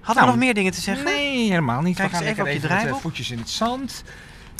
Hadden 0.00 0.06
we 0.06 0.12
Nou, 0.14 0.26
nog 0.26 0.36
meer 0.36 0.54
dingen 0.54 0.72
te 0.72 0.80
zeggen? 0.80 1.04
Nee, 1.04 1.48
helemaal 1.48 1.80
niet. 1.80 1.96
Kijk 1.96 2.08
we 2.10 2.14
gaan 2.16 2.24
eens 2.24 2.32
even 2.32 2.44
op 2.44 2.50
je 2.50 2.56
eh, 2.56 2.62
draaiboek. 2.64 3.00
voetjes 3.00 3.30
in 3.30 3.38
het 3.38 3.50
zand. 3.50 4.04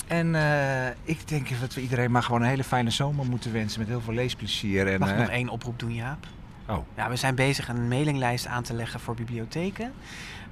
En 0.09 0.35
eh, 0.35 0.89
ik 1.03 1.29
denk 1.29 1.61
dat 1.61 1.75
we 1.75 1.81
iedereen 1.81 2.11
maar 2.11 2.23
gewoon 2.23 2.43
een 2.43 2.49
hele 2.49 2.65
fijne 2.65 2.91
zomer 2.91 3.27
moeten 3.27 3.53
wensen. 3.53 3.81
Met 3.81 3.89
heel 3.89 4.01
veel 4.01 4.15
leesplezier. 4.15 4.93
En, 4.93 4.99
Mag 4.99 5.09
ik 5.09 5.15
eh, 5.15 5.21
nog 5.21 5.31
één 5.31 5.49
oproep 5.49 5.79
doen, 5.79 5.95
Jaap? 5.95 6.27
Oh. 6.69 6.79
Ja, 6.97 7.09
we 7.09 7.17
zijn 7.17 7.35
bezig 7.35 7.69
een 7.69 7.89
mailinglijst 7.89 8.47
aan 8.47 8.63
te 8.63 8.75
leggen 8.75 9.01
voor 9.01 9.15
bibliotheken. 9.15 9.93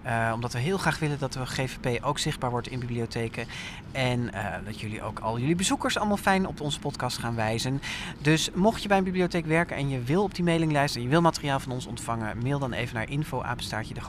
Eh, 0.06 0.30
omdat 0.34 0.52
we 0.52 0.58
heel 0.58 0.78
graag 0.78 0.98
willen 0.98 1.18
dat 1.18 1.32
de 1.32 1.46
GVP 1.46 2.04
ook 2.04 2.18
zichtbaar 2.18 2.50
wordt 2.50 2.68
in 2.68 2.78
bibliotheken. 2.78 3.46
En 3.92 4.32
eh, 4.32 4.44
dat 4.64 4.80
jullie 4.80 5.02
ook 5.02 5.18
al 5.18 5.38
jullie 5.38 5.54
bezoekers 5.54 5.98
allemaal 5.98 6.16
fijn 6.16 6.46
op 6.46 6.60
onze 6.60 6.78
podcast 6.78 7.18
gaan 7.18 7.34
wijzen. 7.34 7.82
Dus 8.18 8.50
mocht 8.54 8.82
je 8.82 8.88
bij 8.88 8.98
een 8.98 9.04
bibliotheek 9.04 9.46
werken 9.46 9.76
en 9.76 9.88
je 9.88 10.02
wil 10.02 10.22
op 10.22 10.34
die 10.34 10.44
mailinglijst 10.44 10.96
en 10.96 11.02
je 11.02 11.08
wil 11.08 11.20
materiaal 11.20 11.60
van 11.60 11.72
ons 11.72 11.86
ontvangen, 11.86 12.38
mail 12.42 12.58
dan 12.58 12.72
even 12.72 12.94
naar 12.94 13.08
info-apenstaartje 13.10 13.94
de 13.94 14.00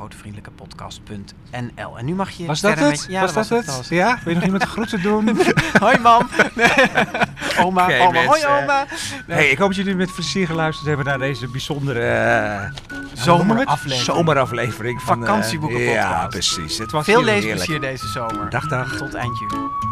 podcast.nl. 0.55 1.97
En 1.97 2.05
nu 2.05 2.13
mag 2.13 2.29
je. 2.29 2.45
Was 2.45 2.61
dat 2.61 2.79
het? 2.79 2.89
met- 2.89 3.05
ja, 3.09 3.21
was 3.21 3.33
dat 3.33 3.49
het? 3.49 3.87
Ja? 3.89 4.19
Wil 4.23 4.33
je 4.33 4.35
nog 4.35 4.43
iemand 4.43 4.61
de 4.63 4.69
groeten 4.69 5.01
doen? 5.01 5.39
Hoi 5.79 5.97
mam. 5.97 6.29
oma, 7.65 7.83
Oké, 7.83 7.99
oma. 7.99 8.25
Hoi 8.25 8.45
oma. 8.45 8.85
Hey, 9.27 9.49
ik 9.49 9.57
hoop 9.57 9.67
dat 9.67 9.77
jullie 9.77 9.95
met 9.95 10.13
plezier 10.13 10.47
geluisterd 10.47 10.87
hebben 10.87 11.05
naar 11.05 11.19
deze 11.19 11.47
bijzondere 11.47 11.99
eh, 11.99 12.71
Zomeraflevering. 13.13 14.01
zomeraflevering 14.05 15.01
van 15.01 15.21
eh, 15.21 15.27
Ja, 15.91 16.27
precies. 16.27 16.77
Het 16.77 16.91
was 16.91 17.05
Veel 17.05 17.23
leesplezier 17.23 17.79
deze 17.79 18.07
zomer. 18.07 18.49
Dag, 18.49 18.67
dag. 18.67 18.97
Tot 18.97 19.13
eind 19.13 19.39
juli. 19.39 19.86